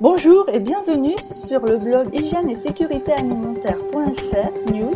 Bonjour 0.00 0.48
et 0.48 0.58
bienvenue 0.58 1.14
sur 1.18 1.60
le 1.60 1.76
blog 1.78 2.08
hygiène 2.12 2.50
et 2.50 2.56
sécurité 2.56 3.12
alimentaire.fr 3.12 4.72
news. 4.72 4.92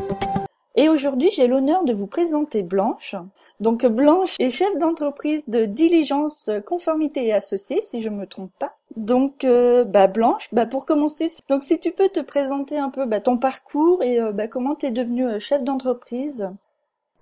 Et 0.74 0.88
aujourd'hui, 0.88 1.30
j'ai 1.30 1.46
l'honneur 1.46 1.84
de 1.84 1.92
vous 1.92 2.08
présenter 2.08 2.64
Blanche. 2.64 3.14
Donc 3.60 3.86
Blanche 3.86 4.34
est 4.40 4.50
chef 4.50 4.76
d'entreprise 4.78 5.44
de 5.46 5.66
diligence 5.66 6.50
conformité 6.66 7.26
et 7.26 7.32
associée, 7.32 7.80
si 7.80 8.02
je 8.02 8.08
me 8.08 8.26
trompe 8.26 8.50
pas. 8.58 8.76
Donc 8.96 9.44
euh, 9.44 9.84
bah 9.84 10.08
Blanche, 10.08 10.48
bah 10.52 10.66
pour 10.66 10.84
commencer, 10.84 11.30
donc 11.48 11.62
si 11.62 11.78
tu 11.78 11.92
peux 11.92 12.08
te 12.08 12.20
présenter 12.20 12.78
un 12.78 12.90
peu 12.90 13.06
bah, 13.06 13.20
ton 13.20 13.36
parcours 13.36 14.02
et 14.02 14.20
euh, 14.20 14.32
bah, 14.32 14.48
comment 14.48 14.74
tu 14.74 14.86
es 14.86 14.90
devenue 14.90 15.26
euh, 15.26 15.38
chef 15.38 15.62
d'entreprise. 15.62 16.48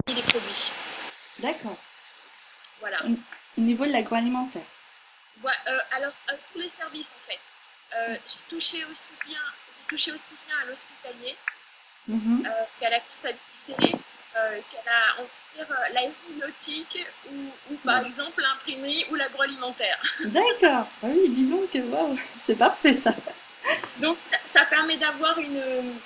Les 0.08 0.22
produits. 0.22 0.72
D'accord. 1.42 1.76
Voilà. 2.80 2.96
Au 3.58 3.60
niveau 3.60 3.84
de 3.84 3.92
l'agroalimentaire. 3.92 4.62
Ouais, 5.44 5.52
euh, 5.68 5.78
alors 5.94 6.12
tous 6.52 6.58
les 6.58 6.68
services 6.68 7.06
en 7.06 7.30
fait. 7.30 7.38
Euh, 7.94 8.14
j'ai 8.26 8.38
touché 8.56 8.84
aussi 8.84 9.02
bien, 9.26 9.38
j'ai 9.68 9.88
touché 9.96 10.12
aussi 10.12 10.34
bien 10.46 10.56
à 10.62 10.64
l'hospitalier 10.66 11.36
Mhm. 12.08 12.44
euh, 12.46 12.50
qu'à 12.80 12.90
la 12.90 13.00
comptabilité, 13.00 13.98
euh, 14.36 14.60
qu'à 14.70 14.78
la, 14.86 15.22
on 15.22 15.22
va 15.58 15.64
dire, 15.64 15.74
l'aéronautique 15.92 17.06
ou, 17.30 17.50
ou 17.72 17.76
par 17.84 18.04
exemple 18.04 18.40
l'imprimerie 18.42 19.06
ou 19.10 19.14
l'agroalimentaire. 19.14 20.00
D'accord. 20.24 20.86
Ah 21.02 21.06
oui, 21.06 21.28
dis 21.30 21.46
donc, 21.46 21.70
c'est 22.46 22.56
parfait 22.58 22.94
ça. 22.94 23.14
Donc 23.98 24.18
ça, 24.22 24.36
ça 24.44 24.64
permet 24.66 24.96
d'avoir 24.96 25.38
une, 25.38 25.98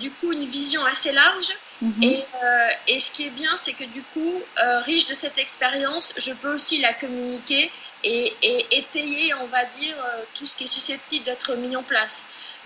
du 0.00 0.10
coup 0.10 0.32
une 0.32 0.46
vision 0.46 0.84
assez 0.84 1.12
large 1.12 1.52
Mhm. 1.82 2.02
Et, 2.02 2.24
euh, 2.42 2.68
et 2.88 2.98
ce 3.00 3.10
qui 3.12 3.26
est 3.26 3.30
bien, 3.30 3.54
c'est 3.58 3.74
que 3.74 3.84
du 3.84 4.00
coup, 4.14 4.40
euh, 4.56 4.80
riche 4.80 5.04
de 5.08 5.12
cette 5.12 5.36
expérience, 5.36 6.14
je 6.16 6.32
peux 6.32 6.50
aussi 6.54 6.78
la 6.78 6.94
communiquer 6.94 7.70
et, 8.04 8.32
et 8.42 8.66
étayer, 8.78 9.34
on 9.34 9.46
va 9.46 9.64
dire, 9.64 9.96
euh, 9.98 10.22
tout 10.34 10.46
ce 10.46 10.56
qui 10.56 10.64
est 10.64 10.68
susceptible 10.68 11.24
d'être 11.24 11.54
mis 11.54 11.74
en 11.76 11.82
place. 11.82 12.24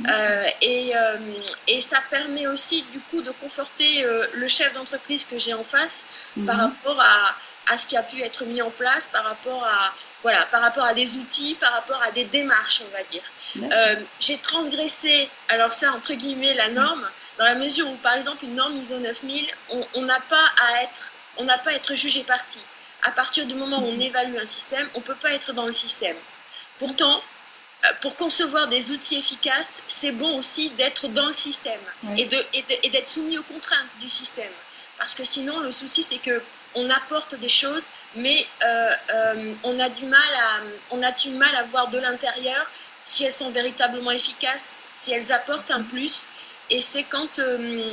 Euh, 0.09 0.47
et, 0.63 0.93
euh, 0.97 1.17
et 1.69 1.81
ça 1.83 1.99
permet 2.11 2.47
aussi, 2.47 2.83
du 2.91 3.01
coup, 3.01 3.21
de 3.23 3.31
conforter 3.33 4.03
euh, 4.05 4.27
le 4.33 4.49
chef 4.49 4.73
d'entreprise 4.75 5.25
que 5.25 5.39
j'ai 5.39 5.53
en 5.55 5.65
face 5.65 6.07
par 6.47 6.57
Mhm. 6.57 6.61
rapport 6.63 7.01
à, 7.01 7.35
à 7.73 7.77
ce 7.77 7.87
qui 7.87 7.97
a 7.97 8.03
pu 8.03 8.21
être 8.23 8.45
mis 8.45 8.63
en 8.63 8.71
place, 8.71 9.09
par 9.13 9.25
rapport 9.25 9.63
à, 9.65 9.93
voilà, 10.23 10.47
par 10.47 10.63
rapport 10.63 10.85
à 10.85 10.95
des 10.95 11.17
outils, 11.17 11.55
par 11.61 11.73
rapport 11.73 12.03
à 12.03 12.11
des 12.13 12.25
démarches, 12.25 12.81
on 12.87 12.91
va 12.97 13.03
dire. 13.05 13.23
Euh, 13.73 13.97
j'ai 14.21 14.39
transgressé, 14.39 15.29
alors 15.49 15.73
ça 15.75 15.93
entre 15.93 16.15
guillemets, 16.15 16.55
la 16.55 16.69
norme, 16.69 17.07
dans 17.39 17.45
la 17.45 17.55
mesure 17.55 17.89
où 17.89 17.97
par 17.97 18.15
exemple 18.15 18.45
une 18.45 18.55
norme 18.55 18.77
ISO 18.79 18.99
9000, 18.99 19.47
on 19.71 19.87
on 19.95 20.03
n'a 20.03 20.21
pas 20.21 20.47
à 20.63 20.83
être, 20.83 21.11
on 21.37 21.45
n'a 21.45 21.59
pas 21.59 21.71
à 21.71 21.75
être 21.75 21.95
jugé 21.95 22.23
parti. 22.23 22.61
À 23.03 23.11
partir 23.11 23.47
du 23.47 23.55
moment 23.55 23.79
où 23.79 23.87
on 23.87 24.01
évalue 24.01 24.37
un 24.37 24.47
système, 24.47 24.89
on 24.95 25.01
peut 25.01 25.15
pas 25.15 25.33
être 25.33 25.53
dans 25.53 25.67
le 25.67 25.73
système. 25.73 26.17
Pourtant, 26.79 27.23
euh, 27.85 27.89
pour 28.03 28.17
concevoir 28.17 28.69
des 28.69 28.91
outils 28.91 29.17
efficaces, 29.17 29.83
c'est 29.89 30.13
bon 30.13 30.39
aussi 30.39 30.71
d'être 30.71 31.09
dans 31.09 31.27
le 31.27 31.33
système 31.33 31.81
Oui. 32.05 32.29
et 32.53 32.91
d'être 32.91 33.09
soumis 33.09 33.39
aux 33.39 33.43
contraintes 33.43 33.89
du 34.01 34.11
système. 34.11 34.53
Parce 34.99 35.15
que 35.15 35.25
sinon, 35.25 35.61
le 35.61 35.73
souci 35.73 36.03
c'est 36.03 36.19
que 36.19 36.43
on 36.75 36.89
apporte 36.91 37.35
des 37.35 37.49
choses, 37.49 37.87
mais 38.15 38.47
euh, 38.63 38.91
euh, 39.13 39.55
on 39.65 39.79
a 39.81 39.89
du 39.89 40.05
mal 40.05 40.35
à 40.39 40.61
on 40.91 41.03
a 41.03 41.11
du 41.13 41.31
mal 41.31 41.55
à 41.57 41.63
voir 41.65 41.89
de 41.89 41.99
l'intérieur 41.99 42.71
si 43.03 43.25
elles 43.25 43.33
sont 43.33 43.51
véritablement 43.51 44.11
efficaces, 44.11 44.75
si 44.97 45.13
elles 45.13 45.33
apportent 45.33 45.71
un 45.71 45.83
plus. 45.83 46.27
Et 46.69 46.81
c'est 46.81 47.03
quand 47.03 47.39
euh, 47.41 47.91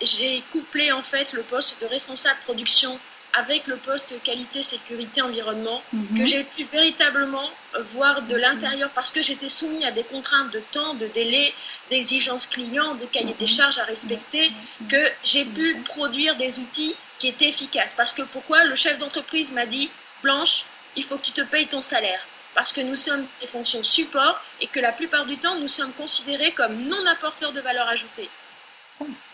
j'ai 0.00 0.42
couplé 0.52 0.92
en 0.92 1.02
fait 1.02 1.32
le 1.34 1.42
poste 1.42 1.80
de 1.82 1.86
responsable 1.86 2.38
production 2.44 2.98
avec 3.34 3.66
le 3.66 3.76
poste 3.76 4.14
qualité, 4.22 4.62
sécurité, 4.62 5.20
environnement 5.22 5.82
Mhm. 5.92 6.18
que 6.18 6.26
j'ai 6.26 6.44
pu 6.44 6.64
véritablement 6.64 7.48
voir 7.94 8.22
de 8.22 8.34
l'intérieur 8.34 8.90
parce 8.90 9.10
que 9.10 9.22
j'étais 9.22 9.48
soumis 9.48 9.84
à 9.84 9.90
des 9.90 10.02
contraintes 10.02 10.50
de 10.50 10.60
temps, 10.72 10.94
de 10.94 11.06
délai, 11.06 11.52
d'exigences 11.90 12.46
clients, 12.46 12.94
de 12.94 13.06
cahier 13.06 13.34
des 13.38 13.46
charges 13.46 13.78
à 13.78 13.84
respecter, 13.84 14.50
que 14.88 15.10
j'ai 15.24 15.44
pu 15.44 15.76
produire 15.84 16.36
des 16.36 16.58
outils 16.58 16.96
qui 17.18 17.28
étaient 17.28 17.48
efficaces. 17.48 17.94
Parce 17.94 18.12
que 18.12 18.22
pourquoi 18.22 18.64
le 18.64 18.76
chef 18.76 18.98
d'entreprise 18.98 19.52
m'a 19.52 19.66
dit 19.66 19.90
Blanche, 20.22 20.64
il 20.96 21.04
faut 21.04 21.16
que 21.16 21.26
tu 21.26 21.32
te 21.32 21.42
payes 21.42 21.66
ton 21.66 21.82
salaire. 21.82 22.20
Parce 22.54 22.72
que 22.72 22.80
nous 22.80 22.96
sommes 22.96 23.24
des 23.40 23.46
fonctions 23.46 23.84
support 23.84 24.40
et 24.60 24.66
que 24.66 24.80
la 24.80 24.90
plupart 24.90 25.26
du 25.26 25.36
temps, 25.36 25.54
nous 25.56 25.68
sommes 25.68 25.92
considérés 25.92 26.52
comme 26.52 26.76
non 26.88 27.06
apporteurs 27.06 27.52
de 27.52 27.60
valeur 27.60 27.86
ajoutée. 27.88 28.28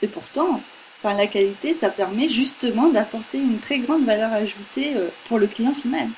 Et 0.02 0.08
pourtant, 0.08 0.62
enfin, 1.04 1.16
la 1.16 1.26
qualité, 1.26 1.74
ça 1.74 1.90
permet 1.90 2.28
justement 2.28 2.88
d'apporter 2.88 3.38
une 3.38 3.58
très 3.60 3.78
grande 3.78 4.04
valeur 4.04 4.32
ajoutée 4.32 4.94
euh, 4.96 5.08
pour 5.28 5.38
le 5.38 5.46
client 5.46 5.74
final. 5.74 6.08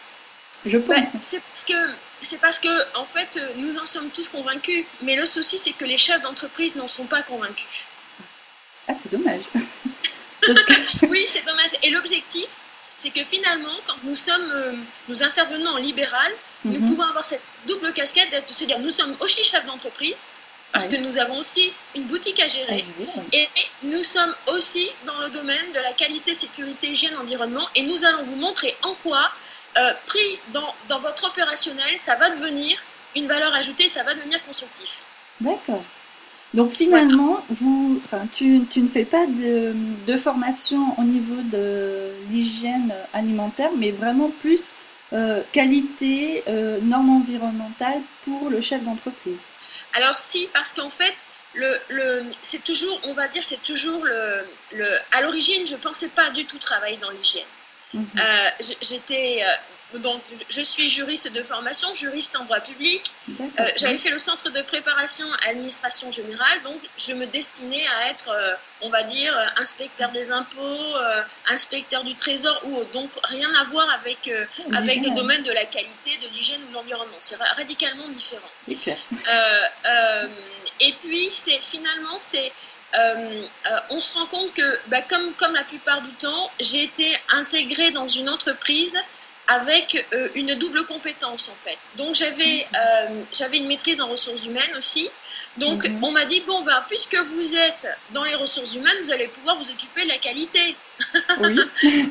Je 0.64 0.78
Bah, 0.78 0.94
pense. 0.96 1.20
c'est 1.20 1.40
parce 1.40 1.64
que 1.64 1.74
c'est 2.22 2.40
parce 2.40 2.58
que 2.58 2.96
en 2.98 3.04
fait 3.04 3.28
euh, 3.36 3.48
nous 3.56 3.78
en 3.78 3.86
sommes 3.86 4.08
tous 4.10 4.28
convaincus, 4.28 4.84
mais 5.02 5.16
le 5.16 5.26
souci 5.26 5.58
c'est 5.58 5.72
que 5.72 5.84
les 5.84 5.98
chefs 5.98 6.22
d'entreprise 6.22 6.74
n'en 6.76 6.88
sont 6.88 7.04
pas 7.04 7.22
convaincus. 7.22 7.64
Ah, 8.88 8.94
c'est 9.00 9.10
dommage. 9.10 9.42
Que... 10.42 11.06
Oui, 11.06 11.24
c'est 11.28 11.44
dommage. 11.44 11.70
Et 11.82 11.90
l'objectif, 11.90 12.46
c'est 12.98 13.10
que 13.10 13.24
finalement, 13.24 13.72
quand 13.86 13.96
nous 14.04 14.14
sommes, 14.14 14.48
euh, 14.54 14.72
nous 15.08 15.20
intervenons 15.22 15.70
en 15.70 15.76
libéral, 15.78 16.30
nous 16.64 16.78
Mhm. 16.78 16.90
pouvons 16.90 17.02
avoir 17.02 17.24
cette 17.24 17.42
double 17.66 17.92
casquette 17.92 18.30
de 18.30 18.52
se 18.52 18.64
dire, 18.64 18.78
nous 18.78 18.90
sommes 18.90 19.16
aussi 19.18 19.42
chefs 19.42 19.66
d'entreprise 19.66 20.14
parce 20.72 20.88
que 20.88 20.96
nous 20.96 21.16
avons 21.18 21.38
aussi 21.38 21.72
une 21.94 22.04
boutique 22.04 22.38
à 22.40 22.48
gérer. 22.48 22.84
Ah, 22.86 22.92
oui, 22.98 23.06
oui. 23.16 23.22
Et 23.32 23.48
nous 23.82 24.04
sommes 24.04 24.34
aussi 24.48 24.90
dans 25.06 25.18
le 25.20 25.30
domaine 25.30 25.72
de 25.74 25.80
la 25.80 25.92
qualité, 25.92 26.34
sécurité, 26.34 26.88
hygiène, 26.88 27.16
environnement. 27.16 27.66
Et 27.74 27.82
nous 27.82 28.04
allons 28.04 28.24
vous 28.24 28.36
montrer 28.36 28.76
en 28.82 28.94
quoi, 29.02 29.30
euh, 29.78 29.92
pris 30.06 30.38
dans, 30.52 30.74
dans 30.88 30.98
votre 31.00 31.30
opérationnel, 31.30 31.96
ça 32.04 32.14
va 32.16 32.30
devenir 32.30 32.78
une 33.14 33.26
valeur 33.26 33.54
ajoutée, 33.54 33.88
ça 33.88 34.02
va 34.02 34.14
devenir 34.14 34.44
constructif. 34.44 34.90
D'accord. 35.40 35.82
Donc 36.54 36.72
finalement, 36.72 37.44
vous, 37.50 38.00
enfin, 38.04 38.22
tu, 38.34 38.62
tu 38.70 38.80
ne 38.80 38.88
fais 38.88 39.04
pas 39.04 39.26
de, 39.26 39.74
de 40.06 40.16
formation 40.16 40.98
au 40.98 41.02
niveau 41.02 41.42
de 41.42 42.12
l'hygiène 42.30 42.94
alimentaire, 43.12 43.70
mais 43.76 43.90
vraiment 43.90 44.30
plus 44.40 44.60
euh, 45.12 45.42
qualité, 45.52 46.42
euh, 46.48 46.78
normes 46.82 47.10
environnementales 47.10 48.00
pour 48.24 48.48
le 48.48 48.60
chef 48.60 48.82
d'entreprise. 48.84 49.40
Alors 49.96 50.16
si, 50.18 50.48
parce 50.52 50.72
qu'en 50.74 50.90
fait, 50.90 51.14
le, 51.54 51.80
le, 51.88 52.24
c'est 52.42 52.62
toujours, 52.62 53.00
on 53.04 53.14
va 53.14 53.28
dire, 53.28 53.42
c'est 53.42 53.62
toujours 53.62 54.04
le, 54.04 54.46
le 54.72 54.98
à 55.10 55.22
l'origine, 55.22 55.66
je 55.66 55.76
pensais 55.76 56.08
pas 56.08 56.28
du 56.30 56.44
tout 56.44 56.58
travailler 56.58 56.98
dans 56.98 57.10
l'hygiène. 57.10 57.52
Mhm. 57.94 58.06
Euh, 58.20 58.50
j'étais, 58.82 59.42
euh, 59.42 59.54
donc, 59.94 60.20
je 60.50 60.62
suis 60.62 60.88
juriste 60.88 61.30
de 61.32 61.42
formation, 61.42 61.94
juriste 61.94 62.34
en 62.36 62.44
droit 62.44 62.60
public. 62.60 63.10
Euh, 63.40 63.68
J'avais 63.76 63.96
fait 63.98 64.10
le 64.10 64.18
centre 64.18 64.50
de 64.50 64.60
préparation 64.62 65.26
à 65.42 65.46
l'administration 65.48 66.10
générale, 66.12 66.62
donc 66.64 66.80
je 66.98 67.12
me 67.12 67.24
destinais 67.26 67.86
à 67.86 68.10
être, 68.10 68.28
euh, 68.28 68.54
on 68.80 68.88
va 68.90 69.04
dire, 69.04 69.36
euh, 69.36 69.46
inspecteur 69.60 70.10
des 70.10 70.30
impôts, 70.30 70.60
euh, 70.96 71.22
inspecteur 71.48 72.02
du 72.04 72.14
trésor 72.16 72.60
ou 72.64 72.76
autre. 72.78 72.90
Donc 72.92 73.10
rien 73.24 73.48
à 73.54 73.64
voir 73.64 73.88
avec, 73.90 74.26
euh, 74.28 74.44
avec 74.74 75.00
le 75.02 75.10
domaine 75.14 75.42
de 75.44 75.52
la 75.52 75.64
qualité, 75.64 76.18
de 76.22 76.28
l'hygiène 76.34 76.62
ou 76.64 76.68
de 76.70 76.74
l'environnement. 76.74 77.16
C'est 77.20 77.36
ra- 77.36 77.54
radicalement 77.56 78.08
différent. 78.08 78.50
et 80.80 80.92
puis 81.02 81.30
c'est 81.30 81.58
finalement 81.62 82.18
c'est 82.18 82.52
euh, 82.94 83.46
euh, 83.70 83.78
on 83.90 84.00
se 84.00 84.14
rend 84.14 84.26
compte 84.26 84.52
que 84.54 84.78
bah, 84.88 85.02
comme 85.02 85.32
comme 85.34 85.54
la 85.54 85.64
plupart 85.64 86.02
du 86.02 86.10
temps 86.12 86.50
j'ai 86.60 86.84
été 86.84 87.16
intégrée 87.30 87.90
dans 87.90 88.08
une 88.08 88.28
entreprise 88.28 88.94
avec 89.48 90.06
euh, 90.12 90.28
une 90.34 90.54
double 90.56 90.84
compétence 90.86 91.48
en 91.48 91.56
fait 91.68 91.78
donc 91.96 92.14
j'avais 92.14 92.66
euh, 92.74 93.22
j'avais 93.32 93.58
une 93.58 93.66
maîtrise 93.68 94.00
en 94.00 94.08
ressources 94.08 94.44
humaines 94.44 94.74
aussi 94.76 95.08
donc 95.56 95.84
Mhm. 95.86 96.04
on 96.04 96.10
m'a 96.10 96.24
dit 96.26 96.40
bon 96.46 96.62
ben 96.62 96.84
puisque 96.88 97.14
vous 97.16 97.54
êtes 97.54 97.86
dans 98.10 98.24
les 98.24 98.34
ressources 98.34 98.74
humaines 98.74 98.96
vous 99.04 99.10
allez 99.12 99.28
pouvoir 99.28 99.56
vous 99.56 99.70
occuper 99.70 100.02
de 100.04 100.08
la 100.08 100.18
qualité 100.18 100.74
Oui. 101.40 101.56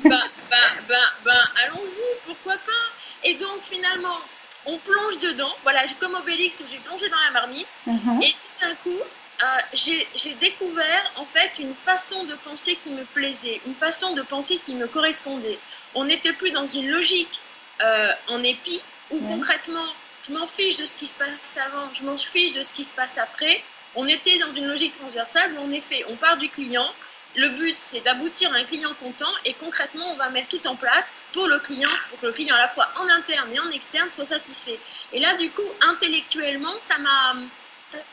ben, 0.04 0.24
ben, 0.50 0.70
ben, 0.88 1.06
ben, 1.26 1.42
allons-y, 1.64 2.26
pourquoi 2.26 2.54
pas 2.54 2.84
Et 3.24 3.34
donc 3.36 3.60
finalement, 3.70 4.18
on 4.66 4.78
plonge 4.78 5.20
dedans. 5.20 5.54
Voilà, 5.64 5.82
comme 6.00 6.16
Obélix 6.16 6.60
où 6.60 6.64
j'ai 6.72 6.78
plongé 6.78 7.10
dans 7.10 7.20
la 7.26 7.32
marmite. 7.32 7.68
Mhm. 7.88 8.22
Et 8.24 8.32
tout 8.32 8.66
d'un 8.66 8.76
coup, 8.76 9.00
euh, 9.44 9.46
j'ai 9.74 10.34
découvert 10.40 11.12
en 11.18 11.26
fait 11.26 11.52
une 11.60 11.76
façon 11.76 12.24
de 12.24 12.36
penser 12.36 12.76
qui 12.78 12.90
me 12.90 13.04
plaisait, 13.04 13.60
une 13.66 13.76
façon 13.76 14.14
de 14.14 14.22
penser 14.22 14.58
qui 14.58 14.74
me 14.76 14.88
correspondait. 14.88 15.60
On 15.94 16.06
n'était 16.06 16.34
plus 16.34 16.52
dans 16.52 16.68
une 16.68 16.90
logique 16.90 17.42
euh, 17.82 18.12
en 18.30 18.42
épi 18.44 18.82
où 19.12 19.20
concrètement, 19.28 19.88
je 20.28 20.34
m'en 20.34 20.48
fiche 20.48 20.78
de 20.78 20.86
ce 20.86 20.96
qui 20.98 21.06
se 21.06 21.18
passe 21.18 21.58
avant, 21.58 21.94
je 21.94 22.04
m'en 22.04 22.18
fiche 22.18 22.54
de 22.54 22.64
ce 22.64 22.74
qui 22.74 22.86
se 22.86 22.96
passe 22.96 23.18
après. 23.18 23.62
On 23.96 24.08
était 24.08 24.40
dans 24.40 24.54
une 24.54 24.68
logique 24.68 24.98
transversale 24.98 25.54
où 25.54 25.64
en 25.64 25.72
effet, 25.72 26.06
on 26.08 26.16
part 26.16 26.38
du 26.38 26.50
client. 26.50 26.90
Le 27.36 27.50
but, 27.50 27.76
c'est 27.78 28.00
d'aboutir 28.00 28.54
à 28.54 28.56
un 28.56 28.64
client 28.64 28.94
content 29.02 29.32
et 29.44 29.54
concrètement, 29.56 30.06
on 30.14 30.16
va 30.16 30.30
mettre 30.30 30.48
tout 30.48 30.66
en 30.66 30.78
place 30.78 31.12
pour 31.34 31.48
le 31.48 31.60
client, 31.60 31.90
pour 32.10 32.20
que 32.20 32.28
le 32.28 32.32
client 32.32 32.56
à 32.56 32.60
la 32.60 32.70
fois 32.70 32.88
en 32.98 33.10
interne 33.10 33.54
et 33.54 33.60
en 33.60 33.70
externe 33.72 34.10
soit 34.14 34.26
satisfait. 34.26 34.80
Et 35.12 35.20
là, 35.20 35.36
du 35.36 35.50
coup, 35.52 35.70
intellectuellement, 35.82 36.74
ça 36.80 36.98
m'a 36.98 37.36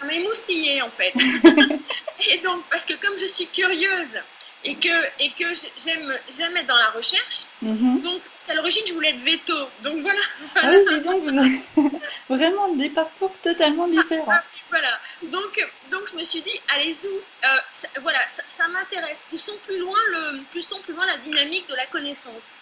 ça 0.01 0.07
m'a 0.07 0.15
émoustillée 0.15 0.83
en 0.83 0.91
fait. 0.91 1.13
et 2.29 2.39
donc, 2.39 2.63
parce 2.71 2.85
que 2.85 2.95
comme 2.95 3.19
je 3.19 3.27
suis 3.27 3.47
curieuse 3.47 4.17
et 4.65 4.77
que, 4.77 4.89
et 5.19 5.31
que 5.31 5.45
j'aime, 5.85 6.17
j'aime 6.37 6.57
être 6.57 6.67
dans 6.67 6.77
la 6.77 6.91
recherche. 6.91 7.47
Mhm. 7.63 8.01
Donc, 8.03 8.21
à 8.49 8.55
l'origine, 8.55 8.83
je 8.87 8.93
voulais 8.93 9.11
être 9.11 9.21
veto. 9.21 9.55
Donc 9.83 10.01
voilà. 10.03 10.21
Ah 10.57 10.71
oui, 10.73 11.01
donc, 11.01 11.23
vous 11.25 11.39
avez 11.39 11.61
vraiment 12.29 12.69
des 12.75 12.89
parcours 12.91 13.33
totalement 13.43 13.89
différents. 13.89 14.27
Ah, 14.31 14.43
voilà. 14.71 15.01
Donc, 15.23 15.67
donc 15.91 16.03
je 16.11 16.17
me 16.17 16.23
suis 16.25 16.43
dit, 16.43 16.61
allez-y, 16.75 17.07
euh, 17.07 17.59
ça- 17.71 17.89
voilà, 18.01 18.21
ça, 18.29 18.43
ça 18.47 18.69
m'intéresse. 18.69 19.25
Poussons 19.31 19.57
plus 19.67 19.79
loin 19.79 19.99
le, 20.11 20.43
poussons 20.53 20.81
plus 20.83 20.95
loin 20.95 21.07
la 21.07 21.19
dynamique 21.19 21.69
de 21.69 21.75
la 21.75 21.87
connaissance. 21.87 22.55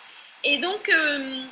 Et 0.44 0.56
donc, 0.58 0.88
euh, 0.88 1.42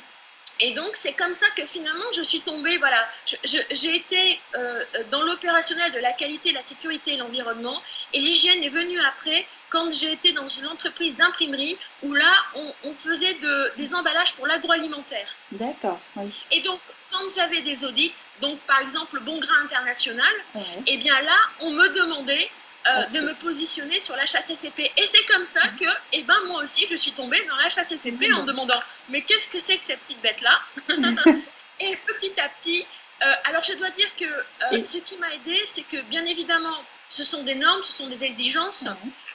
et 0.59 0.71
donc 0.73 0.95
c'est 0.95 1.13
comme 1.13 1.33
ça 1.33 1.47
que 1.55 1.65
finalement 1.65 2.05
je 2.15 2.21
suis 2.21 2.41
tombée. 2.41 2.77
Voilà, 2.77 3.07
j'ai 3.43 3.95
été 3.95 4.39
euh, 4.55 4.83
dans 5.11 5.21
l'opérationnel 5.23 5.91
de 5.91 5.99
la 5.99 6.11
qualité, 6.13 6.51
la 6.51 6.61
sécurité 6.61 7.13
et 7.13 7.17
l'environnement. 7.17 7.81
Et 8.13 8.19
l'hygiène 8.19 8.63
est 8.63 8.69
venue 8.69 8.99
après 9.01 9.45
quand 9.69 9.91
j'ai 9.93 10.11
été 10.13 10.33
dans 10.33 10.47
une 10.49 10.67
entreprise 10.67 11.15
d'imprimerie 11.15 11.77
où 12.03 12.13
là 12.13 12.33
on, 12.55 12.73
on 12.85 12.93
faisait 12.95 13.35
de- 13.35 13.71
des 13.77 13.93
emballages 13.93 14.33
pour 14.33 14.47
l'agroalimentaire. 14.47 15.27
D'accord, 15.51 15.99
oui. 16.15 16.33
Et 16.51 16.61
donc 16.61 16.79
quand 17.11 17.27
j'avais 17.35 17.61
des 17.61 17.83
audits, 17.85 18.13
donc 18.41 18.59
par 18.61 18.79
exemple 18.81 19.19
Bon 19.21 19.39
Grain 19.39 19.63
International, 19.65 20.31
Ouais. 20.55 20.61
et 20.87 20.97
bien 20.97 21.19
là, 21.21 21.37
on 21.59 21.71
me 21.71 21.87
demandait 21.89 22.49
euh, 22.87 23.03
de 23.07 23.13
que- 23.13 23.25
me 23.25 23.33
positionner 23.35 23.99
sur 23.99 24.15
l'HACCP. 24.15 24.91
Et 24.97 25.05
c'est 25.05 25.25
comme 25.25 25.45
ça 25.45 25.61
que, 25.79 25.85
eh 26.13 26.21
ben, 26.23 26.37
moi 26.47 26.63
aussi, 26.63 26.85
je 26.89 26.95
suis 26.95 27.11
tombée 27.11 27.43
dans 27.47 27.55
l'HACCP 27.57 28.31
en 28.31 28.37
Mhm. 28.37 28.41
me 28.43 28.47
demandant, 28.47 28.81
mais 29.09 29.21
qu'est-ce 29.21 29.49
que 29.49 29.59
c'est 29.59 29.77
que 29.77 29.85
cette 29.85 29.99
petite 30.01 30.21
bête-là 30.21 30.59
Et 31.81 31.95
petit 31.95 32.33
à 32.39 32.49
petit, 32.49 32.85
euh, 33.25 33.33
alors 33.45 33.63
je 33.63 33.73
dois 33.73 33.89
dire 33.91 34.09
que 34.17 34.25
euh, 34.25 34.43
Et- 34.71 34.85
ce 34.85 34.97
qui 34.97 35.17
m'a 35.17 35.33
aidé, 35.33 35.61
c'est 35.65 35.83
que 35.83 36.01
bien 36.01 36.25
évidemment, 36.25 36.83
ce 37.09 37.23
sont 37.23 37.43
des 37.43 37.55
normes, 37.55 37.83
ce 37.83 37.93
sont 37.93 38.07
des 38.07 38.23
exigences, 38.23 38.85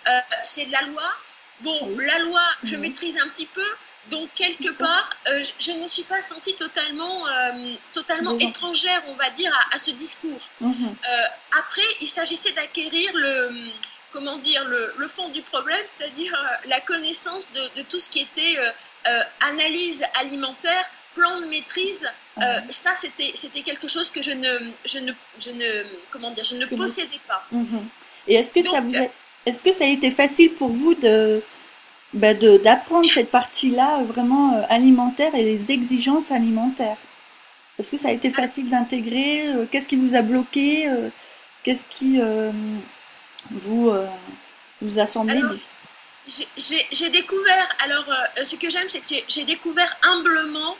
euh, 0.09 0.19
c'est 0.43 0.67
de 0.67 0.73
la 0.73 0.83
loi. 0.83 1.11
Bon, 1.61 1.97
la 1.99 2.19
loi, 2.21 2.43
je 2.65 2.75
Mhm. 2.77 2.81
maîtrise 2.83 3.17
un 3.19 3.29
petit 3.29 3.47
peu, 3.47 3.67
donc 4.11 4.29
quelque 4.35 4.71
part, 4.73 5.09
euh, 5.29 5.43
je 5.59 5.71
ne 5.73 5.83
me 5.83 5.89
suis 5.89 6.03
pas 6.03 6.21
sentie 6.21 6.55
totalement, 6.57 7.27
euh, 7.27 7.75
totalement 7.93 8.39
étrangère, 8.39 9.03
on 9.09 9.15
va 9.15 9.31
dire, 9.31 9.53
à- 9.55 9.77
à 9.77 9.79
ce 9.79 9.91
discours. 9.93 10.41
Mhm. 10.61 10.75
Euh, 11.09 11.27
après, 11.59 11.83
il 12.01 12.09
s'agissait 12.09 12.53
d'acquérir 12.53 13.11
le, 13.15 13.51
comment 14.13 14.37
dire, 14.37 14.65
le, 14.65 14.93
le 14.99 15.09
fond 15.09 15.29
du 15.31 15.43
problème, 15.43 15.85
c'est-à-dire 15.89 16.33
la 16.67 16.81
connaissance 16.81 17.51
de, 17.53 17.81
de 17.81 17.83
tout 17.89 17.99
ce 17.99 18.11
qui 18.11 18.21
était 18.21 18.57
analyse 19.41 20.03
alimentaire, 20.15 20.85
plan 21.15 21.41
de 21.41 21.47
maîtrise. 21.47 22.07
Ouais. 22.37 22.45
ça, 22.71 22.95
c'était, 22.97 23.33
c'était 23.37 23.63
quelque 23.63 23.87
chose 23.89 24.11
que 24.11 24.23
je 24.23 24.33
ne, 24.33 24.73
je 24.85 24.99
ne, 24.99 25.13
je 25.41 25.51
ne, 25.51 25.85
comment 26.11 26.31
dire, 26.31 26.45
je 26.45 26.57
ne 26.57 26.67
possédais 26.67 27.21
pas. 27.29 27.45
Mhm. 27.53 27.89
Et 28.27 28.35
est-ce 28.35 28.53
que 28.53 28.63
ça 28.63 28.81
Donc, 28.81 28.85
vous 28.87 28.97
a... 28.97 29.07
est-ce 29.47 29.63
que 29.63 29.71
ça 29.71 29.85
a 29.85 29.89
été 29.89 30.11
facile 30.11 30.53
pour 30.55 30.69
vous 30.71 30.95
de 30.95 31.43
bah, 32.15 32.33
d'apprendre 32.35 33.07
cette 33.11 33.31
partie-là 33.31 34.01
euh, 34.01 34.05
vraiment 34.05 34.55
euh, 34.57 34.63
alimentaire 34.69 35.35
et 35.35 35.43
les 35.43 35.71
exigences 35.71 36.31
alimentaires? 36.31 36.97
Est-ce 37.79 37.91
que 37.91 37.99
ça 37.99 38.09
a 38.09 38.13
été 38.13 38.31
facile 38.31 38.69
d'intégrer? 38.71 39.49
euh, 39.49 39.67
Qu'est-ce 39.71 39.89
qui 39.89 39.97
vous 39.97 40.15
a 40.15 40.23
bloqué? 40.23 40.89
Qu'est-ce 41.65 41.85
qui 41.91 42.21
euh, 42.21 42.51
vous 43.51 43.89
euh, 43.91 44.07
vous 44.81 44.99
a 44.99 45.07
semblé? 45.07 45.43
J'ai- 46.27 47.11
découvert, 47.11 47.69
alors 47.85 48.09
euh, 48.09 48.45
ce 48.45 48.57
que 48.57 48.71
j'aime, 48.71 48.89
c'est 48.89 49.01
que 49.01 49.07
j'ai- 49.29 49.45
découvert 49.45 49.95
humblement 50.03 50.77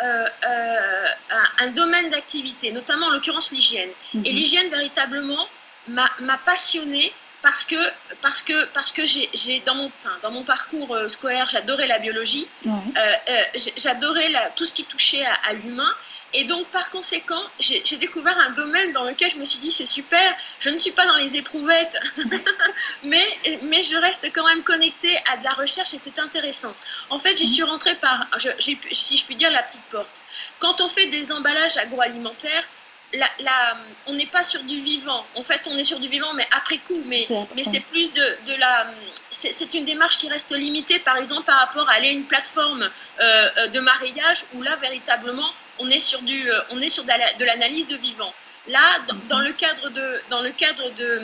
un, 0.00 1.64
un 1.64 1.70
domaine 1.72 2.10
d'activité, 2.10 2.70
notamment 2.70 3.06
en 3.06 3.10
l'occurrence 3.10 3.50
l'hygiène. 3.50 3.90
Et 4.14 4.18
Mhm. 4.18 4.24
l'hygiène, 4.24 4.70
véritablement, 4.70 5.44
m'a 5.88 6.08
m'a 6.20 6.38
passionnée 6.38 7.12
parce 7.42 7.64
que, 7.64 7.76
parce 8.22 8.42
que, 8.42 8.64
parce 8.74 8.92
que 8.92 9.06
j'ai 9.06 9.28
j'ai- 9.34 9.60
dans, 9.60 9.74
mon, 9.74 9.86
enfin, 9.86 10.16
dans 10.22 10.30
mon 10.30 10.42
parcours 10.44 10.94
euh, 10.94 11.08
scolaire, 11.08 11.48
j'adorais 11.48 11.86
la 11.86 11.98
biologie, 11.98 12.48
euh, 12.96 13.00
euh, 13.30 13.42
j'adorais 13.76 14.30
tout 14.56 14.66
ce 14.66 14.72
qui 14.72 14.84
touchait 14.84 15.24
à, 15.24 15.34
à 15.48 15.52
l'humain. 15.52 15.92
Et 16.34 16.44
donc, 16.44 16.66
par 16.66 16.90
conséquent, 16.90 17.40
j'ai 17.58 17.80
découvert 17.96 18.36
un 18.36 18.50
domaine 18.50 18.92
dans 18.92 19.04
lequel 19.04 19.30
je 19.30 19.36
me 19.36 19.46
suis 19.46 19.60
dit, 19.60 19.70
c'est 19.70 19.86
super, 19.86 20.34
je 20.60 20.68
ne 20.68 20.76
suis 20.76 20.90
pas 20.90 21.06
dans 21.06 21.16
les 21.16 21.36
éprouvettes, 21.36 21.96
mais, 23.02 23.26
mais 23.62 23.82
je 23.82 23.96
reste 23.96 24.26
quand 24.34 24.44
même 24.46 24.62
connectée 24.62 25.16
à 25.32 25.38
de 25.38 25.44
la 25.44 25.52
recherche 25.52 25.94
et 25.94 25.98
c'est 25.98 26.18
intéressant. 26.18 26.74
En 27.10 27.18
fait, 27.18 27.34
j'y 27.36 27.48
suis 27.48 27.62
rentrée 27.62 27.94
par, 27.96 28.26
je- 28.38 28.50
si 28.92 29.16
je 29.16 29.24
puis 29.24 29.36
dire, 29.36 29.50
la 29.50 29.62
petite 29.62 29.80
porte. 29.90 30.12
Quand 30.58 30.80
on 30.82 30.88
fait 30.90 31.06
des 31.06 31.32
emballages 31.32 31.78
agroalimentaires, 31.78 32.64
la- 33.12 33.30
la- 33.40 33.76
on 34.06 34.12
n'est 34.14 34.26
pas 34.26 34.42
sur 34.42 34.62
du 34.62 34.80
vivant. 34.80 35.24
En 35.34 35.42
fait, 35.42 35.60
on 35.66 35.76
est 35.78 35.84
sur 35.84 35.98
du 36.00 36.08
vivant, 36.08 36.32
mais 36.34 36.46
après 36.50 36.78
coup. 36.78 37.02
Mais, 37.06 37.24
C'est 37.28 37.36
après. 37.36 37.54
mais 37.56 37.64
c'est 37.64 37.80
plus 37.80 38.12
de, 38.12 38.38
de 38.46 38.54
la. 38.58 38.86
C'est 39.30 39.72
une 39.74 39.84
démarche 39.84 40.18
qui 40.18 40.28
reste 40.28 40.50
limitée, 40.52 40.98
par 40.98 41.16
exemple, 41.16 41.44
par 41.44 41.60
rapport 41.60 41.88
à 41.88 41.92
aller 41.92 42.08
à 42.08 42.12
une 42.12 42.24
plateforme 42.24 42.82
euh, 43.20 43.48
euh, 43.58 43.66
de 43.68 43.78
mariage 43.80 44.44
où 44.54 44.62
là, 44.62 44.74
véritablement, 44.76 45.48
on 45.78 45.88
est 45.90 46.00
sur 46.00 46.20
du, 46.22 46.50
euh, 46.50 46.60
on 46.70 46.80
est 46.80 46.88
sur 46.88 47.04
de 47.04 47.08
la- 47.08 47.32
de 47.34 47.44
l'analyse 47.44 47.86
de 47.86 47.96
vivant. 47.96 48.32
Là, 48.66 48.98
dans, 49.06 49.16
dans 49.28 49.38
le 49.38 49.52
cadre 49.52 49.88
de, 49.90 50.20
dans 50.28 50.42
le 50.42 50.50
cadre 50.50 50.90
de, 50.90 51.22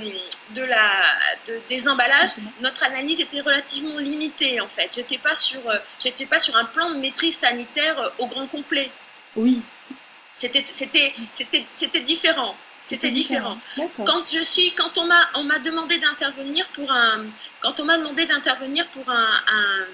de 0.51 0.63
la, 0.63 0.91
de- 1.49 1.61
des 1.69 1.89
emballages, 1.89 2.37
Mhm. 2.39 2.51
notre 2.61 2.83
analyse 2.85 3.21
était 3.21 3.41
relativement 3.41 3.99
limitée 3.99 4.61
en 4.63 4.69
fait. 4.69 4.91
J'étais 4.95 5.19
pas 5.19 5.35
sur, 5.35 5.61
j'étais 6.01 6.25
pas 6.25 6.39
sur 6.39 6.57
un 6.57 6.65
plan 6.65 6.91
de 6.91 6.97
maîtrise 6.97 7.37
sanitaire 7.37 8.13
au 8.19 8.27
grand 8.29 8.47
complet. 8.47 8.91
Oui, 9.37 9.61
C'était, 10.37 10.65
c'était, 10.73 11.15
c'était, 11.33 11.65
c'était 11.73 12.01
différent. 12.01 12.57
C'était 12.87 13.11
différent. 13.11 13.59
D'accord. 13.79 14.05
Quand 14.05 14.23
je 14.31 14.43
suis, 14.43 14.73
quand 14.75 14.99
on 14.99 15.07
m'a, 15.07 15.29
on 15.35 15.45
m'a 15.45 15.59
demandé 15.59 15.97
d'intervenir 15.99 16.67
pour 16.75 16.91
un, 16.93 17.25
quand 17.61 17.81
on 17.81 17.85
m'a 17.85 17.97
demandé 17.97 18.27
d'intervenir 18.27 18.87
pour 18.89 19.09
un, 19.11 19.41
un- 19.47 19.87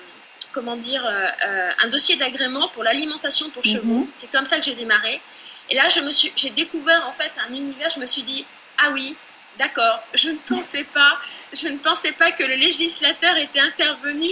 comment 0.53 0.77
dire, 0.77 1.05
euh, 1.07 1.27
euh, 1.47 1.71
un 1.85 1.89
dossier 1.89 2.17
d'agrément 2.17 2.67
pour 2.69 2.83
l'alimentation 2.83 3.49
pour 3.51 3.65
Mhm. 3.65 3.73
chevaux, 3.73 4.09
c'est 4.15 4.31
comme 4.33 4.47
ça 4.47 4.59
que 4.59 4.65
j'ai 4.65 4.75
démarré. 4.75 5.21
Et 5.69 5.77
là, 5.77 5.89
je 5.89 6.01
me 6.01 6.11
suis, 6.11 6.33
j'ai 6.35 6.51
découvert 6.51 7.07
en 7.07 7.13
fait 7.13 7.31
un 7.49 7.55
univers. 7.55 7.91
Je 7.95 8.01
me 8.01 8.07
suis 8.07 8.23
dit, 8.25 8.45
ah 8.79 8.91
oui, 8.93 9.15
d'accord. 9.59 10.01
Je 10.15 10.31
ne 10.31 10.37
pensais 10.37 10.85
pas, 10.85 11.19
je 11.53 11.69
ne 11.69 11.79
pensais 11.79 12.13
pas 12.13 12.33
que 12.33 12.45
le 12.45 12.55
législateur 12.55 13.37
était 13.37 13.61
intervenu 13.61 14.31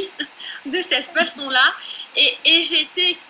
de 0.66 0.80
cette 0.82 1.06
façon-là. 1.06 1.74
Et, 2.16 2.36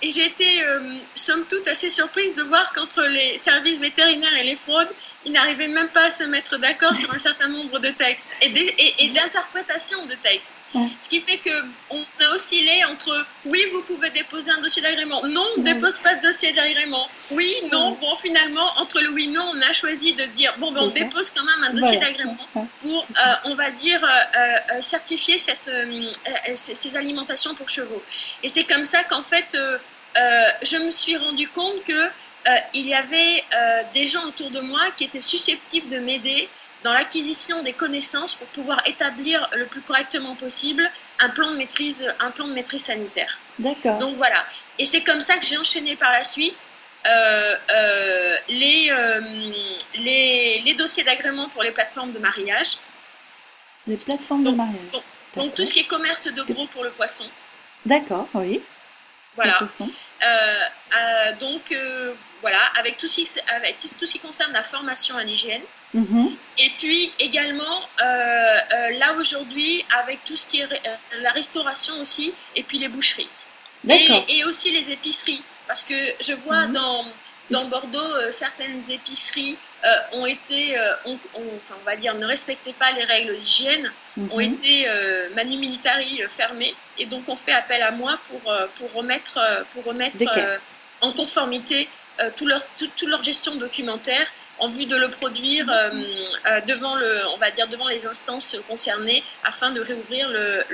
été 0.03 0.63
euh, 0.63 0.81
somme 1.15 1.45
toute 1.47 1.69
assez 1.69 1.91
surprise 1.91 2.35
de 2.35 2.43
voir 2.43 2.73
qu'entre 2.73 3.03
les 3.03 3.37
services 3.37 3.79
vétérinaires 3.79 4.35
et 4.37 4.45
les 4.45 4.57
fraudes, 4.57 4.89
ils 5.25 5.33
n'arrivaient 5.33 5.69
même 5.69 5.89
pas 5.89 6.07
à 6.07 6.11
se 6.11 6.25
mettre 6.25 6.59
d'accord 6.59 6.97
sur 6.97 7.13
un 7.13 7.19
certain 7.19 7.49
nombre 7.49 7.79
de 7.79 7.91
textes 7.91 8.27
et, 8.41 9.09
d'interprétations 9.11 10.07
de 10.07 10.15
textes. 10.15 10.53
Ce 10.75 11.09
qui 11.09 11.21
fait 11.23 11.39
que 11.39 11.51
on 11.91 12.05
a 12.21 12.35
oscillé 12.35 12.85
entre 12.85 13.27
oui, 13.47 13.61
vous 13.73 13.83
pouvez 13.83 14.11
déposer 14.11 14.51
un 14.51 14.61
dossier 14.61 14.83
d'agrément, 14.83 15.25
non, 15.27 15.45
on 15.57 15.61
ne 15.61 15.65
dépose 15.65 15.97
pas 15.99 16.15
de 16.15 16.23
dossier 16.23 16.53
d'agrément, 16.53 17.09
oui, 17.31 17.55
non. 17.71 17.93
Bon, 18.01 18.17
finalement, 18.17 18.69
entre 18.77 19.01
le 19.01 19.11
oui, 19.11 19.29
non, 19.29 19.53
on 19.55 19.61
a 19.63 19.73
choisi 19.73 20.13
de 20.13 20.25
dire 20.25 20.55
bon, 20.59 20.73
ben, 20.73 20.83
on 20.83 20.89
dépose 20.89 21.31
quand 21.31 21.45
même 21.45 21.63
un 21.65 21.75
dossier 21.75 21.99
d'agrément 21.99 22.37
pour, 22.53 23.07
euh, 23.11 23.35
on 23.45 23.55
va 23.55 23.71
dire, 23.71 24.03
euh, 24.05 24.77
euh, 24.77 24.81
certifier 24.81 25.39
cette, 25.39 25.69
euh, 25.69 26.11
ces, 26.55 26.97
alimentations 26.97 27.55
pour 27.55 27.69
chevaux. 27.69 28.03
Et 28.43 28.49
c'est 28.49 28.65
comme 28.65 28.85
ça 28.85 29.05
qu'en 29.05 29.23
fait, 29.23 29.47
je 30.63 30.77
me 30.77 30.91
suis 30.91 31.17
rendu 31.17 31.49
compte 31.49 31.85
que 31.85 32.09
euh, 32.49 32.57
il 32.75 32.87
y 32.87 32.95
avait 32.95 33.45
euh, 33.55 33.83
des 33.95 34.07
gens 34.07 34.25
autour 34.27 34.51
de 34.51 34.61
moi 34.61 34.81
qui 34.97 35.05
étaient 35.05 35.21
susceptibles 35.21 35.89
de 35.89 35.99
m'aider 35.99 36.49
dans 36.85 36.93
l'acquisition 36.93 37.63
des 37.63 37.73
connaissances 37.73 38.35
pour 38.35 38.47
pouvoir 38.49 38.83
établir 38.87 39.49
le 39.55 39.67
plus 39.67 39.81
correctement 39.83 40.35
possible 40.37 40.89
un 41.19 41.29
plan 41.29 41.51
de 41.51 41.57
maîtrise, 41.57 42.07
un 42.21 42.31
plan 42.31 42.47
de 42.47 42.53
maîtrise 42.53 42.85
sanitaire. 42.85 43.39
D'accord. 43.59 43.99
Donc 43.99 44.17
voilà. 44.17 44.45
Et 44.79 44.85
c'est 44.85 45.03
comme 45.03 45.21
ça 45.21 45.37
que 45.39 45.45
j'ai 45.45 45.59
enchaîné 45.59 45.97
par 45.97 46.13
la 46.13 46.23
suite 46.23 46.57
euh, 47.07 47.57
euh, 47.71 48.37
les, 48.49 48.89
euh, 48.91 49.21
les, 49.99 50.63
les 50.65 50.75
dossiers 50.75 51.05
d'agrément 51.05 51.49
pour 51.49 51.63
les 51.63 51.71
plateformes 51.71 52.13
de 52.13 52.19
mariage. 52.19 52.77
Les 53.87 53.97
plateformes 53.97 54.45
de 54.45 54.51
mariage. 54.51 55.03
Donc 55.37 55.55
tout 55.55 55.65
ce 55.65 55.73
qui 55.73 55.81
est 55.81 55.87
commerce 55.87 56.27
de 56.27 56.43
gros 56.43 56.67
pour 56.67 56.85
le 56.85 56.91
poisson. 56.91 57.25
D'accord, 57.87 58.29
oui. 58.35 58.61
Voilà. 59.39 59.59
Euh, 59.63 60.27
euh, 60.97 61.33
donc 61.39 61.71
euh, 61.71 62.13
voilà, 62.41 62.59
avec 62.77 62.99
tout, 62.99 63.07
ce 63.07 63.23
qui, 63.23 63.29
avec 63.47 63.79
tout 63.79 64.07
ce 64.07 64.13
qui 64.13 64.19
concerne 64.19 64.53
la 64.53 64.65
formation 64.65 65.17
à 65.17 65.23
l'hygiène. 65.23 65.63
Mhm. 65.95 66.37
Et 66.59 66.71
puis 66.79 67.13
également, 67.21 67.81
là 67.99 69.13
aujourd'hui, 69.19 69.85
avec 69.97 70.25
tout 70.25 70.37
ce 70.37 70.47
qui 70.47 70.61
est 70.61 70.69
la 71.21 71.31
restauration 71.31 72.01
aussi, 72.01 72.35
et 72.57 72.63
puis 72.65 72.79
les 72.79 72.89
boucheries. 72.89 73.31
Et, 73.89 74.09
et 74.29 74.45
aussi 74.45 74.73
les 74.73 74.91
épiceries, 74.91 75.43
parce 75.69 75.85
que 75.85 75.95
je 76.21 76.33
vois 76.33 76.67
Mhm. 76.67 76.73
dans, 76.73 77.05
dans 77.51 77.65
Bordeaux, 77.67 77.99
euh, 78.17 78.31
certaines 78.31 78.83
épiceries 78.91 79.57
euh, 79.85 79.89
ont 80.19 80.27
été, 80.27 80.79
euh, 80.79 80.93
ont- 81.07 81.19
ont- 81.35 81.57
enfin, 81.57 81.77
on 81.81 81.85
va 81.85 81.97
dire, 81.97 82.15
ne 82.15 82.27
respectaient 82.27 82.73
pas 82.73 82.91
les 82.93 83.05
règles 83.05 83.37
d'hygiène, 83.39 83.91
ont 84.31 84.41
Mhm. 84.41 84.55
été 84.55 84.89
euh, 84.89 85.29
manu 85.37 85.57
militari 85.57 86.21
fermées, 86.37 86.75
et 86.99 87.07
donc 87.07 87.25
on 87.29 87.37
fait 87.37 87.53
appel 87.53 87.81
à 87.83 87.91
moi 87.93 88.19
pour, 88.29 88.41
pour 88.77 88.93
remettre, 88.93 89.39
pour 89.73 89.85
remettre 89.85 90.19
en 91.01 91.13
conformité 91.13 91.89
tout 92.37 92.47
leur, 92.47 92.63
tout- 92.77 92.91
toute 92.97 93.09
leur 93.09 93.23
gestion 93.23 93.55
documentaire 93.55 94.27
en 94.59 94.69
vue 94.69 94.87
de 94.87 94.97
le 94.97 95.09
produire 95.09 95.67
devant 96.67 96.97
le, 96.97 97.23
on 97.33 97.37
va 97.37 97.53
dire 97.53 97.69
devant 97.69 97.87
les 97.87 98.05
instances 98.07 98.57
concernées 98.67 99.23
afin 99.45 99.71
de 99.71 99.81
réouvrir 99.81 100.29
le, 100.29 100.65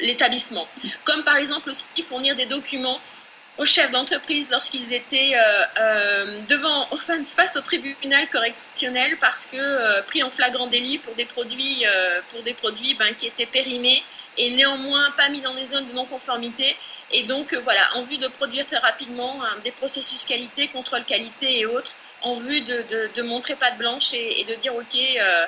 l'établissement. 0.00 0.68
Comme 1.04 1.24
par 1.24 1.36
exemple 1.36 1.70
aussi 1.70 1.84
fournir 2.08 2.36
des 2.36 2.46
documents 2.46 3.00
aux 3.58 3.66
chefs 3.66 3.90
d'entreprise 3.90 4.48
lorsqu'ils 4.50 4.92
étaient 4.92 5.32
euh, 5.34 5.64
euh, 5.80 6.40
devant, 6.48 6.86
enfin, 6.92 7.22
face 7.24 7.56
au 7.56 7.60
tribunal 7.60 8.28
correctionnel 8.28 9.16
parce 9.20 9.46
que 9.46 9.56
euh, 9.56 10.00
pris 10.02 10.22
en 10.22 10.30
flagrant 10.30 10.68
délit 10.68 10.98
pour 10.98 11.14
des 11.16 11.26
produits, 11.26 11.84
pour 12.30 12.42
des 12.42 12.54
produits 12.54 12.94
ben, 12.94 13.14
qui 13.14 13.26
étaient 13.26 13.46
périmés 13.46 14.02
et 14.36 14.50
néanmoins 14.50 15.10
pas 15.16 15.28
mis 15.28 15.40
dans 15.40 15.54
des 15.54 15.66
zones 15.66 15.86
de 15.86 15.92
non-conformité. 15.92 16.76
Et 17.10 17.24
donc 17.24 17.52
voilà, 17.64 17.96
en 17.96 18.02
vue 18.02 18.18
de 18.18 18.28
produire 18.28 18.66
très 18.66 18.78
rapidement 18.78 19.42
hein, 19.42 19.56
des 19.64 19.72
processus 19.72 20.24
qualité, 20.24 20.68
contrôle 20.68 21.04
qualité 21.04 21.58
et 21.58 21.66
autres, 21.66 21.92
en 22.22 22.36
vue 22.36 22.60
de, 22.60 22.82
de, 22.90 23.10
de 23.14 23.22
montrer 23.22 23.54
patte 23.54 23.78
blanche 23.78 24.12
et, 24.12 24.40
et 24.40 24.44
de 24.44 24.54
dire 24.56 24.74
ok 24.74 24.94
euh, 24.94 25.46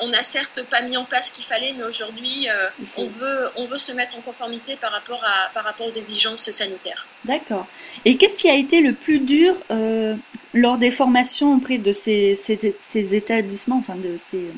on 0.00 0.08
n'a 0.08 0.22
certes 0.22 0.62
pas 0.64 0.82
mis 0.82 0.96
en 0.96 1.04
place 1.04 1.28
ce 1.28 1.34
qu'il 1.34 1.44
fallait, 1.44 1.74
mais 1.76 1.84
aujourd'hui, 1.84 2.48
euh, 2.48 2.68
on, 2.96 3.06
veut, 3.06 3.48
on 3.56 3.66
veut 3.66 3.78
se 3.78 3.92
mettre 3.92 4.16
en 4.16 4.20
conformité 4.20 4.76
par 4.76 4.92
rapport, 4.92 5.22
à, 5.24 5.50
par 5.52 5.64
rapport 5.64 5.86
aux 5.86 5.90
exigences 5.90 6.50
sanitaires. 6.50 7.06
D'accord. 7.24 7.66
Et 8.04 8.16
qu'est-ce 8.16 8.38
qui 8.38 8.48
a 8.48 8.54
été 8.54 8.80
le 8.80 8.92
plus 8.92 9.18
dur 9.18 9.54
euh, 9.70 10.14
lors 10.54 10.78
des 10.78 10.90
formations 10.90 11.54
auprès 11.54 11.78
de 11.78 11.92
ces, 11.92 12.38
ces, 12.80 13.14
établissements, 13.14 13.78
enfin 13.78 13.96
de 13.96 14.18
ces 14.30 14.50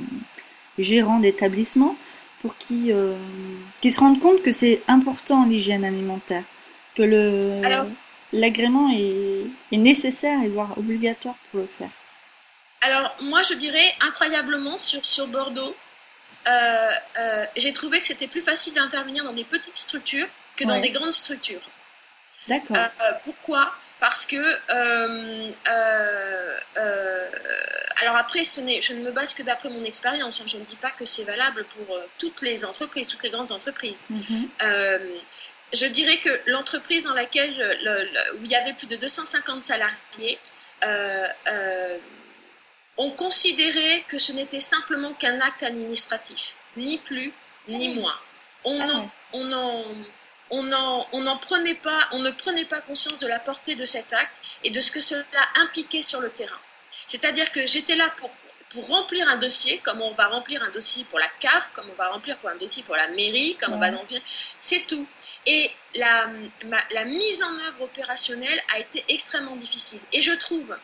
gérants 0.79 1.21
d'établissements, 1.21 1.97
pour 2.43 2.57
qu'ils 2.57 2.95
se 2.95 4.01
rendent 4.01 4.21
compte 4.21 4.43
que 4.43 4.53
c'est 4.53 4.81
important 4.89 5.47
l'hygiène 5.47 5.85
alimentaire, 5.85 6.45
que 6.95 7.03
le 7.03 7.61
l'agrément 8.33 8.91
est, 8.91 9.45
est 9.73 9.77
nécessaire 9.77 10.41
et 10.45 10.49
voire 10.49 10.79
obligatoire 10.79 11.35
pour 11.51 11.61
le 11.61 11.69
faire? 11.79 11.91
Alors, 12.81 13.15
moi, 13.21 13.43
je 13.43 13.55
dirais 13.55 13.95
incroyablement 14.01 14.79
sur, 14.79 15.05
sur 15.05 15.27
Bordeaux, 15.27 15.77
euh, 16.47 16.91
euh, 17.19 17.47
j'ai 17.57 17.73
trouvé 17.73 18.01
que 18.01 18.07
c'était 18.07 18.27
plus 18.27 18.43
facile 18.43 18.73
d'intervenir 18.75 19.25
dans 19.25 19.33
des 19.33 19.45
petites 19.45 19.77
structures 19.77 20.29
que 20.57 20.65
dans 20.65 20.81
des 20.81 20.91
grandes 20.91 21.13
structures. 21.13 21.63
D'accord. 22.49 22.77
Euh, 22.77 23.13
pourquoi? 23.25 23.75
Parce 23.99 24.25
que, 24.25 24.59
alors 28.01 28.17
après, 28.17 28.45
ce 28.45 28.63
je 28.81 28.95
ne 28.95 29.03
me 29.03 29.11
base 29.11 29.35
que 29.35 29.43
d'après 29.43 29.69
mon 29.69 29.85
expérience. 29.85 30.41
Hein. 30.41 30.45
je 30.47 30.57
ne 30.57 30.65
dis 30.65 30.77
pas 30.77 30.91
que 30.91 31.05
c'est 31.05 31.25
valable 31.25 31.67
pour 31.77 31.99
toutes 32.19 32.41
les 32.41 32.65
entreprises, 32.65 33.09
toutes 33.09 33.23
les 33.23 33.31
grandes 33.31 33.53
entreprises. 33.53 34.07
Mhm. 34.09 34.49
je 35.73 35.87
dirais 35.87 36.19
que 36.19 36.41
l'entreprise 36.47 37.05
dans 37.05 37.13
laquelle, 37.13 37.55
où 38.37 38.45
il 38.45 38.51
y 38.51 38.57
avait 38.57 38.73
plus 38.73 38.87
de 38.87 38.97
250 38.97 39.63
salariés, 39.65 40.39
on 43.01 43.11
considérait 43.13 44.05
que 44.09 44.19
ce 44.19 44.31
n'était 44.33 44.61
simplement 44.61 45.15
qu'un 45.15 45.41
acte 45.41 45.63
administratif, 45.63 46.53
ni 46.77 46.99
plus 46.99 47.33
ni 47.67 47.89
ah 47.89 47.95
moins. 47.95 48.19
On 48.65 48.79
ah 48.79 49.07
on 50.51 51.39
prenait 51.39 51.77
pas, 51.77 52.09
on 52.13 52.19
ne 52.19 52.31
prenait 52.31 52.67
pas 52.67 52.83
conscience 52.83 53.19
de 53.21 53.27
la 53.27 53.39
portée 53.39 53.75
de 53.75 53.87
cet 53.87 54.13
acte 54.13 54.37
et 54.65 54.71
de 54.71 54.81
ce 54.81 54.91
que 54.91 55.01
cela 55.01 55.23
impliquait 55.55 56.03
sur 56.03 56.21
le 56.21 56.29
terrain. 56.29 56.61
C'est-à-dire 57.07 57.51
que 57.53 57.67
j'étais 57.67 57.97
là 57.97 58.13
pour, 58.19 58.31
pour 58.69 58.87
remplir 58.87 59.27
un 59.31 59.39
dossier, 59.39 59.79
comme 59.79 60.03
on 60.03 60.13
va 60.13 60.27
remplir 60.27 60.63
un 60.63 60.71
dossier 60.71 61.05
pour 61.05 61.19
la 61.19 61.29
CAF, 61.41 61.71
comme 61.73 61.89
on 61.91 61.95
va 61.95 62.09
remplir 62.09 62.37
pour 62.37 62.51
un 62.51 62.57
dossier 62.57 62.83
pour 62.83 62.97
la 62.97 63.09
mairie, 63.09 63.57
comme 63.63 63.73
on 63.73 63.79
va 63.79 63.91
remplir, 63.91 64.21
c'est 64.61 64.87
tout. 64.87 65.07
Et 65.47 65.71
la, 65.95 66.29
la 66.91 67.05
mise 67.07 67.43
en 67.43 67.55
œuvre 67.61 67.85
opérationnelle 67.85 68.63
a 68.75 68.79
été 68.79 69.07
extrêmement 69.09 69.57
difficile. 69.57 70.01
Et 70.13 70.21
je 70.21 70.33
trouve 70.33 70.77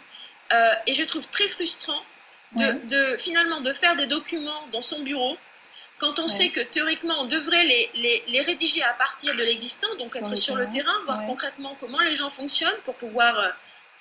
euh, 0.53 0.73
et 0.87 0.95
je 0.95 1.05
trouve 1.05 1.27
très 1.29 1.49
frustrant 1.49 2.03
de, 2.53 3.17
finalement 3.19 3.61
de 3.61 3.73
faire 3.73 3.97
des 3.97 4.07
documents 4.07 4.67
dans 4.73 4.81
son 4.81 5.01
bureau 5.01 5.37
quand 5.99 6.19
on 6.19 6.29
sait 6.29 6.51
que 6.51 6.61
théoriquement 6.61 7.23
on 7.23 7.25
devrait 7.25 7.65
les, 7.65 8.23
les, 8.27 8.41
rédiger 8.43 8.83
à 8.83 8.93
partir 8.93 9.35
de 9.35 9.43
l'existant, 9.43 9.95
donc 9.97 10.15
être 10.15 10.35
sur 10.37 10.55
le 10.55 10.69
terrain, 10.69 10.95
voir 11.05 11.25
concrètement 11.27 11.77
comment 11.81 12.01
les 12.01 12.17
gens 12.17 12.31
fonctionnent 12.31 12.81
pour 12.85 12.95
pouvoir 12.97 13.39
euh, 13.39 13.51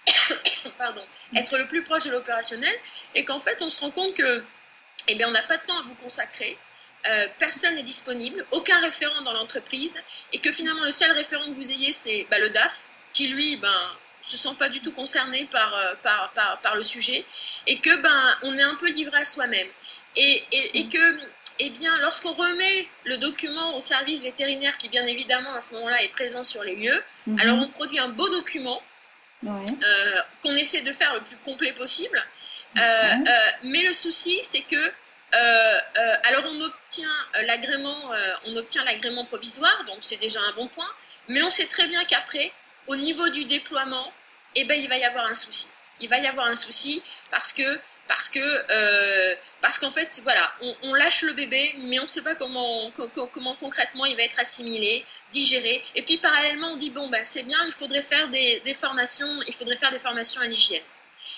pardon, 0.78 1.02
mm. 1.32 1.38
être 1.38 1.58
le 1.58 1.68
plus 1.68 1.84
proche 1.84 2.04
de 2.04 2.12
l'opérationnel, 2.12 2.75
et 3.14 3.24
qu'en 3.24 3.40
fait 3.40 3.58
on 3.62 3.70
se 3.70 3.80
rend 3.80 3.92
compte 3.92 4.14
que 4.14 4.44
eh 5.08 5.16
bien, 5.16 5.28
on 5.28 5.32
n'a 5.32 5.44
pas 5.44 5.58
de 5.58 5.66
temps 5.66 5.78
à 5.78 5.84
vous 5.84 5.96
consacrer, 5.96 6.58
euh, 7.08 7.28
personne 7.38 7.75
n'est 7.75 7.84
disponible, 7.84 8.46
aucun 8.52 8.80
référent 8.82 9.22
dans 9.22 9.34
l'entreprise, 9.34 9.96
et 10.34 10.40
que 10.40 10.52
finalement 10.52 10.84
le 10.84 10.92
seul 10.92 11.12
référent 11.12 11.46
que 11.46 11.56
vous 11.56 11.72
ayez 11.72 11.94
c'est 11.94 12.28
bah, 12.30 12.40
le 12.40 12.50
DAF, 12.50 12.86
qui 13.14 13.28
lui 13.28 13.58
ben, 13.58 13.92
se 14.27 14.38
sent 14.38 14.55
pas 14.58 14.70
du 14.70 14.82
tout 14.82 14.91
concerné 14.91 15.46
par, 15.51 15.75
euh, 15.75 15.94
par, 16.03 16.32
par, 16.34 16.60
par, 16.62 16.75
le 16.75 16.84
sujet 16.84 17.25
et 17.67 17.79
que 17.79 18.01
ben 18.01 18.36
on 18.44 18.58
est 18.58 18.63
un 18.63 18.75
peu 18.75 18.89
livré 18.89 19.17
à 19.17 19.25
soi-même 19.25 19.67
et, 20.15 20.44
et, 20.51 20.79
et, 20.79 20.84
mm. 20.86 20.89
que 20.89 21.20
eh 21.60 21.70
bien 21.70 21.98
lorsqu'on 22.00 22.34
remet 22.34 22.88
le 23.05 23.17
document 23.17 23.77
au 23.77 23.82
service 23.82 24.22
vétérinaire 24.22 24.77
qui 24.77 24.89
bien 24.89 25.05
évidemment 25.05 25.53
à 25.53 25.62
ce 25.62 25.74
moment-là 25.74 26.03
est 26.03 26.10
présent 26.10 26.44
sur 26.44 26.63
les 26.63 26.75
lieux 26.75 27.03
mm-hmm. 27.27 27.41
alors 27.41 27.58
on 27.60 27.70
produit 27.70 28.00
un 28.00 28.10
beau 28.10 28.29
document 28.29 28.82
euh, 29.46 29.67
qu'on 30.41 30.55
essaie 30.55 30.82
de 30.82 30.91
faire 30.91 31.13
le 31.13 31.22
plus 31.22 31.38
complet 31.38 31.72
possible 31.74 32.24
euh, 32.77 32.82
euh, 32.82 33.32
mais 33.63 33.84
le 33.84 33.94
souci 33.94 34.39
c'est 34.44 34.62
que 34.62 34.75
euh, 34.75 35.79
alors 36.24 36.44
on 36.48 36.62
obtient 36.62 37.15
l'agrément 37.46 38.12
on 38.48 38.55
obtient 38.58 38.84
l'agrément 38.84 39.25
provisoire 39.25 39.84
donc 39.86 39.98
c'est 40.01 40.20
déjà 40.20 40.39
un 40.41 40.53
bon 40.53 40.67
point 40.67 40.89
mais 41.27 41.41
on 41.41 41.50
sait 41.50 41.67
très 41.67 41.88
bien 41.88 42.03
qu'après 42.05 42.51
au 42.88 42.96
niveau 42.96 43.30
du 43.30 43.46
déploiement, 43.46 44.12
eh 44.56 44.63
ben, 44.65 44.80
il 44.80 44.88
va 44.88 44.98
y 44.98 45.04
avoir 45.04 45.25
un 45.25 45.36
souci. 45.36 45.70
Il 46.00 46.10
va 46.10 46.20
y 46.20 46.27
avoir 46.27 46.48
un 46.48 46.56
souci 46.56 47.01
parce 47.32 47.54
que 47.54 47.80
parce 48.08 48.30
que 48.30 48.39
euh, 48.39 49.36
parce 49.62 49.80
qu'en 49.80 49.92
fait 49.92 50.20
voilà 50.24 50.51
on, 50.84 50.94
lâche 50.94 51.22
le 51.22 51.34
bébé 51.34 51.74
mais 51.80 52.00
on 52.00 52.04
ne 52.04 52.08
sait 52.08 52.22
pas 52.22 52.36
comment 52.36 52.92
comment 53.32 53.56
concrètement 53.56 54.06
il 54.06 54.15
va 54.15 54.24
être 54.24 54.39
assimilé 54.39 55.06
digéré 55.34 55.84
et 55.96 56.01
puis 56.04 56.18
parallèlement 56.18 56.74
on 56.74 56.77
dit 56.77 56.92
bon 56.92 57.10
ben 57.10 57.24
c'est 57.24 57.44
bien 57.44 57.58
il 57.65 57.72
faudrait 57.72 58.01
faire 58.01 58.30
des, 58.30 58.62
des, 58.65 58.74
formations 58.74 59.42
il 59.48 59.54
faudrait 59.54 59.75
faire 59.75 59.92
des 59.92 60.00
formations 60.00 60.42
à 60.42 60.48
l'hygiène 60.48 60.84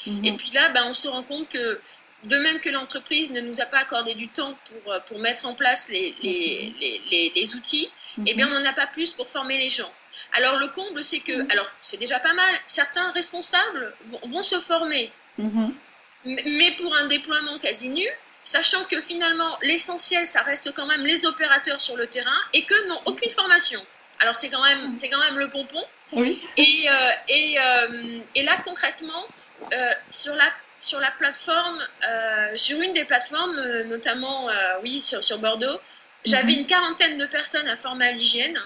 mhm. 0.08 0.26
et 0.26 0.34
puis 0.34 0.52
là 0.52 0.70
ben 0.70 0.86
on 0.88 0.94
se 0.94 1.08
rend 1.08 1.24
compte 1.24 1.48
que 1.50 1.80
de 2.24 2.38
même 2.38 2.60
que 2.60 2.70
l'entreprise 2.70 3.32
ne 3.32 3.42
nous 3.42 3.62
a 3.62 3.66
pas 3.66 3.80
accordé 3.80 4.16
du 4.16 4.28
temps 4.28 4.58
pour 4.66 5.02
pour 5.08 5.20
mettre 5.20 5.46
en 5.46 5.54
place 5.54 5.88
les 5.88 6.16
les, 6.22 6.74
les, 7.12 7.32
les, 7.34 7.56
outils 7.56 7.92
et 8.18 8.32
eh 8.32 8.34
bien 8.34 8.48
mhm. 8.48 8.54
on 8.54 8.60
n'en 8.60 8.70
a 8.70 8.74
pas 8.74 8.88
plus 8.88 9.14
pour 9.14 9.30
former 9.30 9.58
les 9.58 9.70
gens 9.70 9.92
alors 10.34 10.58
le 10.58 10.68
comble, 10.68 11.04
c'est 11.04 11.20
que, 11.20 11.32
mhm. 11.32 11.52
alors 11.52 11.70
c'est 11.82 11.98
déjà 11.98 12.20
pas 12.20 12.34
mal, 12.34 12.56
certains 12.68 13.12
responsables 13.12 13.94
vont, 14.26 14.44
se 14.44 14.60
former, 14.60 15.12
mhm. 15.38 15.74
mais 16.26 16.72
pour 16.78 16.96
un 16.96 17.08
déploiement 17.08 17.58
quasi 17.60 17.90
nu, 17.90 18.08
sachant 18.44 18.84
que 18.86 19.02
finalement 19.02 19.58
l'essentiel, 19.62 20.26
ça 20.28 20.42
reste 20.42 20.74
quand 20.74 20.86
même 20.86 21.06
les 21.06 21.26
opérateurs 21.26 21.82
sur 21.82 21.98
le 21.98 22.08
terrain 22.08 22.40
et 22.54 22.64
que 22.64 22.88
n'ont 22.88 23.02
aucune 23.06 23.32
formation. 23.32 23.86
Alors 24.20 24.36
c'est 24.36 24.50
quand 24.50 24.64
même, 24.64 24.96
c'est 24.98 25.10
quand 25.10 25.20
même 25.20 25.38
le 25.38 25.50
pompon. 25.50 25.84
Oui. 26.14 26.42
Et, 26.56 26.86
euh, 26.90 27.12
et, 27.28 27.60
euh, 27.60 28.20
et, 28.36 28.44
là 28.44 28.58
concrètement, 28.64 29.26
euh, 29.74 29.92
sur 30.12 30.36
la 30.36 30.52
sur 30.80 31.00
la 31.00 31.10
plateforme, 31.10 31.80
sur 32.56 32.80
une 32.80 32.94
des 32.94 33.04
plateformes, 33.06 33.60
notamment 33.88 34.48
oui 34.84 35.02
sur, 35.02 35.24
sur 35.24 35.40
Bordeaux, 35.40 35.82
j'avais 36.24 36.54
mhm. 36.54 36.60
une 36.60 36.68
quarantaine 36.68 37.18
de 37.18 37.26
personnes 37.26 37.68
à 37.68 37.78
former 37.78 38.10
à 38.10 38.12
l'hygiène 38.12 38.62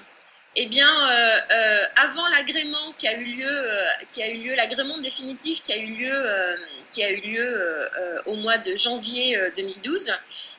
eh 0.55 0.65
bien, 0.67 0.89
euh, 1.09 1.39
euh, 1.49 1.83
avant 1.95 2.27
l'agrément 2.27 2.93
qui 2.97 3.07
a 3.07 3.17
eu 3.17 3.23
lieu, 3.23 3.47
euh, 3.47 3.85
qui 4.11 4.21
a 4.21 4.29
eu 4.29 4.37
lieu, 4.37 4.55
l'agrément 4.55 4.97
définitif 4.97 5.63
qui 5.63 5.71
a 5.71 5.77
eu 5.77 5.95
lieu, 5.95 6.57
qui 6.91 7.03
a 7.03 7.11
eu 7.11 7.21
lieu 7.21 7.89
au 8.25 8.35
mois 8.35 8.57
de 8.57 8.75
janvier 8.75 9.39
2012, 9.55 10.11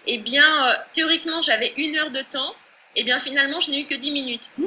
eh 0.06 0.18
bien, 0.18 0.74
théoriquement, 0.94 1.42
j'avais 1.42 1.74
une 1.76 1.96
heure 1.96 2.10
de 2.10 2.22
temps. 2.22 2.54
Eh 2.96 3.04
bien, 3.04 3.18
finalement, 3.20 3.60
je 3.60 3.70
n'ai 3.70 3.80
eu 3.80 3.84
que 3.84 3.94
dix 3.94 4.10
minutes. 4.10 4.50
Mmh. 4.58 4.66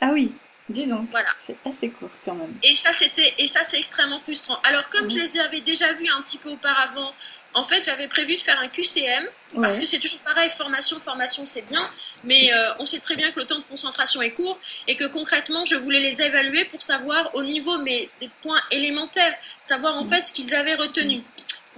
Ah 0.00 0.10
oui, 0.12 0.32
dis 0.68 0.86
donc. 0.86 1.10
Voilà. 1.10 1.30
C'est 1.46 1.56
assez 1.64 1.88
court 1.88 2.10
quand 2.24 2.34
même. 2.34 2.54
Et 2.62 2.76
ça, 2.76 2.92
c'était, 2.92 3.34
et 3.38 3.46
ça, 3.46 3.64
c'est 3.64 3.78
extrêmement 3.78 4.20
frustrant. 4.20 4.58
Alors, 4.62 4.88
comme 4.90 5.06
mmh. 5.06 5.10
je 5.10 5.16
les 5.16 5.38
avais 5.38 5.60
déjà 5.60 5.92
vus 5.92 6.08
un 6.08 6.22
petit 6.22 6.38
peu 6.38 6.50
auparavant 6.50 7.12
en 7.56 7.64
fait, 7.64 7.82
j'avais 7.84 8.06
prévu 8.06 8.36
de 8.36 8.40
faire 8.40 8.60
un 8.60 8.68
QCM, 8.68 9.24
parce 9.62 9.78
que 9.78 9.86
c'est 9.86 9.98
toujours 9.98 10.18
pareil, 10.18 10.50
formation, 10.58 11.00
formation, 11.00 11.46
c'est 11.46 11.66
bien, 11.66 11.80
mais 12.22 12.52
euh, 12.52 12.74
on 12.80 12.84
sait 12.84 13.00
très 13.00 13.16
bien 13.16 13.32
que 13.32 13.40
le 13.40 13.46
temps 13.46 13.58
de 13.58 13.64
concentration 13.64 14.20
est 14.20 14.32
court, 14.32 14.58
et 14.86 14.94
que 14.94 15.06
concrètement, 15.06 15.64
je 15.64 15.74
voulais 15.76 16.00
les 16.00 16.20
évaluer 16.20 16.66
pour 16.66 16.82
savoir 16.82 17.34
au 17.34 17.42
niveau 17.42 17.78
mais, 17.78 18.10
des 18.20 18.28
points 18.42 18.60
élémentaires, 18.70 19.34
savoir 19.62 19.96
en 19.96 20.04
mm. 20.04 20.10
fait 20.10 20.26
ce 20.26 20.32
qu'ils 20.34 20.54
avaient 20.54 20.74
retenu. 20.74 21.22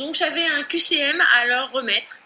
Donc 0.00 0.16
j'avais 0.16 0.44
un 0.46 0.64
QCM 0.64 1.22
à 1.36 1.46
leur 1.46 1.70
remettre, 1.70 2.18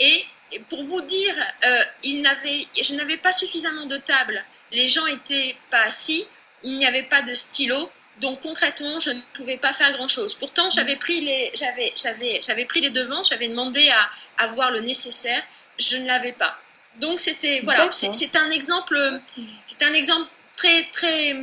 et 0.00 0.24
pour 0.68 0.82
vous 0.82 1.00
dire, 1.02 1.36
euh, 1.64 1.82
je 2.02 2.94
n'avais 2.96 3.18
pas 3.18 3.30
suffisamment 3.30 3.86
de 3.86 3.98
tables, 3.98 4.44
les 4.72 4.88
gens 4.88 5.06
étaient 5.06 5.54
pas 5.70 5.82
assis, 5.82 6.26
il 6.64 6.76
n'y 6.76 6.86
avait 6.86 7.04
pas 7.04 7.22
de 7.22 7.34
stylo, 7.34 7.88
donc 8.20 8.40
concrètement, 8.40 8.98
je 9.00 9.10
ne 9.10 9.20
pouvais 9.34 9.56
pas 9.58 9.72
faire 9.72 9.92
grand-chose. 9.92 10.34
Pourtant, 10.34 10.70
j'avais 10.70 10.96
pris 10.96 11.20
les, 11.20 11.50
j'avais, 11.54 11.92
j'avais, 11.96 12.40
j'avais 12.42 12.64
pris 12.64 12.80
les 12.80 12.90
devants, 12.90 13.22
j'avais 13.24 13.48
demandé 13.48 13.88
à 13.90 14.08
avoir 14.42 14.70
le 14.70 14.80
nécessaire, 14.80 15.42
je 15.78 15.96
ne 15.98 16.06
l'avais 16.06 16.32
pas. 16.32 16.58
Donc 17.00 17.20
c'était, 17.20 17.60
voilà, 17.62 17.90
c'est 17.92 18.36
un 18.36 18.50
exemple, 18.50 19.20
c'est 19.66 19.82
un 19.82 19.92
exemple 19.92 20.28
très, 20.56 20.84
très, 20.92 21.36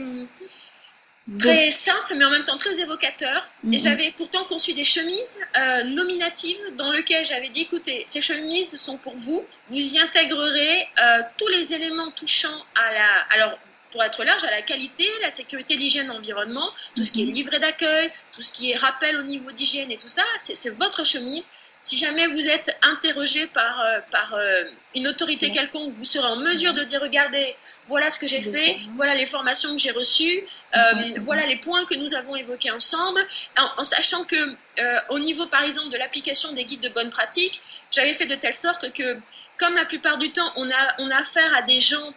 très 1.39 1.71
simple, 1.71 2.15
mais 2.15 2.25
en 2.25 2.31
même 2.31 2.43
temps 2.43 2.57
très 2.57 2.79
évocateur. 2.79 3.47
Et 3.65 3.67
Mhm. 3.67 3.79
j'avais 3.79 4.11
pourtant 4.11 4.43
conçu 4.45 4.73
des 4.73 4.83
chemises 4.83 5.37
euh, 5.57 5.83
nominatives 5.83 6.57
dans 6.75 6.91
lesquelles 6.91 7.25
j'avais 7.25 7.49
dit, 7.49 7.61
écoutez, 7.61 8.03
ces 8.07 8.21
chemises 8.21 8.75
sont 8.75 8.97
pour 8.97 9.15
vous. 9.15 9.45
Vous 9.69 9.77
y 9.95 9.99
intégrerez 9.99 10.87
euh, 10.99 11.21
tous 11.37 11.47
les 11.47 11.73
éléments 11.73 12.11
touchant 12.11 12.65
à 12.75 12.93
la... 12.93 13.07
Alors, 13.35 13.57
pour 13.93 14.03
être 14.03 14.23
large, 14.25 14.43
à 14.43 14.49
la 14.51 14.63
qualité, 14.63 15.07
la 15.21 15.29
sécurité, 15.29 15.75
l'hygiène, 15.77 16.07
l'environnement, 16.07 16.67
tout 16.95 17.03
ce 17.03 17.11
qui 17.11 17.21
est 17.21 17.25
Mhm. 17.27 17.31
livret 17.33 17.59
d'accueil, 17.59 18.11
tout 18.33 18.41
ce 18.41 18.51
qui 18.51 18.71
est 18.71 18.75
rappel 18.75 19.15
au 19.17 19.21
niveau 19.23 19.51
d'hygiène 19.51 19.91
et 19.91 19.97
tout 19.97 20.07
ça, 20.09 20.23
c'est 20.39 20.75
votre 20.75 21.03
chemise. 21.05 21.47
Si 21.83 21.97
jamais 21.97 22.27
vous 22.27 22.47
êtes 22.47 22.75
interrogé 22.81 23.45
par, 23.47 23.81
euh, 23.81 23.99
par 24.09 24.33
euh, 24.35 24.63
une 24.95 25.05
autorité 25.07 25.47
Ouais. 25.47 25.51
quelconque, 25.51 25.93
vous 25.97 26.05
serez 26.05 26.25
en 26.27 26.37
mesure 26.37 26.73
de 26.73 26.83
dire, 26.85 27.01
regardez, 27.01 27.55
voilà 27.89 28.09
ce 28.09 28.17
que 28.17 28.25
j'ai 28.25 28.41
fait, 28.41 28.77
voilà 28.95 29.13
les 29.15 29.25
formations 29.25 29.73
que 29.75 29.79
j'ai 29.85 29.91
reçues, 29.91 30.43
euh, 30.75 30.79
Mhm. 30.95 31.23
voilà 31.25 31.45
les 31.45 31.57
points 31.57 31.85
que 31.85 31.93
nous 31.95 32.13
avons 32.15 32.35
évoqués 32.37 32.71
ensemble, 32.71 33.21
en, 33.59 33.81
en 33.81 33.83
sachant 33.83 34.23
que 34.23 34.35
euh, 34.79 34.99
au 35.09 35.19
niveau 35.19 35.45
par 35.47 35.61
exemple 35.63 35.89
de 35.89 35.97
l'application 35.97 36.53
des 36.53 36.63
guides 36.65 36.81
de 36.81 36.89
bonne 36.89 37.11
pratique, 37.11 37.61
j'avais 37.91 38.13
fait 38.13 38.25
de 38.27 38.35
telle 38.35 38.55
sorte 38.55 38.91
que 38.93 39.19
comme 39.59 39.75
la 39.75 39.85
plupart 39.85 40.17
du 40.17 40.31
temps 40.31 40.51
on 40.55 40.67
a, 40.71 40.95
on 40.99 41.11
a 41.11 41.17
affaire 41.17 41.53
à 41.53 41.61
des 41.63 41.81
gens 41.81 42.13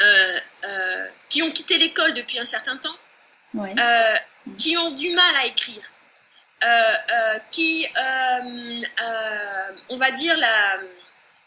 euh, 0.00 0.38
euh, 0.64 1.06
qui 1.28 1.42
ont 1.42 1.50
quitté 1.50 1.78
l'école 1.78 2.14
depuis 2.14 2.38
un 2.38 2.44
certain 2.44 2.76
temps, 2.76 2.96
Ouais. 3.54 3.74
euh, 3.78 4.16
qui 4.56 4.76
ont 4.76 4.90
du 4.92 5.10
mal 5.14 5.36
à 5.36 5.46
écrire, 5.46 5.82
qui, 7.50 7.86
on 9.88 9.96
va 9.96 10.10
dire, 10.12 10.36
la, 10.36 10.76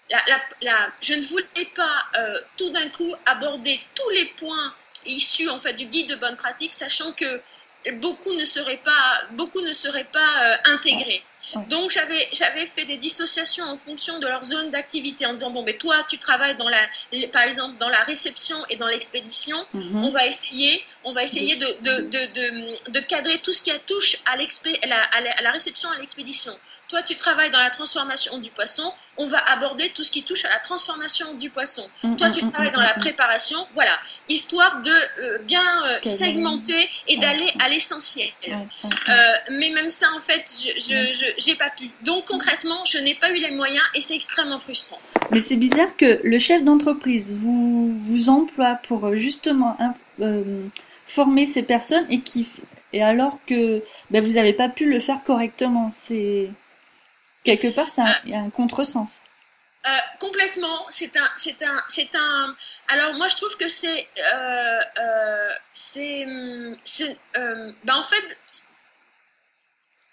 la, 0.09 0.23
la, 0.27 0.41
la- 0.61 0.89
je 1.01 1.13
ne 1.13 1.21
voulais 1.25 1.65
pas 1.75 2.05
tout 2.57 2.69
d'un 2.71 2.89
coup 2.89 3.13
aborder 3.25 3.79
tous 3.95 4.09
les 4.11 4.25
points 4.25 4.73
issus 5.05 5.49
en 5.49 5.59
fait 5.59 5.73
du 5.73 5.85
guide 5.85 6.09
de 6.09 6.15
bonne 6.15 6.37
pratique, 6.37 6.73
sachant 6.73 7.11
que 7.13 7.41
beaucoup 7.93 8.33
ne 8.33 8.45
seraient 8.45 8.77
pas, 8.83 9.21
beaucoup 9.31 9.61
ne 9.61 9.71
seraient 9.71 10.03
pas 10.11 10.57
intégrés. 10.65 11.23
Ouais. 11.55 11.63
Donc 11.69 11.91
j'avais 11.91 12.27
j'avais 12.31 12.65
fait 12.65 12.85
des 12.85 12.97
dissociations 12.97 13.65
en 13.65 13.77
fonction 13.77 14.19
de 14.19 14.27
leur 14.27 14.43
zone 14.43 14.71
d'activité 14.71 15.25
en 15.25 15.33
disant 15.33 15.49
bon 15.51 15.63
mais 15.63 15.77
toi 15.77 16.05
tu 16.09 16.17
travailles 16.17 16.55
dans 16.55 16.69
la 16.69 16.81
par 17.33 17.43
exemple 17.43 17.77
dans 17.77 17.89
la 17.89 18.01
réception 18.01 18.55
et 18.69 18.75
dans 18.77 18.87
l'expédition 18.87 19.57
Mhm. 19.73 20.03
on 20.05 20.11
va 20.11 20.25
essayer, 20.27 20.83
on 21.03 21.13
va 21.13 21.23
essayer 21.23 21.55
de, 21.57 21.65
de, 21.81 22.01
de, 22.01 22.21
de, 22.33 22.91
de 22.91 22.99
cadrer 23.01 23.39
tout 23.39 23.51
ce 23.53 23.61
qui 23.61 23.71
touche 23.87 24.17
à, 24.25 24.37
l'expé- 24.37 24.79
à, 24.83 24.87
la, 24.87 25.01
à 25.01 25.21
la- 25.21 25.31
à 25.31 25.41
la 25.41 25.51
réception, 25.51 25.89
à 25.89 25.97
l'expédition. 25.99 26.53
Toi, 26.91 27.03
tu 27.03 27.15
travailles 27.15 27.51
dans 27.51 27.63
la 27.63 27.69
transformation 27.69 28.37
du 28.39 28.49
poisson. 28.49 28.83
On 29.15 29.25
va 29.25 29.37
aborder 29.49 29.93
tout 29.95 30.03
ce 30.03 30.11
qui 30.11 30.23
touche 30.23 30.43
à 30.43 30.49
la 30.49 30.59
transformation 30.59 31.35
du 31.35 31.49
poisson. 31.49 31.89
Mhm, 32.03 32.17
Toi, 32.17 32.29
tu 32.31 32.43
mhm, 32.43 32.51
travailles 32.51 32.71
dans 32.71 32.81
la 32.81 32.95
préparation. 32.95 33.59
Voilà, 33.73 33.93
histoire 34.27 34.81
de 34.81 34.91
euh, 34.91 35.37
bien 35.43 35.63
euh, 35.85 35.99
segmenter 36.03 36.89
et 37.07 37.15
d'aller 37.15 37.49
à 37.63 37.69
l'essentiel. 37.69 38.27
Euh, 38.45 38.89
mais 39.51 39.69
même 39.69 39.89
ça, 39.89 40.07
en 40.17 40.19
fait, 40.19 40.43
je 40.85 41.31
j'ai 41.37 41.55
pas 41.55 41.69
pu. 41.69 41.91
Donc 42.01 42.25
concrètement, 42.25 42.83
je 42.83 42.97
n'ai 42.97 43.15
pas 43.15 43.31
eu 43.31 43.39
les 43.39 43.51
moyens 43.51 43.85
et 43.95 44.01
c'est 44.01 44.15
extrêmement 44.15 44.59
frustrant. 44.59 44.99
Mais 45.29 45.39
c'est 45.39 45.55
bizarre 45.55 45.95
que 45.95 46.19
le 46.21 46.39
chef 46.39 46.61
d'entreprise 46.61 47.31
vous 47.31 47.97
vous 48.01 48.27
emploie 48.27 48.75
pour 48.89 49.15
justement 49.15 49.77
former 51.05 51.45
ces 51.45 51.63
personnes 51.63 52.05
et 52.09 52.19
qui 52.19 52.45
et 52.93 53.01
alors 53.01 53.39
que 53.47 53.81
ben, 54.09 54.21
vous 54.21 54.33
n'avez 54.33 54.51
pas 54.51 54.67
pu 54.67 54.89
le 54.89 54.99
faire 54.99 55.23
correctement. 55.23 55.89
C'est 55.91 56.49
quelque 57.43 57.67
part 57.67 57.89
c'est 57.89 58.01
un, 58.01 58.15
il 58.25 58.31
y 58.31 58.35
a 58.35 58.39
un 58.39 58.49
contresens. 58.49 59.23
Euh, 59.87 59.89
complètement, 60.19 60.85
c'est 60.89 61.17
un, 61.17 61.27
c'est 61.37 61.63
un, 61.63 61.83
c'est 61.87 62.13
un. 62.13 62.55
Alors 62.87 63.15
moi 63.15 63.27
je 63.29 63.35
trouve 63.35 63.55
que 63.57 63.67
c'est, 63.67 64.07
euh, 64.17 64.79
euh, 64.99 65.49
c'est, 65.71 66.27
c'est, 66.83 67.17
ben 67.33 67.95
en 67.95 68.03
fait, 68.03 68.37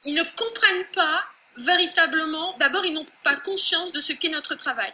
ils 0.05 0.15
ne 0.15 0.23
comprennent 0.37 0.87
pas 0.95 1.23
véritablement. 1.59 2.57
D'abord, 2.59 2.87
ils 2.87 2.95
n'ont 2.95 3.07
pas 3.23 3.37
conscience 3.37 3.93
de 3.93 4.01
ce 4.01 4.15
qu'est 4.15 4.31
notre 4.31 4.55
travail. 4.55 4.93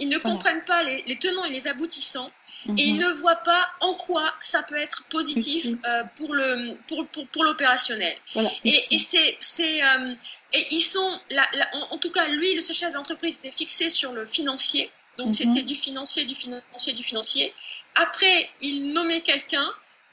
Ils 0.00 0.08
ne 0.08 0.18
comprennent 0.18 0.64
pas 0.64 0.82
les, 0.82 1.02
les 1.02 1.18
tenants 1.18 1.44
et 1.44 1.50
les 1.50 1.68
aboutissants, 1.68 2.32
et 2.66 2.82
ils 2.82 2.94
Mhm. 2.94 3.00
ne 3.00 3.12
voient 3.20 3.36
pas 3.36 3.68
en 3.80 3.94
quoi 3.94 4.32
ça 4.40 4.62
peut 4.62 4.76
être 4.76 5.04
positif 5.10 5.66
euh, 5.86 6.02
pour 6.16 6.34
le, 6.34 6.74
pour, 6.88 7.06
pour, 7.08 7.26
pour 7.28 7.44
l'opérationnel. 7.44 8.16
Voilà. 8.34 8.50
Et, 8.64 8.78
et 8.90 8.98
c'est, 8.98 9.36
c'est, 9.40 9.82
euh, 9.82 10.14
et 10.52 10.66
ils 10.70 10.80
sont, 10.82 11.20
là, 11.30 11.44
là, 11.54 11.66
en, 11.74 11.94
en 11.94 11.98
tout 11.98 12.10
cas, 12.10 12.26
lui, 12.28 12.54
le 12.54 12.60
chef 12.60 12.92
d'entreprise 12.92 13.38
était 13.38 13.50
fixé 13.50 13.90
sur 13.90 14.12
le 14.12 14.26
financier. 14.26 14.90
Donc 15.18 15.28
Mhm. 15.28 15.32
c'était 15.34 15.62
du 15.62 15.74
financier, 15.74 16.24
du 16.24 16.34
financier, 16.34 16.92
du 16.92 17.02
financier. 17.02 17.54
Après, 17.96 18.48
il 18.60 18.92
nommait 18.92 19.20
quelqu'un. 19.22 19.68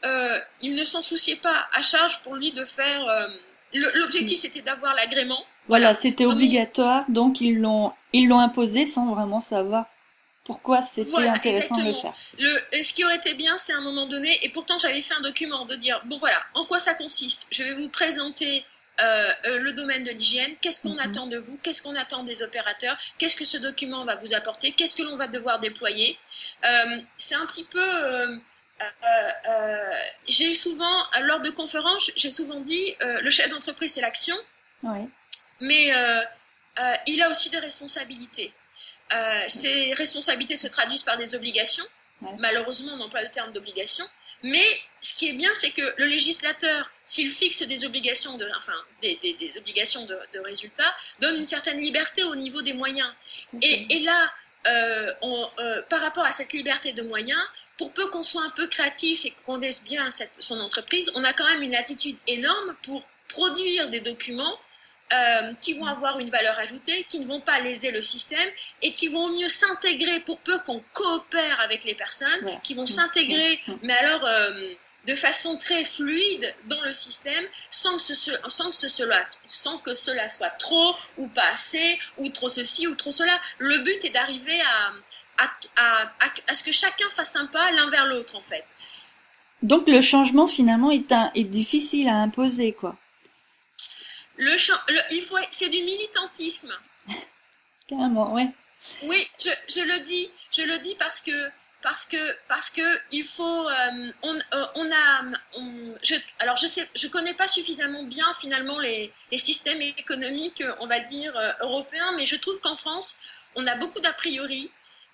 Euh, 0.05 0.38
il 0.62 0.75
ne 0.75 0.84
s'en 0.84 1.01
souciait 1.01 1.38
pas 1.38 1.65
à 1.73 1.81
charge 1.81 2.19
pour 2.23 2.36
lui 2.36 2.51
de 2.51 2.65
faire. 2.65 3.08
euh, 3.08 3.27
L'objectif, 3.73 4.39
c'était 4.39 4.62
d'avoir 4.62 4.93
l'agrément. 4.93 5.43
Voilà, 5.67 5.95
c'était 5.95 6.23
Comme- 6.23 6.34
obligatoire, 6.36 7.03
donc 7.10 7.41
ils 7.41 7.58
l'ont 7.60 7.91
ils 8.13 8.27
l'ont 8.27 8.39
imposé 8.39 8.86
sans 8.86 9.13
vraiment 9.13 9.41
savoir 9.41 9.88
pourquoi 10.45 10.81
c'était 10.81 11.10
Voilà, 11.10 11.34
intéressant 11.34 11.75
de 11.77 11.88
le 11.88 11.93
faire. 11.93 12.13
Le, 12.38 12.62
et 12.71 12.84
ce 12.84 12.93
qui 12.93 13.03
aurait 13.03 13.17
été 13.17 13.34
bien, 13.34 13.58
c'est 13.58 13.73
à 13.73 13.77
un 13.77 13.81
moment 13.81 14.05
donné, 14.05 14.39
et 14.43 14.49
pourtant 14.49 14.77
j'avais 14.79 15.01
fait 15.01 15.15
un 15.15 15.21
document 15.21 15.65
de 15.65 15.75
dire, 15.75 16.01
bon 16.05 16.17
voilà, 16.19 16.41
en 16.53 16.65
quoi 16.65 16.79
ça 16.79 16.93
consiste? 16.93 17.47
Je 17.51 17.63
vais 17.63 17.73
vous 17.73 17.89
présenter 17.89 18.63
euh, 19.01 19.29
euh, 19.45 19.60
le 19.60 19.73
domaine 19.73 20.03
de 20.05 20.12
l'hygiène, 20.12 20.55
qu'est-ce 20.62 20.79
qu'on 20.81 20.93
Mhm. 20.93 20.99
attend 20.99 21.27
de 21.27 21.38
vous, 21.38 21.58
qu'est-ce 21.63 21.81
qu'on 21.81 21.95
attend 21.95 22.23
des 22.23 22.43
opérateurs, 22.43 22.97
qu'est-ce 23.17 23.36
que 23.36 23.43
ce 23.43 23.58
document 23.58 24.05
va 24.05 24.15
vous 24.15 24.34
apporter, 24.34 24.71
qu'est-ce 24.71 24.95
que 24.95 25.03
l'on 25.03 25.17
va 25.17 25.27
devoir 25.27 25.60
déployer? 25.60 26.17
Euh, 26.63 26.97
c'est 27.17 27.36
un 27.36 27.45
petit 27.47 27.65
peu... 27.65 27.81
euh, 27.84 28.38
euh, 28.81 29.29
euh, 29.49 29.93
j'ai 30.27 30.53
souvent, 30.53 30.86
euh, 31.17 31.19
lors 31.21 31.41
de 31.41 31.49
conférences, 31.49 32.12
j'ai 32.15 32.31
souvent 32.31 32.60
dit, 32.62 32.95
euh, 33.01 33.19
le 33.21 33.29
chef 33.29 33.49
d'entreprise, 33.49 33.93
c'est 33.93 34.01
l'action, 34.01 34.36
mais 35.60 35.93
euh, 35.95 36.21
euh, 36.79 36.93
il 37.08 37.21
a 37.21 37.29
aussi 37.29 37.49
des 37.49 37.60
responsabilités. 37.60 38.53
Euh, 39.13 39.43
ces 39.47 39.93
responsabilités 39.93 40.55
se 40.55 40.67
traduisent 40.67 41.03
par 41.03 41.17
des 41.17 41.35
obligations. 41.35 41.85
Ouais. 42.21 42.31
Malheureusement, 42.39 42.93
on 42.97 43.01
emploie 43.01 43.21
le 43.21 43.29
terme 43.29 43.51
d'obligation. 43.51 44.05
Mais 44.43 44.65
ce 45.01 45.15
qui 45.15 45.29
est 45.29 45.33
bien, 45.33 45.51
c'est 45.53 45.71
que 45.71 45.93
le 45.97 46.05
législateur, 46.05 46.89
s'il 47.03 47.31
fixe 47.31 47.61
des 47.63 47.85
obligations 47.85 48.37
de, 48.37 48.47
enfin, 48.57 48.75
des, 49.01 49.17
des- 49.21 49.33
des 49.33 49.57
obligations 49.57 50.05
de, 50.05 50.17
de 50.33 50.39
résultats, 50.39 50.93
donne 51.19 51.35
une 51.37 51.45
certaine 51.45 51.77
liberté 51.79 52.23
au 52.23 52.35
niveau 52.35 52.61
des 52.61 52.73
moyens. 52.73 53.09
Et, 53.61 53.95
et 53.95 53.99
là, 53.99 54.31
euh, 54.67 55.13
on, 55.21 55.49
euh, 55.59 55.81
par 55.83 56.01
rapport 56.01 56.25
à 56.25 56.31
cette 56.31 56.53
liberté 56.53 56.91
de 56.93 57.01
moyens, 57.01 57.39
pour 57.77 57.91
peu 57.93 58.07
qu'on 58.09 58.23
soit 58.23 58.43
un 58.43 58.49
peu 58.51 58.67
créatif 58.67 59.25
et 59.25 59.31
qu'on 59.31 59.53
connaisse 59.53 59.83
bien 59.83 60.09
cette- 60.11 60.31
son 60.39 60.59
entreprise, 60.59 61.11
on 61.15 61.23
a 61.23 61.33
quand 61.33 61.45
même 61.45 61.61
une 61.61 61.71
latitude 61.71 62.17
énorme 62.27 62.75
pour 62.83 63.03
produire 63.27 63.89
des 63.89 63.99
documents 63.99 64.59
euh, 65.13 65.53
qui 65.61 65.73
vont 65.73 65.85
avoir 65.85 66.19
une 66.19 66.29
valeur 66.29 66.57
ajoutée, 66.59 67.05
qui 67.09 67.19
ne 67.19 67.27
vont 67.27 67.41
pas 67.41 67.59
léser 67.59 67.91
le 67.91 68.01
système 68.01 68.49
et 68.81 68.93
qui 68.93 69.07
vont 69.07 69.29
mieux 69.29 69.47
s'intégrer 69.47 70.19
pour 70.21 70.39
peu 70.39 70.59
qu'on 70.59 70.81
coopère 70.93 71.59
avec 71.61 71.83
les 71.83 71.93
personnes, 71.95 72.59
qui 72.63 72.73
vont 72.73 72.87
s'intégrer, 72.87 73.59
mais 73.83 73.93
alors 73.93 74.25
euh, 74.25 74.73
de 75.05 75.13
façon 75.13 75.57
très 75.57 75.85
fluide 75.85 76.53
dans 76.65 76.81
le 76.81 76.93
système, 76.93 77.45
sans 77.69 77.95
que, 77.97 78.01
ce, 78.01 78.31
sans, 78.47 78.69
que 78.71 78.75
ce, 78.75 78.87
cela, 78.87 79.23
sans 79.45 79.77
que 79.77 79.93
cela 79.93 80.27
soit 80.29 80.49
trop 80.49 80.95
ou 81.17 81.27
pas 81.27 81.49
assez, 81.53 81.99
ou 82.17 82.29
trop 82.29 82.49
ceci 82.49 82.87
ou 82.87 82.95
trop 82.95 83.11
cela. 83.11 83.39
Le 83.59 83.77
but 83.79 84.03
est 84.03 84.09
d'arriver 84.09 84.59
à, 84.61 85.43
à, 85.43 85.51
à, 85.75 86.01
à, 86.01 86.29
à 86.47 86.55
ce 86.55 86.63
que 86.63 86.71
chacun 86.71 87.09
fasse 87.11 87.35
un 87.35 87.45
pas 87.45 87.69
l'un 87.71 87.89
vers 87.91 88.07
l'autre, 88.07 88.35
en 88.35 88.41
fait. 88.41 88.65
Donc 89.61 89.87
le 89.87 90.01
changement 90.01 90.47
finalement 90.47 90.91
est, 90.91 91.11
un, 91.11 91.31
est 91.35 91.43
difficile 91.43 92.07
à 92.07 92.15
imposer 92.15 92.73
quoi. 92.73 92.97
Le, 94.38 94.58
champ- 94.58 94.82
le, 94.89 95.00
il 95.12 95.24
faut, 95.24 95.38
c'est 95.52 95.69
du 95.69 95.82
militantisme. 95.84 96.74
Carrément, 97.88 98.34
ouais. 98.34 98.48
Oui, 99.04 99.28
je, 99.39 99.50
je 99.74 99.82
le 99.82 100.06
dis, 100.06 100.30
je 100.52 100.62
le 100.63 100.78
dis 100.80 100.95
parce 100.95 101.21
que 101.21 101.50
parce 101.82 102.06
que 102.08 102.38
parce 102.48 102.69
que 102.71 102.82
il 103.12 103.24
faut 103.24 103.69
euh, 103.69 104.12
on, 104.24 104.36
euh, 104.36 104.65
on 104.76 104.91
a 104.91 105.24
on, 105.54 105.95
je, 106.04 106.15
alors 106.39 106.58
je 106.58 106.65
sais 106.65 106.88
je 106.95 107.08
connais 107.08 107.36
pas 107.36 107.48
suffisamment 107.48 108.04
bien 108.04 108.26
finalement 108.39 108.80
les, 108.80 109.13
les 109.32 109.38
systèmes 109.38 109.82
économiques 109.82 110.63
on 110.80 110.88
va 110.88 111.00
dire 111.00 111.38
euh, 111.38 111.52
européens 111.62 112.12
mais 112.17 112.26
je 112.26 112.38
trouve 112.38 112.60
qu'en 112.60 112.76
France 112.76 113.17
on 113.56 113.67
a 113.67 113.76
beaucoup 113.76 114.00
d'a 114.00 114.13
priori 114.13 114.71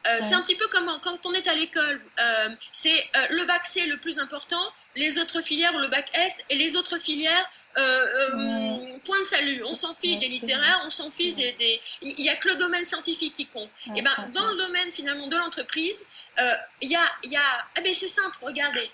euh, 0.08 0.14
Ouais. 0.16 0.22
C'est 0.22 0.34
un 0.34 0.42
petit 0.42 0.56
peu 0.56 0.68
comme 0.68 0.92
quand 1.04 1.26
on 1.26 1.34
est 1.34 1.48
à 1.48 1.54
l'école. 1.54 2.02
Euh, 2.20 2.50
c'est 2.72 3.10
euh, 3.16 3.28
le 3.30 3.46
bac 3.46 3.66
C 3.68 3.86
le 3.86 3.98
plus 3.98 4.18
important, 4.20 4.62
les 4.96 5.18
autres 5.20 5.42
filières 5.42 5.74
ou 5.76 5.80
le 5.80 5.88
bac 5.88 6.10
S 6.14 6.44
et 6.50 6.56
les 6.56 6.76
autres 6.76 6.98
filières 7.00 7.50
Ouais. 7.78 9.00
point 9.06 9.20
de 9.20 9.24
salut. 9.24 9.64
On 9.66 9.74
s'en 9.74 9.96
fiche 9.96 10.16
Ouais, 10.16 10.20
des 10.20 10.28
littéraires, 10.28 10.82
on 10.86 10.90
s'en 10.90 11.10
fiche 11.12 11.36
des, 11.36 11.54
des- 11.54 11.82
Il 12.02 12.20
y 12.22 12.30
a 12.30 12.36
que 12.36 12.50
le 12.50 12.56
domaine 12.56 12.84
scientifique 12.86 13.34
qui 13.34 13.46
compte. 13.48 13.70
Et 13.96 14.02
ben 14.02 14.12
ouais, 14.18 14.32
dans 14.34 14.46
le 14.48 14.56
domaine 14.58 14.92
finalement 14.92 15.28
de 15.28 15.38
l'entreprise, 15.38 16.04
il 16.82 16.90
y 16.92 16.96
a, 16.96 17.10
y 17.24 17.36
a, 17.38 17.42
ah 17.76 17.82
ben 17.82 17.94
c'est 17.94 18.08
simple, 18.10 18.36
regardez, 18.42 18.92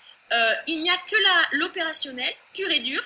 il 0.68 0.80
n'y 0.82 0.90
a 0.90 0.96
que 1.10 1.16
la 1.16 1.58
l'opérationnel 1.58 2.32
pur 2.54 2.70
et 2.70 2.80
dur 2.80 3.02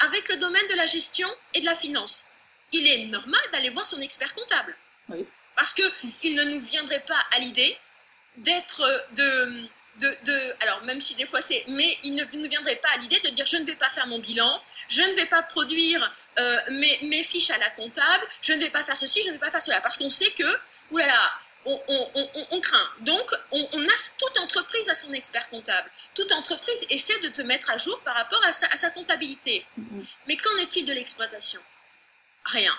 avec 0.00 0.28
le 0.28 0.36
domaine 0.36 0.68
de 0.68 0.74
la 0.74 0.86
gestion 0.86 1.28
et 1.54 1.60
de 1.60 1.64
la 1.64 1.74
finance. 1.74 2.26
Il 2.72 2.86
est 2.86 3.06
normal 3.06 3.40
d'aller 3.52 3.70
voir 3.70 3.86
son 3.86 4.00
expert 4.00 4.32
comptable. 4.34 4.76
Oui. 5.08 5.24
Parce 5.56 5.72
que 5.72 5.82
il 6.22 6.34
ne 6.34 6.44
nous 6.44 6.60
viendrait 6.60 7.04
pas 7.06 7.18
à 7.34 7.38
l'idée 7.38 7.76
d'être, 8.36 8.82
euh, 8.82 9.66
de, 9.98 10.16
de, 10.24 10.54
alors 10.60 10.82
même 10.84 11.00
si 11.00 11.14
des 11.14 11.26
fois 11.26 11.40
c'est, 11.40 11.64
mais 11.68 11.98
il 12.04 12.14
ne 12.14 12.24
nous 12.24 12.48
viendrait 12.48 12.76
pas 12.76 12.90
à 12.90 12.98
l'idée 12.98 13.18
de 13.20 13.30
dire 13.30 13.46
je 13.46 13.56
ne 13.56 13.64
vais 13.64 13.76
pas 13.76 13.88
faire 13.90 14.06
mon 14.06 14.18
bilan, 14.18 14.62
je 14.88 15.02
ne 15.02 15.14
vais 15.14 15.26
pas 15.26 15.42
produire 15.42 16.12
euh, 16.38 16.58
mes, 16.70 16.98
mes, 17.02 17.22
fiches 17.22 17.50
à 17.50 17.58
la 17.58 17.70
comptable, 17.70 18.26
je 18.42 18.52
ne 18.52 18.60
vais 18.60 18.70
pas 18.70 18.84
faire 18.84 18.96
ceci, 18.96 19.22
je 19.22 19.28
ne 19.28 19.32
vais 19.32 19.38
pas 19.38 19.50
faire 19.50 19.62
cela, 19.62 19.80
parce 19.80 19.96
qu'on 19.96 20.10
sait 20.10 20.30
que, 20.32 20.58
oulala, 20.90 21.32
on, 21.64 21.80
on, 21.88 22.10
on, 22.14 22.46
on 22.52 22.60
craint. 22.60 22.88
Donc, 23.00 23.34
on, 23.50 23.62
a 23.62 23.94
toute 24.18 24.38
entreprise 24.38 24.88
à 24.88 24.94
son 24.94 25.12
expert 25.12 25.48
comptable. 25.48 25.90
Toute 26.14 26.30
entreprise 26.30 26.86
essaie 26.90 27.18
de 27.20 27.28
te 27.28 27.42
mettre 27.42 27.70
à 27.70 27.78
jour 27.78 28.00
par 28.04 28.14
rapport 28.14 28.42
à 28.44 28.52
sa, 28.52 28.66
à 28.68 28.76
sa 28.76 28.90
comptabilité. 28.90 29.66
Mm-hmm. 29.78 30.04
Mais 30.28 30.36
qu'en 30.36 30.56
est-il 30.58 30.84
de 30.84 30.92
l'exploitation? 30.92 31.60
Rien. 32.44 32.72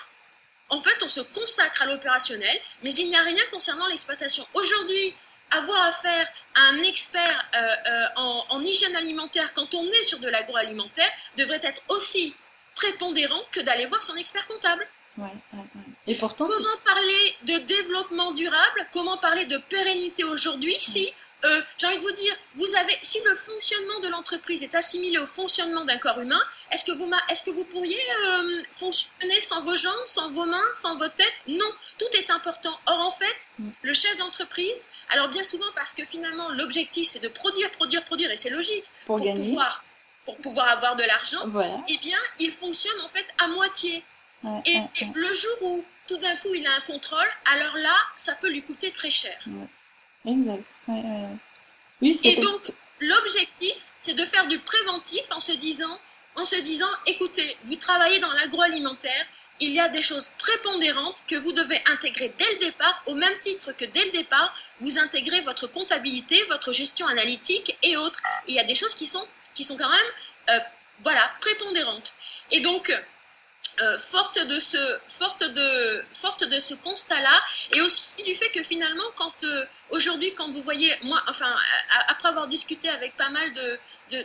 En 0.70 0.82
fait, 0.82 1.02
on 1.02 1.08
se 1.08 1.20
consacre 1.20 1.82
à 1.82 1.86
l'opérationnel, 1.86 2.58
mais 2.82 2.92
il 2.94 3.08
n'y 3.08 3.16
a 3.16 3.22
rien 3.22 3.42
concernant 3.50 3.86
l'exploitation. 3.86 4.46
Aujourd'hui, 4.54 5.14
avoir 5.50 5.82
affaire 5.84 6.28
à 6.54 6.60
un 6.68 6.82
expert 6.82 7.48
euh, 7.56 7.58
euh, 7.58 8.04
en, 8.16 8.44
en, 8.50 8.60
hygiène 8.62 8.94
alimentaire 8.96 9.54
quand 9.54 9.74
on 9.74 9.84
est 9.84 10.02
sur 10.02 10.18
de 10.18 10.28
l'agroalimentaire 10.28 11.10
devrait 11.36 11.60
être 11.62 11.80
aussi 11.88 12.34
prépondérant 12.74 13.40
que 13.50 13.60
d'aller 13.60 13.86
voir 13.86 14.02
son 14.02 14.14
expert 14.16 14.46
comptable. 14.46 14.86
Ouais, 15.16 15.24
ouais, 15.52 15.64
Et 16.06 16.14
pourtant, 16.14 16.46
comment 16.46 16.76
parler 16.84 17.36
de 17.42 17.58
développement 17.58 18.32
durable? 18.32 18.86
Comment 18.92 19.16
parler 19.16 19.46
de 19.46 19.56
pérennité 19.56 20.22
aujourd'hui 20.22 20.76
si 20.78 21.12
euh, 21.44 21.60
j'ai 21.78 21.86
envie 21.86 21.98
de 21.98 22.02
vous 22.02 22.12
dire, 22.12 22.34
vous 22.56 22.74
avez, 22.74 22.96
si 23.02 23.18
le 23.24 23.36
fonctionnement 23.36 24.00
de 24.00 24.08
l'entreprise 24.08 24.62
est 24.62 24.74
assimilé 24.74 25.18
au 25.18 25.26
fonctionnement 25.26 25.84
d'un 25.84 25.98
corps 25.98 26.18
humain, 26.18 26.40
est-ce 26.72 26.84
que 26.84 26.90
vous, 26.92 27.08
est-ce 27.28 27.44
que 27.44 27.50
vous 27.50 27.64
pourriez 27.64 28.00
euh, 28.26 28.62
fonctionner 28.74 29.40
sans 29.40 29.62
vos 29.62 29.76
jambes, 29.76 30.06
sans 30.06 30.32
vos 30.32 30.44
mains, 30.44 30.72
sans 30.72 30.98
votre 30.98 31.14
tête 31.14 31.32
Non, 31.46 31.70
tout 31.96 32.08
est 32.14 32.30
important. 32.30 32.76
Or, 32.86 32.98
en 33.00 33.12
fait, 33.12 33.36
mm. 33.58 33.70
le 33.82 33.94
chef 33.94 34.16
d'entreprise, 34.18 34.86
alors 35.10 35.28
bien 35.28 35.44
souvent 35.44 35.66
parce 35.76 35.92
que 35.92 36.04
finalement 36.06 36.48
l'objectif 36.50 37.08
c'est 37.08 37.22
de 37.22 37.28
produire, 37.28 37.70
produire, 37.72 38.04
produire, 38.04 38.30
et 38.32 38.36
c'est 38.36 38.50
logique 38.50 38.84
pour, 39.06 39.18
pouvoir, 39.18 39.84
pour 40.24 40.36
pouvoir 40.38 40.68
avoir 40.68 40.96
de 40.96 41.04
l'argent. 41.04 41.44
Eh 41.88 41.98
bien, 41.98 42.18
il 42.40 42.52
fonctionne 42.52 43.00
en 43.00 43.08
fait 43.10 43.26
à 43.38 43.46
moitié. 43.46 44.02
et, 44.66 44.80
le 45.14 45.34
jour 45.34 45.62
où 45.62 45.84
tout 46.08 46.16
d'un 46.16 46.36
coup 46.36 46.52
il 46.52 46.66
a 46.66 46.72
un 46.72 46.80
contrôle, 46.80 47.28
alors 47.52 47.76
là, 47.76 47.96
ça 48.16 48.34
peut 48.34 48.50
lui 48.50 48.62
coûter 48.62 48.90
très 48.92 49.10
cher. 49.10 49.38
Exact. 50.28 50.64
Oui, 52.00 52.20
et 52.22 52.36
donc, 52.36 52.70
l'objectif, 53.00 53.74
c'est 54.00 54.14
de 54.14 54.24
faire 54.26 54.46
du 54.46 54.58
préventif 54.58 55.22
en 55.30 55.40
se 55.40 55.52
disant, 55.52 55.98
en 56.36 56.44
se 56.44 56.56
disant, 56.56 56.90
écoutez, 57.06 57.56
vous 57.64 57.76
travaillez 57.76 58.20
dans 58.20 58.32
l'agroalimentaire, 58.32 59.26
il 59.60 59.70
y 59.70 59.80
a 59.80 59.88
des 59.88 60.02
choses 60.02 60.30
prépondérantes 60.38 61.20
que 61.26 61.34
vous 61.34 61.52
devez 61.52 61.82
intégrer 61.90 62.32
dès 62.38 62.52
le 62.54 62.58
départ, 62.58 63.02
au 63.06 63.14
même 63.14 63.40
titre 63.40 63.72
que 63.72 63.84
dès 63.86 64.04
le 64.04 64.12
départ, 64.12 64.54
vous 64.80 64.98
intégrez 64.98 65.40
votre 65.40 65.66
comptabilité, 65.66 66.44
votre 66.44 66.72
gestion 66.72 67.06
analytique 67.08 67.76
et 67.82 67.96
autres. 67.96 68.22
Il 68.46 68.54
y 68.54 68.60
a 68.60 68.64
des 68.64 68.76
choses 68.76 68.94
qui 68.94 69.08
sont, 69.08 69.26
qui 69.54 69.64
sont 69.64 69.76
quand 69.76 69.90
même, 69.90 70.10
euh, 70.50 70.60
voilà, 71.02 71.32
prépondérantes. 71.40 72.12
Et 72.52 72.60
donc, 72.60 72.92
euh, 73.82 73.98
forte 74.10 74.38
de 74.46 74.58
ce 74.58 74.78
forte 75.18 75.42
de 75.42 76.04
forte 76.20 76.44
de 76.44 76.58
ce 76.58 76.74
constat 76.74 77.20
là 77.20 77.42
et 77.74 77.80
aussi 77.80 78.22
du 78.24 78.34
fait 78.34 78.50
que 78.50 78.62
finalement 78.62 79.04
quand 79.16 79.44
euh, 79.44 79.64
aujourd'hui 79.90 80.34
quand 80.34 80.50
vous 80.52 80.62
voyez 80.62 80.92
moi 81.02 81.22
enfin 81.28 81.54
après 82.08 82.28
avoir 82.28 82.48
discuté 82.48 82.88
avec 82.88 83.16
pas 83.16 83.30
mal 83.30 83.52
de, 83.52 83.78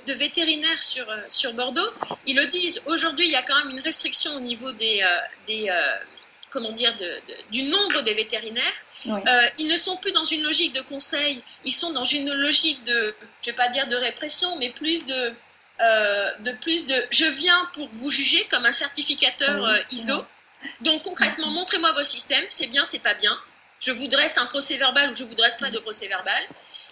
de, 0.07 0.13
vétérinaires 0.13 0.81
sur 0.81 1.09
euh, 1.09 1.17
sur 1.27 1.53
Bordeaux 1.53 1.91
ils 2.25 2.35
le 2.35 2.47
disent 2.47 2.81
aujourd'hui 2.87 3.25
il 3.25 3.31
y 3.31 3.35
a 3.35 3.43
quand 3.43 3.57
même 3.57 3.69
une 3.69 3.81
restriction 3.81 4.35
au 4.35 4.39
niveau 4.39 4.71
des 4.71 5.03
des 5.47 5.69
comment 6.53 6.71
dire 6.71 6.95
de, 6.97 7.09
du 7.51 7.63
nombre 7.63 8.03
des 8.03 8.13
vétérinaires. 8.13 8.77
Ils 9.57 9.67
ne 9.67 9.75
sont 9.75 9.97
plus 9.97 10.11
dans 10.11 10.23
une 10.23 10.43
logique 10.43 10.73
de 10.73 10.81
conseil 10.81 11.41
ils 11.65 11.71
sont 11.71 11.91
dans 11.91 12.05
une 12.05 12.31
logique 12.31 12.83
de 12.83 13.15
je 13.41 13.49
vais 13.49 13.55
pas 13.55 13.69
dire 13.69 13.87
de 13.87 13.95
répression 13.95 14.55
mais 14.57 14.69
plus 14.69 15.05
de 15.05 15.13
euh, 15.13 15.31
de 16.39 16.51
plus 16.61 16.85
de 16.85 16.95
je 17.11 17.25
viens 17.25 17.69
pour 17.73 17.89
vous 17.93 18.09
juger 18.09 18.45
comme 18.49 18.65
un 18.65 18.71
certificateur 18.71 19.65
euh, 19.65 19.77
ISO. 19.91 20.25
Donc 20.81 21.03
concrètement, 21.03 21.47
montrez-moi 21.47 21.91
vos 21.93 22.03
systèmes, 22.03 22.45
c'est 22.49 22.67
bien, 22.67 22.85
c'est 22.85 23.03
pas 23.03 23.13
bien. 23.15 23.37
Je 23.79 23.91
vous 23.91 24.07
dresse 24.07 24.37
un 24.37 24.45
procès 24.45 24.77
verbal 24.77 25.11
ou 25.11 25.15
je 25.15 25.23
vous 25.23 25.35
dresse 25.35 25.57
pas 25.57 25.71
de 25.71 25.79
procès 25.79 26.07
verbal. 26.07 26.41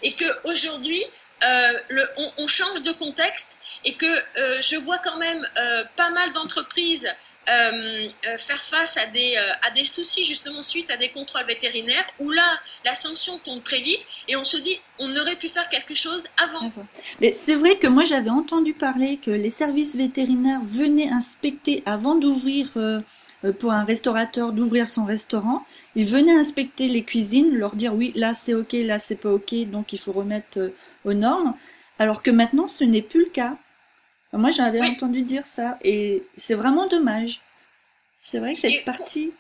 Et 0.04 0.14
que 0.14 0.26
aujourd'hui, 0.44 1.02
euh, 1.44 2.06
on, 2.18 2.32
on, 2.40 2.48
change 2.48 2.82
de 2.82 2.92
contexte 2.92 3.56
et 3.86 3.96
que 3.96 4.14
je 4.62 4.76
vois 4.76 4.98
quand 4.98 5.18
même 5.18 5.48
pas 5.96 6.10
mal 6.10 6.34
d'entreprises 6.34 7.08
euh, 7.50 8.08
euh, 8.28 8.38
faire 8.38 8.62
face 8.62 8.98
à 8.98 9.08
des, 9.08 9.34
euh, 9.36 9.68
à 9.68 9.72
des 9.72 9.84
soucis 9.84 10.26
justement 10.26 10.62
suite 10.62 10.92
à 10.92 10.98
des 10.98 11.10
contrôles 11.10 11.46
vétérinaires 11.48 12.06
où 12.20 12.30
là, 12.30 12.60
la 12.86 12.94
sanction 12.94 13.40
tombe 13.40 13.64
très 13.64 13.82
vite 13.82 14.06
et 14.28 14.36
on 14.36 14.44
se 14.44 14.58
dit 14.58 14.80
on 15.00 15.10
aurait 15.16 15.38
pu 15.38 15.50
faire 15.50 15.68
quelque 15.70 15.96
chose 15.96 16.28
avant. 16.38 16.72
Mais 17.20 17.32
c'est 17.32 17.56
vrai 17.56 17.78
que 17.78 17.88
moi 17.88 18.04
j'avais 18.04 18.30
entendu 18.30 18.74
parler 18.74 19.18
que 19.18 19.32
les 19.32 19.50
services 19.50 19.96
vétérinaires 19.96 20.62
venaient 20.64 21.10
inspecter 21.10 21.82
avant 21.88 22.14
d'ouvrir 22.14 22.78
pour 23.60 23.72
un 23.72 23.86
restaurateur 23.86 24.54
d'ouvrir 24.54 24.88
son 24.88 25.06
restaurant, 25.06 25.66
ils 25.96 26.06
venaient 26.06 26.36
inspecter 26.36 26.88
les 26.88 27.04
cuisines, 27.04 27.56
leur 27.56 27.76
dire 27.76 27.96
oui 27.96 28.12
là 28.14 28.36
c'est 28.36 28.54
ok, 28.54 28.74
là 28.74 29.00
c'est 29.00 29.16
pas 29.16 29.32
ok, 29.32 29.56
donc 29.66 29.94
il 29.94 30.00
faut 30.00 30.12
remettre 30.12 30.72
aux 31.06 31.14
normes, 31.14 31.56
alors 31.98 32.22
que 32.22 32.30
maintenant 32.30 32.68
ce 32.68 32.84
n'est 32.84 33.02
plus 33.02 33.26
le 33.26 33.32
cas. 33.32 33.58
Moi, 34.34 34.50
j'avais 34.50 34.82
entendu 34.82 35.24
dire 35.24 35.46
ça 35.46 35.78
et 35.84 36.24
c'est 36.38 36.54
vraiment 36.54 36.88
dommage. 36.88 37.42
C'est 38.22 38.40
vrai 38.40 38.54
que 38.54 38.60
cette 38.60 38.86
partie. 38.86 39.32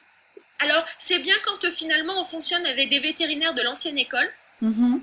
Alors, 0.59 0.85
c'est 0.97 1.19
bien 1.19 1.35
quand 1.45 1.63
euh, 1.63 1.71
finalement 1.71 2.21
on 2.21 2.25
fonctionne 2.25 2.65
avec 2.65 2.89
des 2.89 2.99
vétérinaires 2.99 3.53
de 3.53 3.61
l'ancienne 3.61 3.97
école. 3.97 4.29
Mm-hmm. 4.61 4.99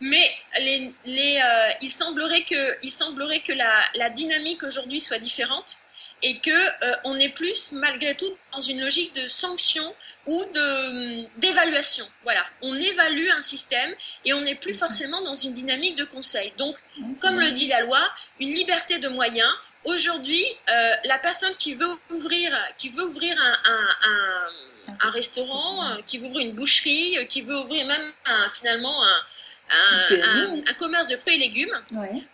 Mais 0.00 0.30
les, 0.60 0.94
les, 1.04 1.40
euh, 1.44 1.68
il 1.82 1.90
semblerait 1.90 2.44
que, 2.44 2.76
il 2.82 2.90
semblerait 2.90 3.40
que 3.40 3.52
la, 3.52 3.80
la 3.94 4.08
dynamique 4.10 4.62
aujourd'hui 4.62 5.00
soit 5.00 5.18
différente 5.18 5.78
et 6.22 6.38
que 6.38 6.50
euh, 6.50 6.96
on 7.04 7.18
est 7.18 7.30
plus 7.30 7.72
malgré 7.72 8.16
tout 8.16 8.36
dans 8.52 8.60
une 8.60 8.80
logique 8.80 9.14
de 9.14 9.28
sanction 9.28 9.94
ou 10.26 10.44
de 10.44 11.38
d'évaluation. 11.38 12.06
Voilà, 12.24 12.44
on 12.62 12.74
évalue 12.74 13.28
un 13.30 13.40
système 13.40 13.94
et 14.24 14.32
on 14.34 14.40
n'est 14.42 14.54
plus 14.54 14.74
forcément 14.74 15.22
dans 15.22 15.34
une 15.34 15.54
dynamique 15.54 15.96
de 15.96 16.04
conseil. 16.04 16.52
Donc, 16.58 16.76
comme 17.20 17.40
le 17.40 17.50
dit 17.52 17.68
la 17.68 17.80
loi, 17.82 18.00
une 18.38 18.52
liberté 18.52 18.98
de 18.98 19.08
moyens. 19.08 19.50
Aujourd'hui, 19.84 20.44
euh, 20.68 20.92
la 21.04 21.18
personne 21.18 21.54
qui 21.54 21.74
veut 21.74 21.88
ouvrir, 22.10 22.52
qui 22.76 22.90
veut 22.90 23.04
ouvrir 23.04 23.34
un, 23.40 23.52
un, 23.64 23.88
un, 24.10 24.96
un 25.00 25.10
restaurant, 25.10 25.86
euh, 25.86 26.02
qui 26.04 26.18
veut 26.18 26.26
ouvrir 26.26 26.48
une 26.48 26.54
boucherie, 26.54 27.26
qui 27.28 27.40
veut 27.40 27.56
ouvrir 27.56 27.86
même 27.86 28.12
un, 28.26 28.50
finalement 28.50 28.94
un, 29.02 30.60
un, 30.68 30.74
commerce 30.74 31.08
de 31.08 31.16
fruits 31.16 31.36
et 31.36 31.38
légumes, 31.38 31.80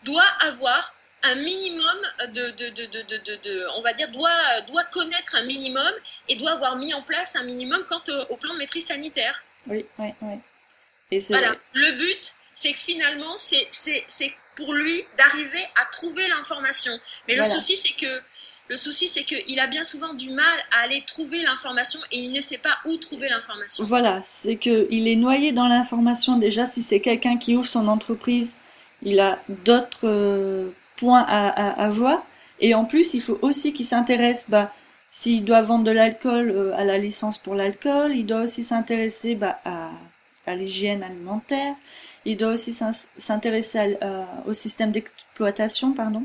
doit 0.03 0.27
avoir 0.41 0.93
un 1.23 1.35
minimum 1.37 1.97
de, 2.29 2.51
de, 2.51 2.71
de, 2.71 3.43
de, 3.43 3.67
on 3.77 3.83
va 3.83 3.93
dire, 3.93 4.11
doit, 4.11 4.61
doit 4.69 4.85
connaître 4.85 5.35
un 5.35 5.45
minimum 5.45 5.93
et 6.29 6.37
doit 6.37 6.53
avoir 6.53 6.77
mis 6.77 6.95
en 6.95 7.03
place 7.03 7.35
un 7.37 7.45
minimum 7.45 7.85
quant 7.89 8.03
au, 8.31 8.37
plan 8.37 8.55
de 8.55 8.59
maîtrise 8.59 8.87
sanitaire. 8.87 9.43
Oui, 9.67 9.87
oui, 9.99 10.09
oui. 10.23 10.35
Et 11.11 11.19
voilà. 11.19 11.55
Le 11.73 11.93
but, 11.93 12.35
c'est 12.55 12.73
que 12.73 12.79
finalement, 12.79 13.37
c'est 13.39 14.35
pour 14.57 14.73
lui 14.73 15.05
d'arriver 15.19 15.65
à 15.81 15.87
trouver 15.93 16.27
l'information. 16.29 16.93
Mais 17.29 17.37
le 17.37 17.45
souci, 17.45 17.77
c'est 17.77 17.95
que 17.95 18.23
le 18.69 18.77
souci, 18.77 19.07
c'est 19.07 19.23
qu'il 19.23 19.61
a 19.61 19.69
bien 19.69 19.85
souvent 19.85 20.15
du 20.15 20.31
mal 20.31 20.59
à 20.73 20.81
aller 20.83 21.05
trouver 21.07 21.41
l'information 21.43 22.01
et 22.11 22.19
il 22.19 22.33
ne 22.33 22.41
sait 22.41 22.59
pas 22.59 22.79
où 22.85 22.97
trouver 22.97 23.29
l'information. 23.29 23.85
Voilà, 23.85 24.23
c'est 24.27 24.57
qu'il 24.57 25.07
est 25.07 25.17
noyé 25.17 25.53
dans 25.53 25.69
l'information. 25.69 26.37
Déjà, 26.37 26.67
si 26.67 26.83
c'est 26.83 27.01
quelqu'un 27.01 27.39
qui 27.39 27.55
ouvre 27.55 27.69
son 27.69 27.87
entreprise, 27.87 28.55
il 29.03 29.21
a 29.21 29.39
d'autres 29.49 30.09
euh, 30.09 30.71
point 30.97 31.23
à, 31.23 31.49
à, 31.49 31.85
à, 31.85 31.89
voir. 31.89 32.25
Et 32.61 32.75
en 32.75 32.85
plus, 32.85 33.15
il 33.15 33.21
faut 33.21 33.39
aussi 33.43 33.73
qu'il 33.73 33.87
s'intéresse, 33.87 34.47
bah, 34.49 34.73
s'il 35.11 35.45
doit 35.45 35.63
vendre 35.63 35.85
de 35.85 35.91
l'alcool, 35.91 36.51
euh, 36.51 36.77
à 36.77 36.85
la 36.85 36.99
licence 36.99 37.39
pour 37.39 37.55
l'alcool. 37.55 38.17
Il 38.17 38.27
doit 38.27 38.43
aussi 38.43 38.65
s'intéresser 38.65 39.35
bah, 39.35 39.61
à, 39.65 39.91
à 40.47 40.55
l'hygiène 40.55 41.03
alimentaire. 41.03 41.75
Il 42.25 42.37
doit 42.37 42.53
aussi 42.53 42.77
s'intéresser 43.17 43.99
euh, 44.03 44.25
au 44.47 44.55
système 44.55 44.91
d'exploitation, 44.91 45.93
pardon. 45.93 46.25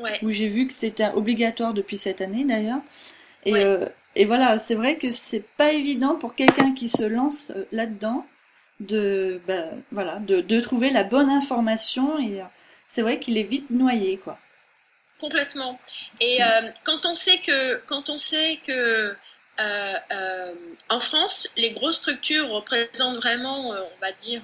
Ouais. 0.00 0.18
Où 0.22 0.30
j'ai 0.30 0.48
vu 0.48 0.66
que 0.66 0.72
c'était 0.72 1.10
obligatoire 1.10 1.74
depuis 1.74 1.98
cette 1.98 2.20
année 2.20 2.44
d'ailleurs. 2.44 2.80
Et, 3.44 3.54
euh, 3.54 3.86
et 4.16 4.24
voilà, 4.24 4.58
c'est 4.58 4.74
vrai 4.74 4.96
que 4.96 5.10
c'est 5.10 5.44
pas 5.56 5.72
évident 5.72 6.14
pour 6.14 6.34
quelqu'un 6.34 6.72
qui 6.72 6.88
se 6.88 7.02
lance 7.02 7.52
là-dedans 7.72 8.24
de, 8.80 9.40
bah, 9.46 9.64
voilà, 9.92 10.16
de, 10.20 10.40
de 10.40 10.60
trouver 10.60 10.90
la 10.90 11.04
bonne 11.04 11.28
information 11.28 12.18
et 12.18 12.40
c'est 12.92 13.02
vrai 13.02 13.20
qu'il 13.20 13.38
est 13.38 13.44
vite 13.44 13.70
noyé, 13.70 14.18
quoi. 14.18 14.36
Complètement. 15.20 15.78
Et 16.18 16.42
euh, 16.42 16.70
quand 16.82 17.06
on 17.06 17.14
sait 17.14 17.38
que, 17.38 17.80
euh, 18.72 19.14
euh, 20.10 20.54
en 20.88 20.98
France, 20.98 21.48
les 21.56 21.70
grosses 21.70 21.98
structures 21.98 22.48
représentent 22.48 23.16
vraiment, 23.16 23.70
on 23.70 24.00
va 24.00 24.12
dire, 24.12 24.42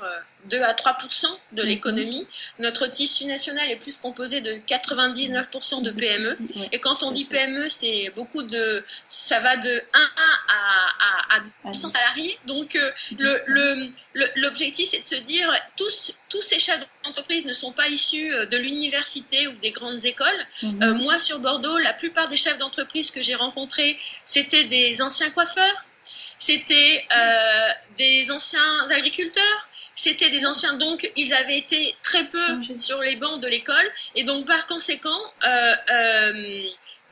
2 0.48 0.62
à 0.62 0.72
3% 0.74 1.26
de 1.52 1.62
Mhm. 1.62 1.68
l'économie. 1.68 2.26
Notre 2.58 2.86
tissu 2.86 3.24
national 3.26 3.70
est 3.70 3.76
plus 3.76 3.98
composé 3.98 4.40
de 4.40 4.54
99% 4.66 5.80
de 5.82 5.90
PME. 5.90 6.36
Et 6.72 6.78
quand 6.80 7.02
on 7.02 7.10
dit. 7.12 7.24
PME, 7.26 7.68
c'est 7.68 8.12
beaucoup 8.14 8.42
de, 8.42 8.84
ça 9.08 9.40
va 9.40 9.56
de 9.56 9.82
1 9.92 10.00
à, 10.00 11.34
à, 11.34 11.36
à 11.36 11.40
200 11.64 11.88
salariés. 11.88 12.38
Donc, 12.46 12.76
euh, 12.76 12.90
le, 13.18 13.42
le, 13.46 13.88
le- 14.12 14.30
l'objectif, 14.36 14.88
c'est 14.88 15.00
de 15.02 15.06
se 15.08 15.16
dire, 15.24 15.52
tous, 15.76 16.12
tous 16.28 16.40
ces 16.42 16.58
chefs 16.60 16.80
d'entreprise 17.04 17.46
ne 17.46 17.52
sont 17.52 17.72
pas 17.72 17.88
issus 17.88 18.32
euh, 18.32 18.46
de 18.46 18.56
l'université 18.56 19.48
ou 19.48 19.52
des 19.56 19.72
grandes 19.72 20.04
écoles. 20.04 20.46
Mhm. 20.62 20.82
Euh, 20.82 20.94
moi, 20.94 21.18
sur 21.18 21.40
Bordeaux, 21.40 21.78
la 21.78 21.92
plupart 21.92 22.28
des 22.28 22.36
chefs 22.36 22.58
d'entreprise 22.58 23.10
que 23.10 23.22
j'ai 23.22 23.34
rencontrés, 23.34 23.98
c'était 24.24 24.64
des 24.64 25.02
anciens 25.02 25.30
coiffeurs, 25.30 25.84
c'était 26.38 27.04
euh, 27.16 27.68
des 27.98 28.30
anciens 28.30 28.88
agriculteurs, 28.90 29.65
c'était 29.96 30.30
des 30.30 30.46
anciens, 30.46 30.74
donc 30.74 31.10
ils 31.16 31.32
avaient 31.34 31.58
été 31.58 31.96
très 32.04 32.24
peu 32.26 32.38
Ah, 32.48 32.78
sur 32.78 33.00
les 33.02 33.16
bancs 33.16 33.40
de 33.40 33.48
l'école, 33.48 33.88
et 34.14 34.22
donc 34.24 34.46
par 34.46 34.66
conséquent, 34.66 35.20
euh, 35.44 35.74
euh, 35.90 36.62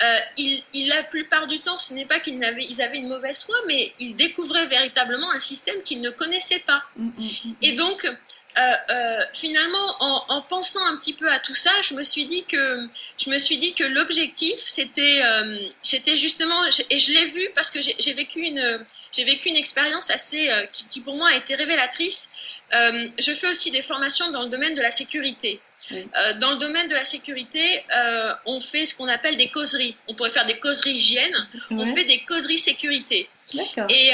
euh, 0.03 0.19
ils, 0.37 0.63
ils- 0.75 0.89
la 0.89 1.03
plupart 1.05 1.47
du 1.47 1.61
temps, 1.61 1.79
ce 1.79 1.95
n'est 1.95 2.05
pas 2.05 2.21
qu'ils 2.21 2.43
avaient, 2.45 2.65
ils 2.69 2.81
avaient 2.83 2.99
une 2.99 3.09
mauvaise 3.09 3.43
foi, 3.43 3.57
mais 3.67 3.93
ils 4.01 4.15
découvraient 4.17 4.67
véritablement 4.67 5.31
un 5.33 5.39
système 5.39 5.83
qu'ils 5.83 6.01
ne 6.01 6.11
connaissaient 6.11 6.61
pas. 6.61 6.83
Mhm, 6.97 7.13
mhm. 7.17 7.55
Et 7.63 7.73
donc, 7.73 8.05
euh, 8.05 8.73
euh, 8.91 9.21
finalement, 9.33 9.97
en, 10.01 10.25
en 10.29 10.43
pensant 10.43 10.85
un 10.85 10.97
petit 10.99 11.15
peu 11.15 11.29
à 11.31 11.41
tout 11.41 11.55
ça, 11.55 11.73
je 11.83 11.95
me 11.95 12.03
suis 12.03 12.27
dit 12.27 12.45
que 12.45 12.87
je 13.19 13.31
me 13.31 13.39
suis 13.39 13.57
dit 13.59 13.73
que 13.75 13.85
l'objectif, 13.85 14.61
c'était 14.67 15.23
euh, 15.25 15.59
c'était 15.83 16.17
justement, 16.17 16.61
et 16.91 16.99
je 16.99 17.13
l'ai 17.13 17.25
vu 17.27 17.49
parce 17.57 17.71
que 17.71 17.81
j'ai 17.81 17.97
j'ai 17.99 18.13
vécu 18.13 18.41
une 18.43 18.85
j'ai 19.13 19.25
vécu 19.25 19.49
une 19.49 19.57
expérience 19.57 20.11
assez 20.11 20.51
euh, 20.51 20.67
qui, 20.67 20.87
qui 20.89 21.01
pour 21.01 21.17
moi 21.17 21.31
a 21.31 21.37
été 21.37 21.55
révélatrice. 21.55 22.29
Euh, 22.73 23.09
je 23.19 23.33
fais 23.33 23.49
aussi 23.49 23.71
des 23.71 23.83
formations 23.83 24.31
dans 24.31 24.43
le 24.43 24.49
domaine 24.49 24.75
de 24.75 24.81
la 24.81 24.91
sécurité. 24.91 25.61
Oui. 25.91 26.09
Euh, 26.17 26.33
dans 26.35 26.51
le 26.53 26.57
domaine 26.57 26.89
de 26.89 26.95
la 26.95 27.05
sécurité, 27.05 27.85
euh, 27.95 28.33
on 28.47 28.61
fait 28.61 28.87
ce 28.87 28.95
qu'on 28.95 29.07
appelle 29.09 29.37
des 29.37 29.51
causeries. 29.51 29.97
On 30.09 30.15
pourrait 30.15 30.31
faire 30.31 30.47
des 30.47 30.59
causeries 30.59 30.93
hygiène, 30.95 31.49
on 31.71 31.95
fait 31.95 32.05
des 32.05 32.21
causeries 32.25 32.59
sécurité. 32.59 33.29
D'accord. 33.53 33.87
Et, 33.91 34.13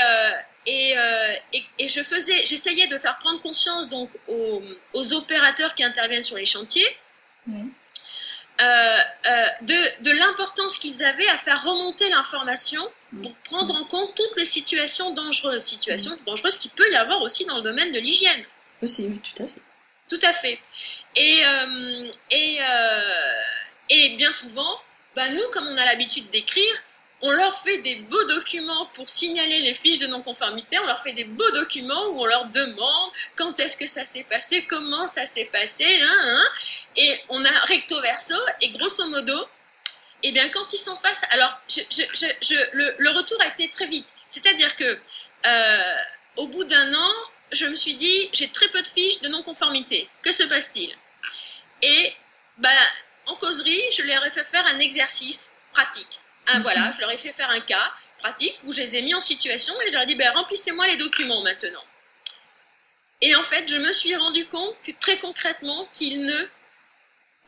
et, 0.66 0.96
et, 1.52 1.64
et 1.78 1.88
je 1.88 2.02
faisais, 2.02 2.44
j'essayais 2.44 2.88
de 2.88 2.98
faire 2.98 3.18
prendre 3.18 3.40
conscience 3.40 3.88
donc 3.88 4.10
aux, 4.26 4.62
aux 4.94 5.12
opérateurs 5.12 5.74
qui 5.76 5.84
interviennent 5.84 6.24
sur 6.24 6.36
les 6.36 6.46
chantiers 6.46 6.88
Oui. 7.46 7.72
de, 8.58 10.02
de 10.02 10.10
l'importance 10.10 10.76
qu'ils 10.76 11.02
avaient 11.04 11.28
à 11.28 11.38
faire 11.38 11.62
remonter 11.62 12.08
l'information 12.10 12.82
prendre 13.44 13.74
en 13.74 13.84
compte 13.84 14.14
toutes 14.14 14.36
les 14.36 14.44
situations 14.44 15.12
dangereuses, 15.12 15.64
situations 15.64 16.16
dangereuses 16.26 16.58
qu'il 16.58 16.70
peut 16.70 16.90
y 16.90 16.96
avoir 16.96 17.22
aussi 17.22 17.44
dans 17.44 17.56
le 17.56 17.62
domaine 17.62 17.92
de 17.92 17.98
l'hygiène. 17.98 18.44
Aussi, 18.82 19.06
oui, 19.06 19.18
tout 19.18 19.42
à 19.42 19.46
fait. 19.46 19.62
Tout 20.08 20.20
à 20.22 20.32
fait. 20.32 20.58
Et, 21.16 21.42
euh, 21.44 22.12
et, 22.30 22.58
euh, 22.60 23.42
et 23.88 24.16
bien 24.16 24.32
souvent, 24.32 24.80
bah 25.14 25.28
nous, 25.30 25.48
comme 25.52 25.66
on 25.66 25.76
a 25.76 25.84
l'habitude 25.84 26.30
d'écrire, 26.30 26.74
on 27.22 27.30
leur 27.32 27.62
fait 27.62 27.78
des 27.78 27.96
beaux 27.96 28.24
documents 28.24 28.86
pour 28.94 29.08
signaler 29.10 29.60
les 29.60 29.74
fiches 29.74 29.98
de 29.98 30.06
non-conformité, 30.06 30.78
on 30.78 30.86
leur 30.86 31.02
fait 31.02 31.12
des 31.12 31.24
beaux 31.24 31.50
documents 31.50 32.06
où 32.08 32.22
on 32.22 32.24
leur 32.24 32.46
demande 32.46 33.10
quand 33.36 33.58
est-ce 33.60 33.76
que 33.76 33.86
ça 33.86 34.04
s'est 34.06 34.24
passé, 34.24 34.64
comment 34.64 35.06
ça 35.06 35.26
s'est 35.26 35.48
passé, 35.52 35.84
hein, 35.84 36.20
hein, 36.22 36.44
et 36.96 37.20
on 37.28 37.44
a 37.44 37.50
recto 37.66 38.00
verso, 38.00 38.34
et 38.62 38.70
grosso 38.70 39.06
modo, 39.08 39.46
eh 40.22 40.32
bien 40.32 40.48
quand 40.50 40.72
ils 40.72 40.78
sont 40.78 40.96
face, 40.96 41.22
alors 41.30 41.58
je, 41.68 41.80
je, 41.90 42.02
je, 42.14 42.26
je- 42.42 42.68
le, 42.72 42.94
le 42.98 43.10
retour 43.10 43.40
a 43.40 43.46
été 43.48 43.70
très 43.70 43.86
vite, 43.86 44.06
c'est-à-dire 44.28 44.74
que 44.76 44.98
euh, 45.46 45.94
au 46.36 46.46
bout 46.46 46.64
d'un 46.64 46.92
an, 46.94 47.12
je 47.52 47.66
me 47.66 47.74
suis 47.74 47.94
dit, 47.94 48.30
j'ai 48.32 48.48
très 48.50 48.68
peu 48.68 48.80
de 48.82 48.88
fiches 48.88 49.20
de 49.20 49.28
non-conformité. 49.28 50.08
Que 50.22 50.30
se 50.32 50.44
passe-t-il? 50.44 50.94
Et 51.82 52.14
bah, 52.58 52.68
en 53.26 53.34
causerie, 53.36 53.82
je 53.92 54.02
leur 54.02 54.24
ai 54.24 54.30
fait 54.30 54.44
faire 54.44 54.64
un 54.66 54.78
exercice 54.78 55.52
pratique. 55.72 56.20
Un, 56.46 56.58
Mhm. 56.58 56.62
Voilà, 56.62 56.92
je 56.94 57.00
leur 57.00 57.10
ai 57.10 57.18
fait 57.18 57.32
faire 57.32 57.50
un 57.50 57.60
cas 57.60 57.92
pratique 58.18 58.56
où 58.64 58.72
je 58.72 58.78
les 58.80 58.96
ai 58.96 59.02
mis 59.02 59.14
en 59.14 59.20
situation 59.20 59.74
et 59.82 59.86
je 59.88 59.92
leur 59.92 60.02
ai 60.02 60.06
dit, 60.06 60.14
ben, 60.14 60.30
remplissez-moi 60.34 60.86
les 60.86 60.96
documents 60.96 61.42
maintenant. 61.42 61.82
Et 63.22 63.34
en 63.34 63.42
fait, 63.44 63.68
je 63.68 63.76
me 63.76 63.92
suis 63.92 64.14
rendu 64.16 64.46
compte 64.46 64.74
que 64.84 64.92
très 65.00 65.18
concrètement, 65.18 65.88
qu'ils 65.92 66.24
ne... 66.24 66.48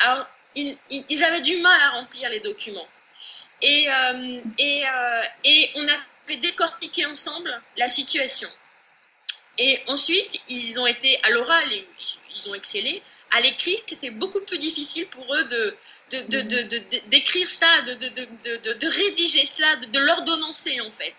Alors, 0.00 0.26
ils, 0.56 1.24
avaient 1.24 1.40
du 1.40 1.56
mal 1.58 1.80
à 1.80 1.90
remplir 1.90 2.28
les 2.30 2.40
documents. 2.40 2.88
Et, 3.60 3.88
euh, 3.90 4.40
et, 4.58 4.84
euh, 4.86 5.22
et 5.44 5.70
on 5.76 5.86
avait 5.88 6.36
décortiqué 6.38 7.06
ensemble 7.06 7.60
la 7.76 7.88
situation. 7.88 8.48
Et 9.58 9.80
ensuite, 9.86 10.40
ils 10.48 10.78
ont 10.80 10.86
été 10.86 11.20
à 11.22 11.30
l'oral, 11.30 11.64
ils- 11.70 11.84
ils 12.36 12.48
ont 12.48 12.54
excellé. 12.54 13.02
À 13.30 13.40
l'écrit, 13.40 13.78
c'était 13.86 14.10
beaucoup 14.10 14.40
plus 14.40 14.58
difficile 14.58 15.06
pour 15.08 15.32
eux 15.34 15.44
de 15.44 15.76
de- 16.10 16.20
de- 16.24 16.42
de- 16.42 16.62
de- 16.64 17.02
d'écrire 17.06 17.48
ça, 17.48 17.80
de, 17.82 17.94
de, 17.94 18.08
de, 18.10 18.28
de, 18.44 18.56
de- 18.58 18.72
de 18.74 18.86
rédiger 18.86 19.46
cela, 19.46 19.76
de, 19.76 19.98
l'ordonnancer 19.98 20.78
en 20.82 20.90
fait. 20.90 21.14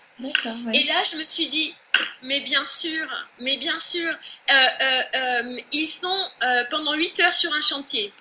Et 0.71 0.83
là, 0.83 1.01
je 1.11 1.17
me 1.17 1.25
suis 1.25 1.47
dit, 1.47 1.73
mais 2.21 2.41
bien 2.41 2.63
sûr, 2.67 3.07
mais 3.39 3.57
bien 3.57 3.79
sûr, 3.79 4.07
euh, 4.51 4.53
euh, 4.53 5.01
euh, 5.15 5.57
ils 5.71 5.87
sont 5.87 6.29
pendant 6.69 6.93
8 6.93 7.19
heures 7.21 7.33
sur 7.33 7.51
un 7.55 7.61
chantier. 7.61 8.13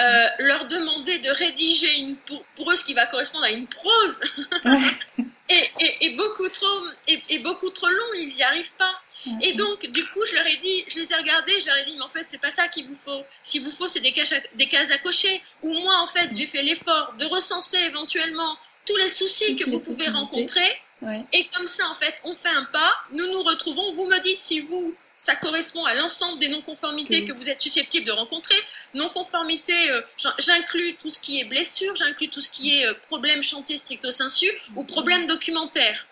Euh, 0.00 0.26
leur 0.40 0.66
demander 0.66 1.20
de 1.20 1.30
rédiger 1.30 1.98
une, 2.00 2.16
pour, 2.16 2.44
pour 2.56 2.68
eux 2.72 2.74
ce 2.74 2.84
qui 2.84 2.94
va 2.94 3.06
correspondre 3.06 3.44
à 3.44 3.50
une 3.52 3.68
prose 3.68 4.18
Ouais. 4.64 4.80
et, 5.48 5.70
et, 5.80 6.06
et 6.06 6.10
beaucoup 6.16 6.48
trop 6.48 6.80
et, 7.06 7.22
et 7.28 7.38
beaucoup 7.38 7.70
trop 7.70 7.86
long, 7.88 8.06
ils 8.16 8.26
n'y 8.34 8.42
arrivent 8.42 8.72
pas. 8.76 9.00
Et 9.40 9.52
donc, 9.54 9.86
du 9.86 10.04
coup, 10.08 10.22
je 10.26 10.34
leur 10.34 10.46
ai 10.46 10.56
dit, 10.56 10.84
je 10.88 10.98
les 10.98 11.10
ai 11.12 11.14
regardés, 11.16 11.58
je 11.60 11.66
leur 11.66 11.76
ai 11.76 11.84
dit, 11.84 11.94
mais 11.96 12.02
en 12.02 12.08
fait, 12.10 12.26
c'est 12.28 12.40
pas 12.40 12.50
ça 12.50 12.66
qu'il 12.68 12.86
vous 12.88 12.96
faut. 13.06 13.22
Ce 13.42 13.52
qu'il 13.52 13.62
vous 13.64 13.70
faut, 13.70 13.88
c'est 13.88 14.00
des, 14.00 14.12
caches 14.12 14.32
à- 14.32 14.40
des 14.54 14.66
cases 14.68 14.90
à 14.90 14.98
cocher. 14.98 15.40
Ou 15.62 15.72
moi, 15.72 15.96
en 16.00 16.08
fait, 16.08 16.28
j'ai 16.36 16.46
fait 16.46 16.62
l'effort 16.62 17.14
de 17.18 17.24
recenser 17.26 17.78
éventuellement 17.78 18.58
tous 18.86 18.96
les 18.96 19.08
soucis 19.08 19.56
que 19.56 19.70
vous 19.70 19.80
pouvez 19.80 20.08
rencontrer. 20.08 20.68
Ouais. 21.02 21.22
Et 21.32 21.46
comme 21.54 21.66
ça, 21.66 21.88
en 21.88 21.94
fait, 21.94 22.14
on 22.24 22.34
fait 22.34 22.48
un 22.50 22.64
pas, 22.64 22.92
nous 23.12 23.26
nous 23.32 23.42
retrouvons, 23.42 23.94
vous 23.94 24.06
me 24.06 24.20
dites 24.22 24.40
si 24.40 24.60
vous, 24.60 24.94
ça 25.24 25.34
correspond 25.36 25.84
à 25.86 25.94
l'ensemble 25.94 26.38
des 26.38 26.48
non-conformités 26.48 27.20
Oui. 27.20 27.26
que 27.26 27.32
vous 27.32 27.48
êtes 27.48 27.60
susceptibles 27.60 28.06
de 28.06 28.12
rencontrer. 28.12 28.56
Non-conformité, 28.92 29.90
euh, 29.90 30.00
j'in- 30.18 30.34
j'inclus 30.38 30.96
tout 30.96 31.08
ce 31.08 31.20
qui 31.20 31.40
est 31.40 31.44
blessure, 31.44 31.94
j'inclus 31.96 32.28
tout 32.28 32.40
ce 32.40 32.50
qui 32.50 32.64
est 32.78 32.86
euh, 32.86 32.94
problème 33.08 33.42
chantier 33.42 33.76
stricto 33.78 34.10
sensu 34.10 34.50
ou 34.76 34.84
problème 34.84 35.26
documentaire. 35.26 36.06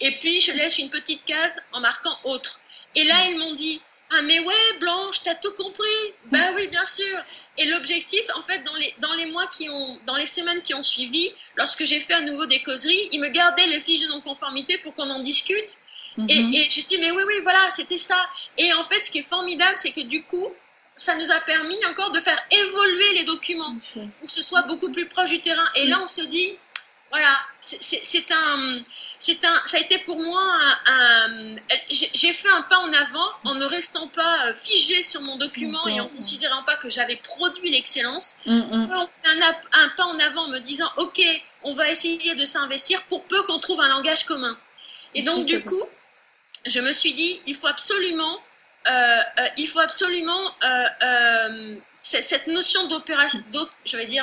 Et 0.00 0.12
puis, 0.20 0.40
je 0.40 0.52
laisse 0.52 0.78
une 0.78 0.90
petite 0.90 1.24
case 1.24 1.60
en 1.72 1.80
marquant 1.80 2.16
autre. 2.24 2.60
Et 2.94 3.04
là, 3.04 3.16
ils 3.28 3.38
m'ont 3.38 3.54
dit, 3.54 3.80
ah 4.10 4.22
mais 4.22 4.38
ouais, 4.38 4.78
Blanche, 4.80 5.16
t'as 5.24 5.34
tout 5.34 5.52
compris. 5.54 5.98
Ben 6.26 6.52
oui, 6.54 6.68
bien 6.68 6.84
sûr. 6.84 7.16
Et 7.58 7.66
l'objectif, 7.66 8.22
en 8.36 8.42
fait, 8.44 8.62
dans 8.64 8.74
les, 8.76 8.94
dans 8.98 9.14
les 9.14 9.26
mois 9.26 9.46
qui 9.48 9.68
ont, 9.68 9.98
dans 10.06 10.16
les 10.16 10.26
semaines 10.26 10.62
qui 10.62 10.74
ont 10.74 10.82
suivi, 10.82 11.32
lorsque 11.56 11.84
j'ai 11.84 12.00
fait 12.00 12.14
à 12.14 12.20
nouveau 12.20 12.46
des 12.46 12.62
causeries, 12.62 13.08
ils 13.12 13.20
me 13.20 13.28
gardaient 13.28 13.66
les 13.66 13.80
fiches 13.80 14.02
de 14.02 14.08
non-conformité 14.08 14.78
pour 14.78 14.94
qu'on 14.94 15.10
en 15.10 15.20
discute. 15.22 15.76
Et, 16.28 16.42
Mhm. 16.42 16.54
et 16.54 16.66
j'ai 16.70 16.82
dit, 16.82 16.98
mais 16.98 17.10
oui, 17.10 17.22
oui, 17.26 17.34
voilà, 17.42 17.68
c'était 17.70 17.98
ça. 17.98 18.24
Et 18.56 18.72
en 18.72 18.84
fait, 18.88 19.02
ce 19.04 19.10
qui 19.10 19.18
est 19.18 19.22
formidable, 19.28 19.76
c'est 19.76 19.92
que 19.92 20.02
du 20.02 20.22
coup, 20.24 20.48
ça 20.96 21.16
nous 21.16 21.30
a 21.32 21.40
permis 21.40 21.76
encore 21.90 22.12
de 22.12 22.20
faire 22.20 22.40
évoluer 22.50 23.14
les 23.14 23.24
documents 23.24 23.74
pour 23.94 24.26
que 24.28 24.32
ce 24.32 24.42
soit 24.42 24.62
beaucoup 24.62 24.92
plus 24.92 25.06
proche 25.06 25.30
du 25.30 25.40
terrain. 25.40 25.66
Et 25.74 25.86
là, 25.86 25.98
on 26.02 26.06
se 26.06 26.20
dit, 26.22 26.56
voilà, 27.10 27.36
c'est- 27.60 28.30
un, 28.32 28.82
c'est 29.18 29.44
un, 29.44 29.60
ça 29.64 29.76
a 29.76 29.80
été 29.80 29.98
pour 29.98 30.20
moi 30.20 30.40
un, 30.86 31.56
un- 31.56 31.56
j'ai 31.90 32.32
fait 32.32 32.48
un 32.48 32.62
pas 32.62 32.78
en 32.78 32.92
avant 32.92 33.28
en 33.44 33.54
ne 33.56 33.64
restant 33.64 34.06
pas 34.08 34.46
euh, 34.46 34.54
figé 34.54 35.02
sur 35.02 35.20
mon 35.22 35.36
document 35.36 35.86
et 35.88 36.00
en 36.00 36.08
considérant 36.08 36.62
pas 36.64 36.76
que 36.76 36.88
j'avais 36.90 37.16
produit 37.16 37.70
l'excellence. 37.70 38.36
Mhm. 38.46 38.88
Un, 39.24 39.42
ap- 39.42 39.66
un 39.72 39.88
pas 39.90 40.04
en 40.04 40.18
avant 40.20 40.42
en 40.44 40.48
me 40.48 40.58
disant, 40.60 40.90
ok, 40.96 41.20
on 41.64 41.74
va 41.74 41.88
essayer 41.90 42.34
de 42.34 42.44
s'investir 42.44 43.02
pour 43.04 43.24
peu 43.24 43.42
qu'on 43.44 43.58
trouve 43.58 43.80
un 43.80 43.88
langage 43.88 44.24
commun. 44.26 44.56
Et 45.16 45.22
donc, 45.22 45.46
du 45.46 45.62
coup, 45.62 45.82
je 46.66 46.80
me 46.80 46.92
suis 46.92 47.12
dit, 47.14 47.40
il 47.46 47.54
faut 47.56 47.66
absolument, 47.66 48.38
euh, 48.88 48.90
euh, 48.90 49.46
il 49.56 49.68
faut 49.68 49.80
absolument 49.80 50.44
euh, 50.64 51.76
cette 52.02 52.46
notion 52.48 52.86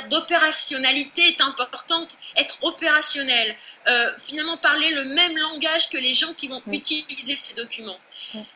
d'opérationnalité 0.10 1.28
est 1.30 1.42
importante, 1.42 2.16
être 2.38 2.58
opérationnel, 2.62 3.56
euh, 3.88 4.12
finalement 4.26 4.58
parler 4.58 4.92
le 4.92 5.04
même 5.06 5.36
langage 5.38 5.90
que 5.90 5.98
les 5.98 6.14
gens 6.14 6.34
qui 6.34 6.48
vont 6.48 6.62
Oui. 6.68 6.78
utiliser 6.78 7.36
ces 7.36 7.56
documents. 7.56 8.00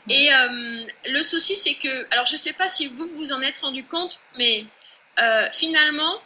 Et 0.09 0.31
euh, 0.33 0.85
le 1.05 1.21
souci, 1.23 1.55
c'est 1.55 1.73
que, 1.75 2.07
alors 2.11 2.25
je 2.27 2.35
sais 2.37 2.53
pas 2.53 2.67
si 2.67 2.87
vous 2.87 3.09
vous 3.15 3.31
en 3.33 3.41
êtes 3.41 3.59
rendu 3.59 3.83
compte, 3.85 4.19
mais 4.37 4.65
euh, 5.19 5.47
finalement, 5.51 6.21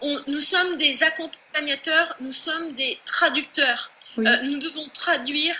on- 0.00 0.20
nous 0.26 0.40
sommes 0.40 0.78
des 0.78 1.02
accompagnateurs, 1.02 2.14
nous 2.20 2.32
sommes 2.32 2.72
des 2.72 2.98
traducteurs. 3.06 3.90
Oui. 4.16 4.24
Nous 4.44 4.58
devons 4.58 4.88
traduire 4.94 5.56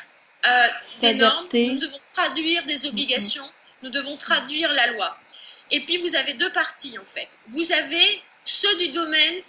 euh, 0.46 0.66
des 1.00 1.14
normes, 1.14 1.46
nous 1.52 1.78
devons 1.78 2.00
traduire 2.14 2.64
des 2.64 2.86
obligations, 2.86 3.48
nous 3.82 3.90
devons 3.90 4.16
traduire 4.16 4.72
la 4.72 4.88
loi. 4.88 5.16
Et 5.70 5.80
puis 5.80 5.98
vous 5.98 6.14
avez 6.14 6.34
deux 6.34 6.52
parties 6.52 6.98
en 6.98 7.06
fait. 7.06 7.28
Vous 7.48 7.72
avez 7.72 8.22
ceux 8.44 8.76
du 8.78 8.88
domaine 8.88 9.42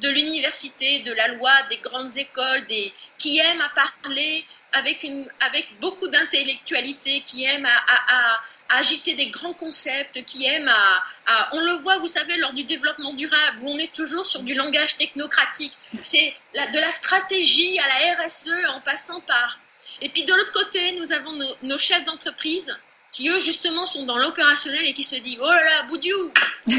de 0.00 0.08
l'université, 0.08 1.00
de 1.00 1.12
la 1.12 1.28
loi, 1.28 1.52
des 1.68 1.76
grandes 1.76 2.16
écoles, 2.16 2.66
des, 2.66 2.92
qui 3.18 3.38
aiment 3.38 3.60
à 3.60 3.70
parler 3.70 4.44
avec, 4.72 5.02
une, 5.02 5.30
avec 5.40 5.68
beaucoup 5.80 6.08
d'intellectualité, 6.08 7.20
qui 7.26 7.44
aiment 7.44 7.66
à, 7.66 7.76
à, 7.76 8.34
à, 8.70 8.78
agiter 8.78 9.14
des 9.14 9.26
grands 9.26 9.52
concepts, 9.52 10.24
qui 10.24 10.46
aiment 10.46 10.68
à, 10.68 11.04
à, 11.26 11.50
On 11.52 11.60
le 11.60 11.72
voit, 11.82 11.98
vous 11.98 12.08
savez, 12.08 12.36
lors 12.38 12.54
du 12.54 12.64
développement 12.64 13.12
durable, 13.12 13.58
où 13.62 13.68
on 13.68 13.78
est 13.78 13.92
toujours 13.92 14.24
sur 14.24 14.42
du 14.42 14.54
langage 14.54 14.96
technocratique. 14.96 15.76
C'est 16.00 16.34
de 16.54 16.78
la 16.78 16.90
stratégie 16.90 17.78
à 17.78 17.88
la 17.88 18.24
RSE 18.24 18.50
en 18.70 18.80
passant 18.80 19.20
par... 19.20 19.58
Et 20.00 20.08
puis 20.08 20.24
de 20.24 20.32
l'autre 20.32 20.52
côté, 20.52 20.92
nous 20.98 21.12
avons 21.12 21.32
nos, 21.32 21.54
nos 21.62 21.78
chefs 21.78 22.04
d'entreprise 22.04 22.74
qui, 23.10 23.28
eux, 23.28 23.38
justement, 23.38 23.86
sont 23.86 24.06
dans 24.06 24.16
l'opérationnel 24.16 24.84
et 24.86 24.94
qui 24.94 25.04
se 25.04 25.16
disent, 25.16 25.38
oh 25.40 25.46
là 25.46 25.62
là, 25.62 25.82
Boudiou 25.84 26.32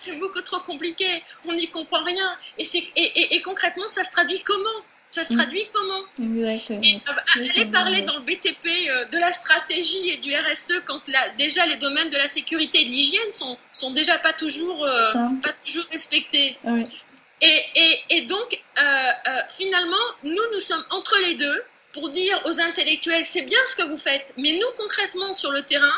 c'est 0.00 0.18
beaucoup 0.18 0.40
trop 0.40 0.60
compliqué, 0.60 1.22
on 1.44 1.52
n'y 1.52 1.68
comprend 1.68 2.02
rien. 2.02 2.36
Et, 2.56 2.66
et, 2.96 3.34
et, 3.36 3.42
concrètement, 3.42 3.86
ça 3.88 4.02
se 4.02 4.12
traduit 4.12 4.40
comment? 4.42 4.80
Ça 5.10 5.24
se 5.24 5.32
mm. 5.32 5.36
traduit 5.36 5.64
comment? 5.74 6.40
Exactement. 6.40 6.80
Et, 6.82 6.96
euh, 6.96 7.50
aller 7.50 7.66
parler 7.66 8.02
dans 8.02 8.14
le 8.14 8.22
BTP 8.22 8.66
euh, 8.66 9.04
de 9.06 9.18
la 9.18 9.30
stratégie 9.32 10.08
et 10.08 10.16
du 10.16 10.34
RSE 10.34 10.82
quand 10.86 11.02
déjà 11.36 11.66
les 11.66 11.76
domaines 11.76 12.08
de 12.08 12.16
la 12.16 12.28
sécurité 12.28 12.80
et 12.80 12.84
de 12.84 12.90
l'hygiène 12.90 13.32
sont, 13.32 13.58
sont 13.72 13.90
déjà 13.90 14.18
pas 14.18 14.32
toujours, 14.32 14.84
euh, 14.84 15.12
pas 15.42 15.52
toujours 15.66 15.84
respectés. 15.90 16.56
Oui. 16.64 16.84
Et, 17.42 17.62
et, 17.74 18.16
et, 18.16 18.20
donc, 18.22 18.58
finalement, 19.56 19.96
nous, 20.24 20.42
nous 20.54 20.60
sommes 20.60 20.84
entre 20.90 21.16
les 21.26 21.34
deux 21.34 21.62
pour 21.92 22.10
dire 22.10 22.40
aux 22.44 22.60
intellectuels, 22.60 23.26
c'est 23.26 23.42
bien 23.42 23.58
ce 23.66 23.76
que 23.76 23.88
vous 23.88 23.98
faites, 23.98 24.32
mais 24.36 24.52
nous, 24.52 24.66
concrètement, 24.76 25.34
sur 25.34 25.50
le 25.50 25.62
terrain, 25.62 25.88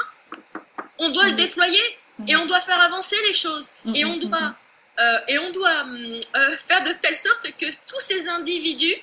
on 0.99 1.11
doit 1.11 1.27
le 1.27 1.33
déployer 1.33 1.83
et 2.27 2.37
on 2.37 2.47
doit 2.47 2.61
faire 2.61 2.81
avancer 2.81 3.17
les 3.27 3.35
choses. 3.35 3.73
Et 3.95 4.05
on 4.05 4.17
doit, 4.19 4.55
euh, 4.99 5.19
et 5.29 5.39
on 5.39 5.51
doit 5.51 5.85
euh, 5.87 6.57
faire 6.69 6.83
de 6.85 6.93
telle 6.93 7.17
sorte 7.17 7.47
que 7.59 7.67
tous 7.87 8.01
ces 8.01 8.29
individus, 8.29 8.97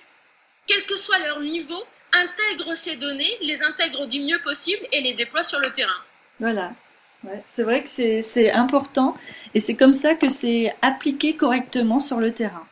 quel 0.67 0.85
que 0.85 0.95
soit 0.95 1.19
leur 1.19 1.39
niveau, 1.39 1.83
intègrent 2.13 2.75
ces 2.75 2.95
données, 2.95 3.37
les 3.41 3.61
intègrent 3.61 4.07
du 4.07 4.21
mieux 4.21 4.39
possible 4.39 4.85
et 4.91 5.01
les 5.01 5.13
déploient 5.13 5.43
sur 5.43 5.59
le 5.59 5.71
terrain. 5.71 6.01
Voilà. 6.39 6.71
Ouais, 7.23 7.43
c'est 7.47 7.63
vrai 7.63 7.83
que 7.83 7.89
c'est 7.89 8.51
important 8.51 9.17
et 9.53 9.59
c'est 9.59 9.75
comme 9.75 9.93
ça 9.93 10.15
que 10.15 10.29
c'est 10.29 10.73
appliqué 10.81 11.35
correctement 11.35 11.99
sur 11.99 12.17
le 12.17 12.33
terrain. 12.33 12.65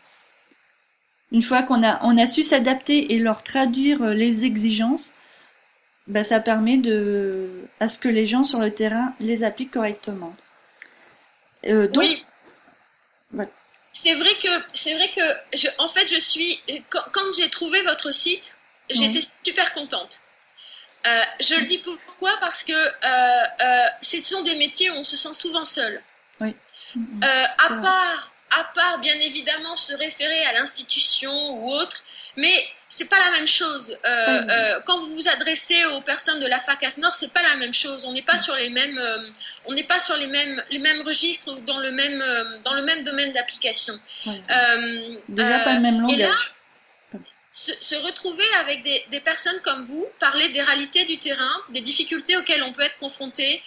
Une 1.31 1.41
fois 1.41 1.63
qu'on 1.63 1.83
a, 1.83 1.99
on 2.03 2.17
a 2.17 2.27
su 2.27 2.43
s'adapter 2.43 3.13
et 3.13 3.19
leur 3.19 3.43
traduire 3.43 4.01
les 4.05 4.45
exigences, 4.45 5.11
bah, 6.07 6.23
ça 6.23 6.39
permet 6.39 6.77
de, 6.77 7.67
à 7.79 7.89
ce 7.89 7.97
que 7.97 8.07
les 8.07 8.25
gens 8.25 8.45
sur 8.45 8.59
le 8.59 8.73
terrain 8.73 9.13
les 9.19 9.43
appliquent 9.43 9.71
correctement. 9.71 10.35
Euh, 11.65 11.87
donc, 11.87 12.03
oui. 12.03 12.23
C'est 13.91 14.13
vrai 14.13 14.29
que, 14.41 14.47
c'est 14.73 14.93
vrai 14.93 15.09
que, 15.09 15.57
je, 15.57 15.67
en 15.79 15.89
fait, 15.89 16.07
je 16.07 16.19
suis, 16.19 16.61
quand, 16.89 17.01
quand 17.11 17.33
j'ai 17.35 17.49
trouvé 17.49 17.81
votre 17.83 18.11
site, 18.11 18.53
j'étais 18.89 19.19
super 19.43 19.73
contente. 19.73 20.21
Euh, 21.07 21.21
je 21.39 21.55
le 21.55 21.65
dis 21.65 21.79
pourquoi? 21.79 22.31
Parce 22.39 22.63
que 22.63 22.73
euh, 22.73 23.43
euh, 23.61 23.85
ce 24.01 24.21
sont 24.23 24.43
des 24.43 24.55
métiers 24.55 24.91
où 24.91 24.93
on 24.93 25.03
se 25.03 25.17
sent 25.17 25.33
souvent 25.33 25.65
seul. 25.65 26.01
Oui. 26.39 26.55
Euh, 26.95 27.45
à 27.67 27.73
part, 27.81 28.31
à 28.51 28.63
part 28.75 28.99
bien 28.99 29.15
évidemment 29.19 29.75
se 29.75 29.93
référer 29.93 30.45
à 30.45 30.53
l'institution 30.53 31.31
ou 31.31 31.71
autre, 31.71 32.03
mais 32.35 32.67
c'est 32.89 33.09
pas 33.09 33.19
la 33.19 33.31
même 33.31 33.47
chose. 33.47 33.95
Euh, 34.05 34.09
euh, 34.09 34.79
quand 34.85 34.99
vous 35.05 35.13
vous 35.13 35.27
adressez 35.27 35.83
aux 35.85 36.01
personnes 36.01 36.39
de 36.39 36.47
la 36.47 36.59
fac 36.59 36.97
Nord, 36.97 37.13
c'est 37.13 37.31
pas 37.31 37.41
la 37.41 37.55
même 37.57 37.73
chose. 37.73 38.05
On 38.05 38.13
n'est 38.13 38.21
pas 38.21 38.37
sur 38.37 38.55
les 38.55 38.69
mêmes, 38.69 38.97
euh, 38.97 39.29
on 39.65 39.73
n'est 39.73 39.83
pas 39.83 39.99
sur 39.99 40.15
les 40.15 40.27
mêmes, 40.27 40.63
les 40.71 40.79
mêmes 40.79 41.01
registres 41.01 41.51
ou 41.51 41.59
dans 41.61 41.79
le 41.79 41.91
même, 41.91 42.21
euh, 42.21 42.59
dans 42.63 42.73
le 42.73 42.83
même 42.83 43.03
domaine 43.03 43.33
d'application. 43.33 43.93
Déjà 45.27 45.59
pas 45.59 45.73
le 45.73 45.81
même 45.81 46.01
langage. 46.01 46.53
Se, 47.65 47.71
se, 47.79 47.95
retrouver 47.95 48.45
avec 48.55 48.83
des, 48.83 49.03
des, 49.09 49.19
personnes 49.19 49.59
comme 49.63 49.85
vous, 49.85 50.05
parler 50.19 50.49
des 50.49 50.61
réalités 50.61 51.05
du 51.05 51.17
terrain, 51.17 51.55
des 51.69 51.81
difficultés 51.81 52.37
auxquelles 52.37 52.63
on 52.63 52.73
peut 52.73 52.83
être 52.83 52.97
confronté, 52.99 53.63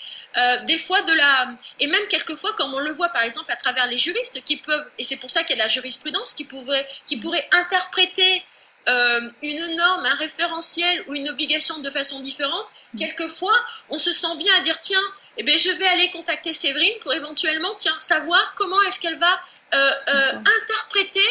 des 0.67 0.79
fois 0.79 1.03
de 1.03 1.13
la, 1.13 1.49
et 1.81 1.87
même 1.89 2.07
quelquefois 2.09 2.53
comme 2.55 2.73
on 2.73 2.79
le 2.79 2.93
voit 2.93 3.09
par 3.09 3.23
exemple 3.23 3.51
à 3.51 3.57
travers 3.57 3.87
les 3.87 3.99
juristes 3.99 4.45
qui 4.45 4.57
peuvent, 4.59 4.87
et 4.99 5.05
c'est 5.05 5.17
pour 5.17 5.31
ça 5.31 5.43
qu'il 5.43 5.57
y 5.57 5.61
a 5.61 5.63
de 5.65 5.69
la 5.69 5.69
jurisprudence 5.69 6.35
qui 6.35 6.45
pourrait, 6.45 6.87
qui 7.07 7.17
pourrait 7.17 7.49
interpréter 7.51 8.45
euh, 8.89 9.31
une 9.43 9.77
norme, 9.77 10.07
un 10.07 10.15
référentiel 10.15 11.05
ou 11.07 11.15
une 11.15 11.29
obligation 11.29 11.79
de 11.81 11.91
façon 11.91 12.21
différente, 12.21 12.67
mm. 12.95 12.99
quelquefois, 12.99 13.55
on 13.91 13.99
se 13.99 14.11
sent 14.11 14.37
bien 14.39 14.55
à 14.57 14.63
dire 14.63 14.81
tiens, 14.81 15.03
eh 15.37 15.43
bien, 15.43 15.59
je 15.59 15.71
vais 15.71 15.87
aller 15.87 16.11
contacter 16.11 16.55
Séverine 16.55 16.99
pour 17.03 17.13
éventuellement 17.13 17.75
tiens, 17.77 17.95
savoir 17.99 18.55
comment 18.55 18.81
est-ce 18.83 18.99
qu'elle 18.99 19.19
va 19.19 19.41
euh, 19.75 19.91
euh, 20.09 20.33
interpréter 20.39 21.29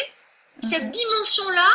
cette 0.60 0.90
dimension-là 0.90 1.68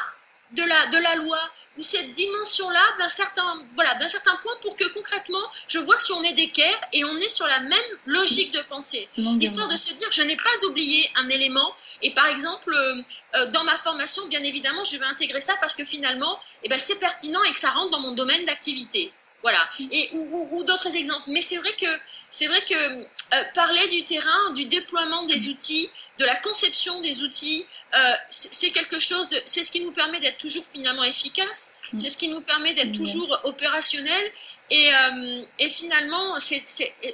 de 0.56 0.64
la, 0.64 0.88
de 0.88 0.98
la 0.98 1.16
loi 1.16 1.40
ou 1.78 1.84
cette 1.84 2.14
dimension-là 2.14 2.84
d'un 3.00 3.08
certain, 3.08 3.66
voilà, 3.76 3.96
d'un 3.96 4.08
certain 4.08 4.36
point 4.42 4.54
pour 4.62 4.76
que 4.76 4.86
concrètement, 4.94 5.44
je 5.68 5.80
vois 5.80 5.98
si 6.00 6.12
on 6.14 6.24
est 6.24 6.34
d'équerre 6.34 6.80
et 6.94 7.04
on 7.04 7.18
est 7.18 7.30
sur 7.30 7.46
la 7.48 7.60
même 7.60 7.92
logique 8.06 8.54
de 8.54 8.62
pensée. 8.70 9.08
Histoire 9.42 9.68
de 9.68 9.76
se 9.76 9.94
dire, 9.94 10.08
je 10.12 10.22
n'ai 10.22 10.38
pas 10.38 10.66
oublié 10.68 11.10
un 11.16 11.30
élément 11.30 11.74
et 12.02 12.12
par 12.12 12.28
exemple, 12.28 12.74
euh, 12.74 13.02
euh, 13.36 13.46
dans 13.48 13.64
ma 13.64 13.78
formation, 13.78 14.26
bien 14.28 14.44
évidemment, 14.44 14.86
je 14.86 14.98
vais 14.98 15.06
intégrer 15.06 15.42
ça 15.42 15.56
parce 15.60 15.76
que 15.76 15.84
finalement, 15.84 16.40
eh 16.64 16.70
ben, 16.70 16.80
c'est 16.80 17.00
pertinent 17.00 17.44
et 17.44 17.54
que 17.54 17.60
ça 17.60 17.70
rentre 17.70 17.92
dans 17.92 18.00
mon 18.00 18.14
domaine 18.14 18.46
d'activité. 18.46 19.12
Voilà. 19.46 19.70
Et, 19.92 20.10
ou, 20.14 20.48
ou, 20.54 20.64
d'autres 20.64 20.96
exemples. 20.96 21.26
Mais 21.28 21.42
c'est 21.44 21.58
vrai 21.58 21.72
que, 21.80 21.86
c'est 22.32 22.48
vrai 22.48 22.66
que 22.68 22.74
euh, 22.74 23.44
parler 23.54 23.88
du 23.90 24.04
terrain, 24.04 24.50
du 24.54 24.66
déploiement 24.66 25.22
des 25.28 25.50
outils, 25.50 25.88
de 26.18 26.26
la 26.26 26.36
conception 26.38 27.00
des 27.02 27.22
outils, 27.22 27.64
euh, 27.94 28.12
c'est 28.30 28.72
quelque 28.72 29.00
chose 29.00 29.30
de, 29.30 29.40
c'est 29.46 29.62
ce 29.62 29.72
qui 29.72 29.86
nous 29.86 29.92
permet 29.92 30.20
d'être 30.20 30.40
toujours 30.40 30.64
finalement 30.74 31.04
efficace. 31.04 31.76
Mm. 31.94 31.98
C'est 32.00 32.10
ce 32.10 32.18
qui 32.18 32.28
nous 32.30 32.42
permet 32.42 32.74
d'être 32.74 32.94
toujours 32.94 33.40
opérationnel. 33.44 34.32
Et, 34.72 34.90
euh, 34.92 35.46
et 35.60 35.70
finalement, 35.70 36.40
ces, 36.40 36.64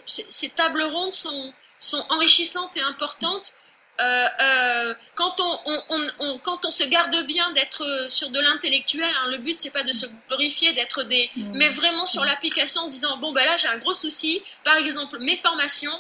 ces 0.06 0.50
tables 0.52 0.84
rondes 0.84 1.14
sont, 1.14 1.54
sont 1.80 2.06
enrichissantes 2.08 2.78
et 2.78 2.82
importantes 2.82 3.56
euh, 4.02 4.28
euh, 4.42 4.94
quand, 5.16 5.36
on, 5.40 5.60
on, 5.90 6.08
on, 6.20 6.38
quand 6.40 6.66
on 6.66 6.72
se 6.72 6.84
garde 6.84 7.16
bien 7.26 7.52
d'être 7.52 8.08
sur 8.10 8.30
de 8.30 8.40
l'intellectuel, 8.40 9.12
hein, 9.24 9.30
le 9.30 9.38
but 9.38 9.60
c'est 9.60 9.72
pas 9.72 9.84
de 9.84 9.92
se 9.92 10.06
glorifier, 10.28 10.74
d'être 10.74 11.04
des, 11.04 11.30
mmh. 11.36 11.52
mais 11.54 11.70
vraiment 11.70 12.06
sur 12.06 12.26
l'application 12.26 12.82
en 12.82 12.88
se 12.88 12.94
disant 12.94 13.18
bon 13.18 13.32
ben 13.32 13.46
là 13.46 13.58
j'ai 13.58 13.68
un 13.68 13.78
gros 13.78 13.94
souci, 13.94 14.42
par 14.64 14.76
exemple 14.78 15.20
mes 15.20 15.38
formations, 15.38 15.98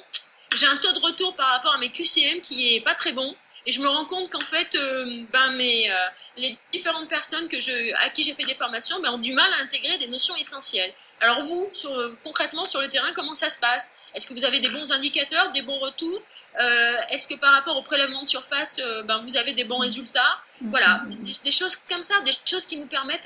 j'ai 0.55 0.65
un 0.65 0.77
taux 0.77 0.93
de 0.93 0.99
retour 0.99 1.35
par 1.35 1.49
rapport 1.49 1.75
à 1.75 1.77
mes 1.77 1.89
QCM 1.89 2.41
qui 2.41 2.75
est 2.75 2.81
pas 2.81 2.95
très 2.95 3.11
bon. 3.11 3.35
Et 3.67 3.71
je 3.71 3.79
me 3.79 3.87
rends 3.87 4.05
compte 4.05 4.27
qu'en 4.31 4.41
fait, 4.41 4.73
euh, 4.73 5.23
ben 5.31 5.51
mes, 5.51 5.91
euh, 5.91 5.95
les 6.35 6.57
différentes 6.73 7.07
personnes 7.07 7.47
que 7.47 7.59
je, 7.59 7.93
à 8.03 8.09
qui 8.09 8.23
j'ai 8.23 8.33
fait 8.33 8.45
des 8.45 8.55
formations 8.55 8.99
ben, 9.01 9.11
ont 9.11 9.19
du 9.19 9.33
mal 9.33 9.45
à 9.53 9.61
intégrer 9.61 9.99
des 9.99 10.07
notions 10.07 10.35
essentielles. 10.35 10.91
Alors 11.19 11.43
vous, 11.43 11.69
sur, 11.71 11.91
concrètement 12.23 12.65
sur 12.65 12.81
le 12.81 12.89
terrain, 12.89 13.13
comment 13.13 13.35
ça 13.35 13.49
se 13.49 13.59
passe? 13.59 13.93
Est-ce 14.13 14.27
que 14.27 14.33
vous 14.33 14.45
avez 14.45 14.59
des 14.59 14.69
bons 14.69 14.91
indicateurs, 14.91 15.51
des 15.51 15.61
bons 15.61 15.79
retours 15.79 16.21
euh, 16.59 16.93
Est-ce 17.09 17.27
que 17.27 17.39
par 17.39 17.53
rapport 17.53 17.77
au 17.77 17.81
prélèvement 17.81 18.23
de 18.23 18.27
surface, 18.27 18.79
euh, 18.79 19.03
ben, 19.03 19.21
vous 19.23 19.37
avez 19.37 19.53
des 19.53 19.63
bons 19.63 19.79
résultats 19.79 20.39
Voilà, 20.61 21.03
des, 21.07 21.51
choses 21.51 21.75
comme 21.75 22.03
ça, 22.03 22.19
des 22.21 22.31
choses 22.45 22.65
qui 22.65 22.77
nous 22.77 22.87
permettent 22.87 23.23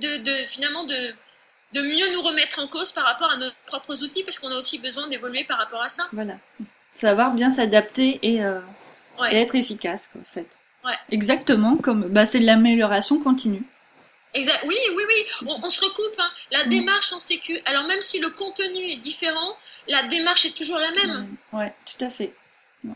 de, 0.00 0.18
de, 0.18 0.46
finalement 0.46 0.84
de, 0.84 1.14
de 1.74 1.80
mieux 1.82 2.12
nous 2.12 2.22
remettre 2.22 2.60
en 2.60 2.68
cause 2.68 2.92
par 2.92 3.04
rapport 3.04 3.30
à 3.30 3.36
nos 3.36 3.50
propres 3.66 4.02
outils, 4.02 4.22
parce 4.24 4.38
qu'on 4.38 4.50
a 4.50 4.56
aussi 4.56 4.78
besoin 4.78 5.08
d'évoluer 5.08 5.44
par 5.44 5.58
rapport 5.58 5.82
à 5.82 5.88
ça. 5.88 6.08
Voilà, 6.12 6.34
savoir 6.94 7.32
bien 7.32 7.50
s'adapter 7.50 8.18
et, 8.22 8.44
euh, 8.44 8.60
et, 9.30 9.36
être 9.36 9.54
efficace, 9.54 10.08
quoi, 10.12 10.20
en 10.20 10.32
fait. 10.32 10.46
Ouais. 10.84 10.94
Exactement, 11.10 11.76
comme 11.76 12.08
bah, 12.08 12.24
c'est 12.24 12.40
de 12.40 12.46
l'amélioration 12.46 13.18
continue. 13.18 13.64
Exact. 14.34 14.64
Oui, 14.66 14.76
oui, 14.94 15.02
oui. 15.08 15.48
On, 15.62 15.68
se 15.68 15.84
recoupe. 15.84 16.14
Hein. 16.18 16.30
La 16.50 16.64
mm. 16.64 16.68
démarche 16.68 17.12
en 17.12 17.20
sécu. 17.20 17.58
Alors 17.64 17.84
même 17.84 18.02
si 18.02 18.18
le 18.18 18.30
contenu 18.30 18.84
est 18.84 18.96
différent, 18.96 19.56
la 19.86 20.02
démarche 20.04 20.44
est 20.44 20.56
toujours 20.56 20.78
la 20.78 20.90
même. 20.90 21.36
Oui, 21.52 21.60
ouais, 21.60 21.74
tout 21.86 22.04
à 22.04 22.10
fait. 22.10 22.34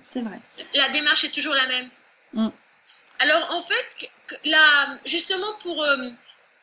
C'est 0.02 0.20
vrai. 0.20 0.38
La 0.74 0.88
démarche 0.90 1.24
est 1.24 1.32
toujours 1.32 1.54
la 1.54 1.66
même. 1.66 1.90
Mm. 2.34 2.48
Alors 3.18 3.50
en 3.50 3.62
fait, 3.62 4.10
là, 4.44 4.98
justement 5.04 5.54
pour, 5.62 5.82
euh, 5.82 5.96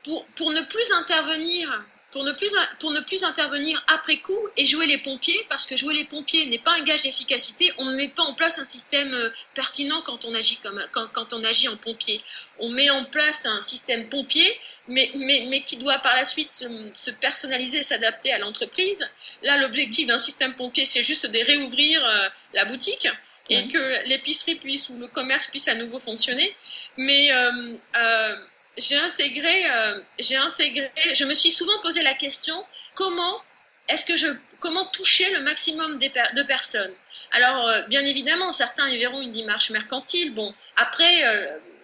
pour, 0.03 0.25
pour 0.35 0.51
ne 0.51 0.61
plus 0.61 0.91
intervenir 0.91 1.83
pour 2.11 2.23
ne 2.23 2.31
plus 2.31 2.53
pour 2.79 2.91
ne 2.91 2.99
plus 3.01 3.23
intervenir 3.23 3.83
après 3.87 4.17
coup 4.17 4.39
et 4.57 4.65
jouer 4.65 4.87
les 4.87 4.97
pompiers 4.97 5.45
parce 5.47 5.65
que 5.65 5.77
jouer 5.77 5.93
les 5.93 6.05
pompiers 6.05 6.45
n'est 6.47 6.59
pas 6.59 6.71
un 6.71 6.83
gage 6.83 7.03
d'efficacité. 7.03 7.71
On 7.77 7.85
ne 7.85 7.95
met 7.95 8.09
pas 8.09 8.23
en 8.23 8.33
place 8.33 8.57
un 8.57 8.65
système 8.65 9.13
euh, 9.13 9.29
pertinent 9.53 10.01
quand 10.01 10.25
on 10.25 10.33
agit 10.33 10.57
comme 10.57 10.83
quand, 10.91 11.07
quand 11.13 11.33
on 11.33 11.43
agit 11.43 11.67
en 11.67 11.77
pompier. 11.77 12.21
On 12.59 12.69
met 12.69 12.89
en 12.89 13.05
place 13.05 13.45
un 13.45 13.61
système 13.61 14.09
pompier 14.09 14.59
mais 14.87 15.11
mais 15.15 15.45
mais 15.49 15.61
qui 15.61 15.77
doit 15.77 15.99
par 15.99 16.15
la 16.15 16.23
suite 16.23 16.51
se, 16.51 16.65
se 16.93 17.11
personnaliser 17.11 17.83
s'adapter 17.83 18.33
à 18.33 18.39
l'entreprise. 18.39 19.07
Là 19.43 19.57
l'objectif 19.57 20.07
d'un 20.07 20.19
système 20.19 20.55
pompier 20.55 20.85
c'est 20.85 21.03
juste 21.03 21.27
de 21.27 21.39
réouvrir 21.45 22.03
euh, 22.03 22.29
la 22.53 22.65
boutique 22.65 23.07
et 23.51 23.67
que 23.67 24.07
l'épicerie 24.07 24.55
puisse 24.55 24.89
ou 24.89 24.97
le 24.97 25.07
commerce 25.07 25.47
puisse 25.47 25.67
à 25.67 25.75
nouveau 25.75 25.99
fonctionner. 25.99 26.55
Mais 26.97 27.31
euh, 27.31 27.77
euh 27.97 28.35
j'ai 28.79 28.97
intégré, 28.97 29.69
euh, 29.69 30.01
j'ai 30.19 30.37
intégré, 30.37 30.91
je 31.13 31.25
me 31.25 31.33
suis 31.33 31.51
souvent 31.51 31.79
posé 31.81 32.01
la 32.01 32.13
question 32.13 32.65
comment 32.95 33.41
est-ce 33.87 34.05
que 34.05 34.17
je, 34.17 34.27
comment 34.59 34.85
toucher 34.87 35.31
le 35.33 35.41
maximum 35.41 35.99
de 35.99 36.43
personnes? 36.43 36.93
Alors, 37.31 37.87
bien 37.87 38.05
évidemment, 38.05 38.51
certains 38.51 38.87
y 38.89 38.97
verront 38.99 39.21
une 39.21 39.33
démarche 39.33 39.71
mercantile. 39.71 40.33
Bon, 40.35 40.53
après, 40.75 41.23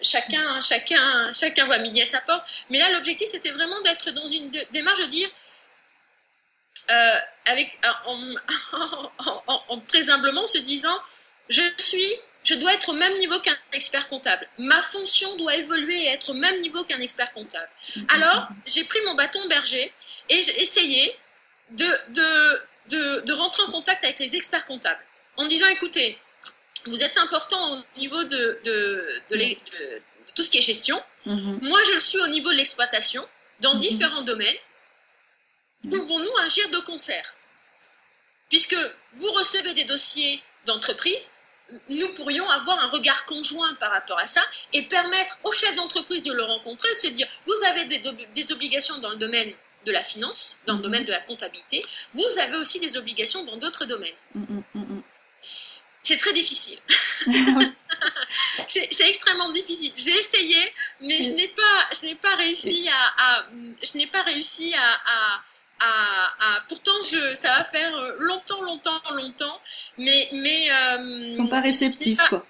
chacun, 0.01 0.61
chacun, 0.61 1.33
chacun 1.33 1.65
voit 1.65 1.79
midi 1.79 2.03
à 2.03 2.05
sa 2.05 2.21
porte. 2.21 2.47
Mais 2.69 2.77
là, 2.77 2.91
l'objectif, 2.91 3.27
c'était 3.27 3.51
vraiment 3.51 3.81
d'être 3.81 4.11
dans 4.11 4.27
une 4.27 4.51
démarche 4.71 4.99
de 4.99 5.05
dire, 5.05 5.29
avec, 7.45 7.79
en, 8.05 9.79
très 9.87 10.11
humblement, 10.11 10.45
se 10.45 10.59
disant, 10.59 10.99
je 11.49 11.63
suis, 11.77 12.13
je 12.45 12.53
dois 12.53 12.73
être 12.73 12.89
au 12.89 12.93
même 12.93 13.17
niveau 13.17 13.39
qu'un 13.39 13.57
expert 13.73 14.07
comptable. 14.07 14.47
Ma 14.59 14.81
fonction 14.83 15.35
doit 15.35 15.55
évoluer 15.55 16.03
et 16.03 16.07
être 16.09 16.29
au 16.29 16.33
même 16.33 16.61
niveau 16.61 16.83
qu'un 16.83 17.01
expert 17.01 17.31
comptable. 17.31 17.67
Alors, 18.09 18.47
j'ai 18.67 18.83
pris 18.83 18.99
mon 19.05 19.15
bâton 19.15 19.45
berger 19.47 19.91
et 20.29 20.43
j'ai 20.43 20.61
essayé 20.61 21.13
de, 21.71 21.89
de, 22.09 23.21
de, 23.25 23.33
rentrer 23.33 23.63
en 23.63 23.71
contact 23.71 24.03
avec 24.03 24.19
les 24.19 24.35
experts 24.35 24.65
comptables 24.65 25.03
en 25.37 25.45
disant, 25.45 25.67
écoutez, 25.69 26.19
vous 26.85 27.01
êtes 27.01 27.17
important 27.17 27.79
au 27.79 27.99
niveau 27.99 28.23
de, 28.23 28.61
de, 28.63 29.21
de, 29.31 29.57
tout 30.35 30.43
ce 30.43 30.51
qui 30.51 30.59
est 30.59 30.61
gestion. 30.61 31.01
Mhm. 31.25 31.59
Moi, 31.63 31.79
je 31.87 31.93
le 31.93 31.99
suis 31.99 32.19
au 32.19 32.27
niveau 32.27 32.51
de 32.51 32.57
l'exploitation 32.57 33.27
dans 33.59 33.73
mhm. 33.73 33.79
différents 33.79 34.21
domaines. 34.21 34.55
Pouvons-nous 35.81 36.37
agir 36.45 36.69
de 36.69 36.79
concert? 36.79 37.33
Puisque 38.49 38.77
vous 39.13 39.31
recevez 39.31 39.73
des 39.73 39.85
dossiers 39.85 40.41
d'entreprise, 40.65 41.31
nous 41.89 42.09
pourrions 42.09 42.47
avoir 42.49 42.79
un 42.79 42.89
regard 42.89 43.25
conjoint 43.25 43.73
par 43.75 43.91
rapport 43.91 44.19
à 44.19 44.27
ça 44.27 44.41
et 44.73 44.83
permettre 44.83 45.37
aux 45.43 45.51
chefs 45.51 45.75
d'entreprise 45.75 46.23
de 46.23 46.33
le 46.33 46.43
rencontrer, 46.43 46.93
de 46.95 46.99
se 46.99 47.07
dire, 47.07 47.27
vous 47.45 47.63
avez 47.67 47.85
des, 47.85 48.51
obligations 48.51 48.97
dans 48.99 49.09
le 49.09 49.15
domaine 49.15 49.51
de 49.85 49.91
la 49.91 50.03
finance, 50.03 50.59
dans 50.65 50.73
le 50.73 50.79
mhm. 50.79 50.83
domaine 50.83 51.05
de 51.05 51.11
la 51.11 51.21
comptabilité, 51.21 51.83
vous 52.13 52.39
avez 52.39 52.57
aussi 52.57 52.79
des 52.79 52.97
obligations 52.97 53.43
dans 53.45 53.57
d'autres 53.57 53.85
domaines. 53.85 54.15
Mm, 54.33 54.41
mm, 54.41 54.79
mm, 54.79 55.01
c'est 56.01 56.17
très 56.17 56.33
difficile. 56.33 56.77
c'est 58.67 59.09
extrêmement 59.09 59.51
difficile. 59.51 59.91
J'ai 59.95 60.11
essayé, 60.11 60.71
mais 61.01 61.23
je 61.23 61.31
n'ai 61.31 61.47
pas, 61.47 61.89
je 61.99 62.05
n'ai 62.05 62.15
pas 62.15 62.35
réussi 62.35 62.87
à, 62.89 63.45
je 63.81 63.97
n'ai 63.97 64.05
pas 64.05 64.21
réussi 64.21 64.73
à 64.75 65.01
à, 65.05 65.41
pourtant 66.67 67.01
je, 67.09 67.35
ça 67.35 67.57
va 67.57 67.65
faire 67.65 67.95
euh, 67.95 68.15
longtemps, 68.19 68.61
longtemps, 68.61 69.01
longtemps, 69.11 69.61
mais 69.97 70.29
mais 70.31 70.69
euh, 70.71 71.25
ils 71.27 71.35
sont 71.35 71.47
pas 71.47 71.61
réceptifs 71.61 72.21
quoi. 72.29 72.45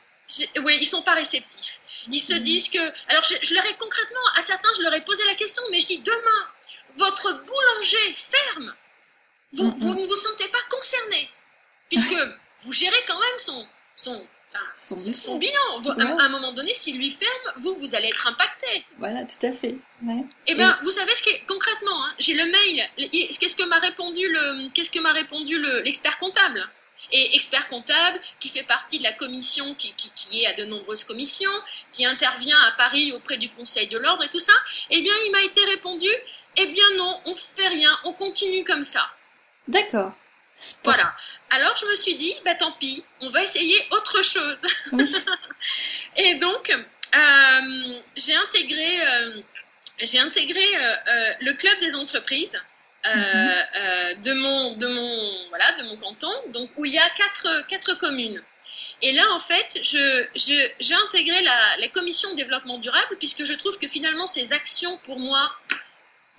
Oui, 0.63 0.77
ils 0.81 0.87
sont 0.87 1.03
pas 1.03 1.13
réceptifs. 1.13 1.79
Ils 2.11 2.19
se 2.19 2.33
disent 2.33 2.69
que, 2.69 2.79
alors 3.09 3.23
je, 3.23 3.53
leur 3.53 3.65
ai 3.65 3.75
concrètement 3.77 4.27
à 4.37 4.41
certains, 4.41 4.69
je 4.77 4.81
leur 4.81 4.93
ai 4.93 5.01
posé 5.01 5.23
la 5.25 5.35
question, 5.35 5.61
mais 5.71 5.79
je 5.79 5.87
dis 5.87 5.99
demain, 5.99 6.47
votre 6.97 7.31
boulanger 7.45 8.15
ferme, 8.15 8.73
vous, 9.53 9.71
vous 9.77 9.93
ne 9.93 10.05
vous 10.05 10.15
sentez 10.15 10.47
pas 10.47 10.61
concerné, 10.69 11.29
puisque 11.89 12.15
vous 12.61 12.73
gérez 12.73 13.03
quand 13.07 13.19
même 13.19 13.39
son 13.39 13.67
son 13.95 14.27
son, 14.77 15.37
bilan. 15.37 15.95
À, 15.97 16.23
un 16.23 16.29
moment 16.29 16.53
donné, 16.53 16.73
s'il 16.73 16.97
lui 16.97 17.11
ferme, 17.11 17.61
vous, 17.61 17.75
vous 17.75 17.95
allez 17.95 18.07
être 18.07 18.27
impacté. 18.27 18.85
Voilà, 18.97 19.23
tout 19.23 19.45
à 19.45 19.51
fait. 19.51 19.75
Eh 20.47 20.55
bien, 20.55 20.77
vous 20.83 20.91
savez 20.91 21.15
ce 21.15 21.23
qui 21.23 21.29
est 21.29 21.41
concrètement, 21.47 22.05
hein, 22.05 22.13
j'ai 22.19 22.33
le 22.33 22.45
mail. 22.45 23.11
Qu'est-ce 23.39 23.55
que 23.55 23.67
m'a 23.67 23.79
répondu 23.79 24.27
le, 24.27 24.69
qu'est-ce 24.73 24.91
que 24.91 24.99
m'a 24.99 25.13
répondu 25.13 25.57
l'expert 25.83 26.17
comptable? 26.19 26.67
Et 27.11 27.35
expert 27.35 27.67
comptable 27.67 28.19
qui 28.39 28.49
fait 28.49 28.63
partie 28.63 28.97
de 28.97 29.03
la 29.03 29.13
commission 29.13 29.75
qui, 29.75 29.93
qui, 29.93 30.41
est 30.41 30.47
à 30.47 30.53
de 30.53 30.65
nombreuses 30.65 31.03
commissions, 31.03 31.51
qui 31.91 32.03
intervient 32.03 32.57
à 32.67 32.71
Paris 32.71 33.11
auprès 33.11 33.37
du 33.37 33.49
Conseil 33.49 33.87
de 33.87 33.99
l'ordre 33.99 34.23
et 34.23 34.29
tout 34.29 34.39
ça, 34.39 34.53
eh 34.89 35.01
bien, 35.01 35.13
il 35.25 35.31
m'a 35.31 35.43
été 35.43 35.63
répondu, 35.65 36.07
eh 36.57 36.65
bien 36.65 36.85
non, 36.97 37.21
on 37.25 37.35
fait 37.35 37.67
rien, 37.67 37.95
on 38.05 38.13
continue 38.13 38.63
comme 38.63 38.83
ça. 38.83 39.07
D'accord. 39.67 40.13
Voilà. 40.83 41.15
Alors 41.51 41.75
je 41.77 41.85
me 41.85 41.95
suis 41.95 42.15
dit, 42.15 42.33
bah 42.43 42.55
tant 42.55 42.71
pis, 42.73 43.03
on 43.21 43.29
va 43.29 43.43
essayer 43.43 43.75
autre 43.91 44.21
chose. 44.23 44.57
et 46.17 46.35
donc, 46.35 46.71
euh, 47.15 47.95
j'ai 48.15 48.35
intégré, 48.35 49.01
euh, 49.01 49.41
j'ai 49.99 50.19
intégré 50.19 50.63
euh, 50.75 51.33
le 51.41 51.53
club 51.53 51.79
des 51.79 51.95
entreprises. 51.95 52.59
Mhm. 53.07 54.23
de 54.23 54.33
mon 54.33 54.77
de 54.77 54.87
mon 54.87 55.49
voilà 55.49 55.71
de 55.73 55.83
mon 55.83 55.95
canton 55.97 56.31
donc 56.47 56.71
où 56.75 56.85
il 56.85 56.91
y 56.91 56.97
a 56.97 57.07
quatre 57.11 57.67
quatre 57.67 57.93
communes 57.99 58.41
et 59.03 59.11
là 59.11 59.21
en 59.33 59.39
fait 59.39 59.77
je 59.83 60.25
j'ai 60.35 60.95
intégré 60.95 61.39
la, 61.43 61.77
la 61.77 61.87
commission 61.89 62.31
de 62.31 62.37
développement 62.37 62.79
durable 62.79 63.15
puisque 63.19 63.45
je 63.45 63.53
trouve 63.53 63.77
que 63.77 63.87
finalement 63.87 64.25
ces 64.25 64.53
actions 64.53 64.97
pour 65.05 65.19
moi 65.19 65.51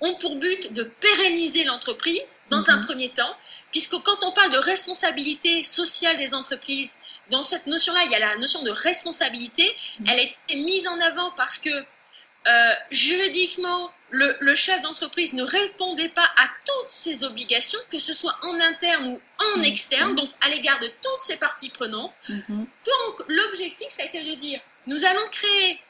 ont 0.01 0.15
pour 0.15 0.35
but 0.35 0.73
de 0.73 0.83
pérenniser 0.83 1.63
l'entreprise 1.63 2.35
dans 2.49 2.69
un 2.69 2.77
mhm. 2.77 2.85
premier 2.85 3.09
temps, 3.09 3.35
puisque 3.71 3.97
quand 4.03 4.17
on 4.21 4.31
parle 4.31 4.51
de 4.51 4.57
responsabilité 4.57 5.63
sociale 5.63 6.17
des 6.17 6.33
entreprises, 6.33 6.97
dans 7.31 7.43
cette 7.43 7.65
notion-là, 7.65 8.03
il 8.05 8.11
y 8.11 8.15
a 8.15 8.19
la 8.19 8.37
notion 8.37 8.61
de 8.63 8.69
responsabilité. 8.69 9.75
Mhm. 9.99 10.05
Elle 10.09 10.19
a 10.19 10.23
été 10.23 10.55
mise 10.55 10.87
en 10.87 10.99
avant 10.99 11.31
parce 11.31 11.57
que 11.57 11.69
euh, 11.69 12.73
juridiquement, 12.91 13.91
le, 14.09 14.37
le 14.39 14.55
chef 14.55 14.81
d'entreprise 14.81 15.33
ne 15.33 15.43
répondait 15.43 16.09
pas 16.09 16.29
à 16.37 16.47
toutes 16.65 16.89
ses 16.89 17.23
obligations, 17.23 17.79
que 17.91 17.99
ce 17.99 18.13
soit 18.13 18.37
en 18.43 18.59
interne 18.61 19.07
ou 19.07 19.21
en 19.39 19.57
mhm. 19.57 19.65
externe, 19.65 20.15
donc 20.15 20.29
à 20.41 20.49
l'égard 20.49 20.79
de 20.79 20.87
toutes 20.87 21.23
ses 21.23 21.37
parties 21.37 21.69
prenantes. 21.69 22.13
Donc 22.47 23.25
l'objectif, 23.27 23.87
ça 23.89 24.03
a 24.03 24.05
été 24.05 24.23
de 24.23 24.35
dire, 24.35 24.61
nous 24.85 25.03
allons 25.03 25.27
créer 25.31 25.81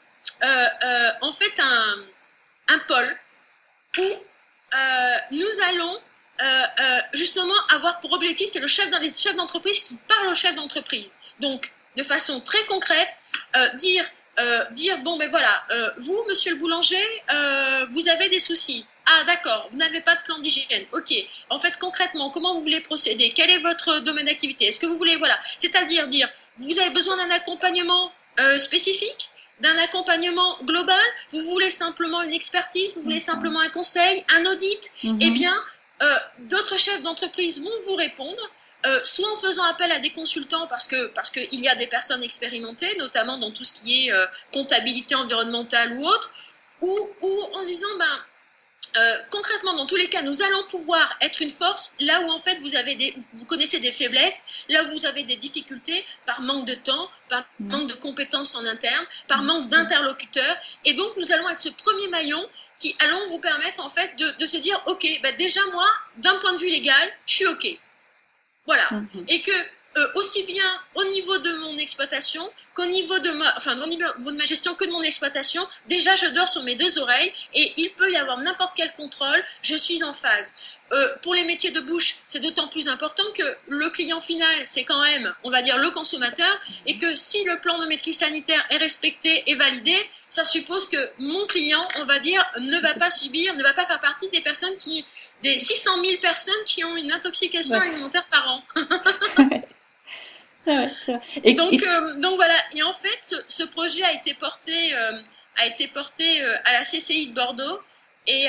euh, 0.42 0.66
euh, 0.84 1.10
en 1.20 1.32
fait 1.32 1.52
un, 1.58 1.96
un 2.68 2.78
pôle 2.80 3.16
euh, 4.00 5.16
nous 5.30 5.60
allons 5.66 5.96
euh, 6.40 6.62
euh, 6.80 7.00
justement 7.14 7.54
avoir 7.70 8.00
pour 8.00 8.12
objectif, 8.12 8.48
c'est 8.50 8.60
le 8.60 8.68
chef 8.68 8.90
dans 8.90 8.98
les 8.98 9.10
chefs 9.10 9.34
d'entreprise 9.36 9.80
qui 9.80 9.96
parle 10.08 10.28
au 10.28 10.34
chef 10.34 10.54
d'entreprise. 10.54 11.16
Donc, 11.40 11.72
de 11.96 12.02
façon 12.04 12.40
très 12.40 12.64
concrète, 12.66 13.08
dire 13.74 14.04
bon 15.02 15.16
ben 15.16 15.28
voilà, 15.30 15.64
vous, 15.98 16.24
monsieur 16.28 16.52
le 16.52 16.58
boulanger, 16.58 17.04
vous 17.90 18.08
avez 18.08 18.28
des 18.28 18.38
soucis. 18.38 18.86
Ah 19.06 19.24
d'accord, 19.24 19.68
vous 19.72 19.78
n'avez 19.78 20.00
pas 20.00 20.16
de 20.16 20.22
plan 20.22 20.38
d'hygiène. 20.38 20.84
Ok. 20.92 21.12
En 21.48 21.58
fait, 21.58 21.72
concrètement, 21.80 22.30
comment 22.30 22.54
vous 22.54 22.60
voulez 22.60 22.80
procéder? 22.80 23.32
Quel 23.34 23.50
est 23.50 23.58
votre 23.60 24.00
domaine 24.00 24.26
d'activité? 24.26 24.66
Est-ce 24.66 24.78
que 24.78 24.86
vous 24.86 24.98
voulez 24.98 25.16
voilà, 25.16 25.38
c'est-à-dire 25.56 26.08
dire, 26.08 26.28
vous 26.58 26.78
avez 26.78 26.90
besoin 26.90 27.16
d'un 27.16 27.30
accompagnement 27.30 28.12
spécifique? 28.58 29.30
D'un 29.60 29.76
accompagnement 29.78 30.58
global, 30.62 31.04
vous 31.32 31.42
voulez 31.42 31.70
simplement 31.70 32.22
une 32.22 32.32
expertise, 32.32 32.94
vous 32.94 33.02
voulez 33.02 33.18
simplement 33.18 33.60
un 33.60 33.70
conseil, 33.70 34.24
un 34.34 34.46
audit, 34.46 34.90
mhm. 35.02 35.18
eh 35.20 35.30
bien, 35.30 35.54
euh, 36.00 36.16
d'autres 36.38 36.78
chefs 36.78 37.02
d'entreprise 37.02 37.60
vont 37.60 37.70
vous 37.86 37.96
répondre, 37.96 38.40
euh, 38.86 39.00
soit 39.04 39.28
en 39.34 39.38
faisant 39.38 39.64
appel 39.64 39.90
à 39.90 39.98
des 39.98 40.10
consultants 40.10 40.68
parce 40.68 40.86
que 40.86 41.08
parce 41.08 41.30
qu'il 41.30 41.60
y 41.60 41.68
a 41.68 41.74
des 41.74 41.88
personnes 41.88 42.22
expérimentées, 42.22 42.94
notamment 42.98 43.36
dans 43.38 43.50
tout 43.50 43.64
ce 43.64 43.72
qui 43.72 44.06
est 44.06 44.12
euh, 44.12 44.24
comptabilité 44.52 45.16
environnementale 45.16 45.94
ou 45.94 46.06
autre, 46.06 46.30
ou, 46.80 46.96
ou 47.20 47.42
en 47.54 47.62
disant 47.64 47.88
ben 47.98 48.18
euh, 48.96 49.16
concrètement, 49.30 49.74
dans 49.74 49.86
tous 49.86 49.96
les 49.96 50.08
cas, 50.08 50.22
nous 50.22 50.42
allons 50.42 50.62
pouvoir 50.70 51.16
être 51.20 51.42
une 51.42 51.50
force 51.50 51.94
là 52.00 52.22
où 52.22 52.30
en 52.30 52.40
fait 52.40 52.58
vous 52.60 52.74
avez 52.74 52.94
des, 52.96 53.14
vous 53.34 53.44
connaissez 53.44 53.78
des 53.80 53.92
faiblesses, 53.92 54.42
là 54.68 54.84
où 54.84 54.92
vous 54.92 55.06
avez 55.06 55.24
des 55.24 55.36
difficultés 55.36 56.04
par 56.26 56.40
manque 56.40 56.66
de 56.66 56.74
temps, 56.74 57.10
par 57.28 57.44
manque 57.60 57.88
de 57.88 57.94
compétences 57.94 58.54
en 58.54 58.64
interne, 58.64 59.04
par 59.26 59.42
manque 59.42 59.68
d'interlocuteurs, 59.68 60.56
et 60.84 60.94
donc 60.94 61.16
nous 61.16 61.32
allons 61.32 61.48
être 61.48 61.60
ce 61.60 61.68
premier 61.70 62.08
maillon 62.08 62.44
qui 62.78 62.94
allons 63.00 63.28
vous 63.28 63.40
permettre 63.40 63.84
en 63.84 63.90
fait 63.90 64.16
de, 64.16 64.38
de 64.38 64.46
se 64.46 64.56
dire, 64.56 64.80
ok, 64.86 65.06
bah 65.22 65.32
déjà 65.32 65.60
moi, 65.72 65.88
d'un 66.18 66.38
point 66.38 66.52
de 66.52 66.58
vue 66.58 66.70
légal, 66.70 67.12
je 67.26 67.34
suis 67.34 67.46
ok, 67.46 67.78
voilà, 68.66 68.84
mm-hmm. 68.84 69.24
et 69.28 69.40
que 69.40 69.52
euh, 69.98 70.06
aussi 70.14 70.44
bien 70.44 70.64
au 70.94 71.04
niveau 71.04 71.38
de 71.38 71.52
mon 71.58 71.76
exploitation 71.78 72.42
qu'au 72.74 72.86
niveau 72.86 73.18
de 73.18 73.30
ma, 73.30 73.56
enfin, 73.56 73.80
au 73.80 73.86
niveau 73.86 74.04
de 74.16 74.36
ma 74.36 74.44
gestion 74.44 74.74
que 74.74 74.84
de 74.84 74.90
mon 74.90 75.02
exploitation. 75.02 75.66
Déjà, 75.88 76.14
je 76.14 76.26
dors 76.26 76.48
sur 76.48 76.62
mes 76.62 76.76
deux 76.76 76.98
oreilles 76.98 77.32
et 77.54 77.72
il 77.76 77.90
peut 77.94 78.10
y 78.12 78.16
avoir 78.16 78.38
n'importe 78.38 78.74
quel 78.76 78.92
contrôle. 78.92 79.42
Je 79.62 79.74
suis 79.74 80.04
en 80.04 80.14
phase. 80.14 80.52
Euh, 80.92 81.08
pour 81.22 81.34
les 81.34 81.44
métiers 81.44 81.70
de 81.70 81.80
bouche, 81.80 82.16
c'est 82.26 82.40
d'autant 82.40 82.68
plus 82.68 82.88
important 82.88 83.24
que 83.36 83.42
le 83.68 83.90
client 83.90 84.20
final, 84.20 84.54
c'est 84.64 84.84
quand 84.84 85.02
même, 85.02 85.34
on 85.44 85.50
va 85.50 85.62
dire, 85.62 85.76
le 85.78 85.90
consommateur, 85.90 86.60
et 86.86 86.96
que 86.96 87.14
si 87.16 87.44
le 87.44 87.60
plan 87.60 87.78
de 87.78 87.86
maîtrise 87.86 88.18
sanitaire 88.18 88.64
est 88.70 88.78
respecté 88.78 89.50
et 89.50 89.54
validé, 89.54 89.96
ça 90.28 90.44
suppose 90.44 90.88
que 90.88 91.10
mon 91.18 91.46
client, 91.46 91.86
on 91.96 92.04
va 92.04 92.20
dire, 92.20 92.44
ne 92.60 92.78
va 92.78 92.94
pas 92.94 93.10
subir, 93.10 93.54
ne 93.54 93.62
va 93.62 93.74
pas 93.74 93.84
faire 93.84 94.00
partie 94.00 94.28
des 94.30 94.40
personnes 94.40 94.76
qui, 94.76 95.04
des 95.42 95.58
600 95.58 95.90
000 96.04 96.20
personnes 96.22 96.64
qui 96.64 96.84
ont 96.84 96.96
une 96.96 97.12
intoxication 97.12 97.78
alimentaire 97.78 98.26
par 98.30 98.48
an. 98.48 98.62
et, 101.44 101.54
donc, 101.54 101.82
euh, 101.82 102.20
donc 102.20 102.36
voilà. 102.36 102.56
Et 102.74 102.82
en 102.82 102.92
fait, 102.92 103.42
ce, 103.48 103.62
projet 103.64 104.02
a 104.02 104.12
été 104.12 104.34
porté, 104.34 104.94
euh, 104.94 105.20
a 105.56 105.66
été 105.66 105.88
porté 105.88 106.42
euh, 106.42 106.56
à 106.64 106.72
la 106.72 106.82
CCI 106.82 107.28
de 107.28 107.34
Bordeaux 107.34 107.80
et, 108.26 108.46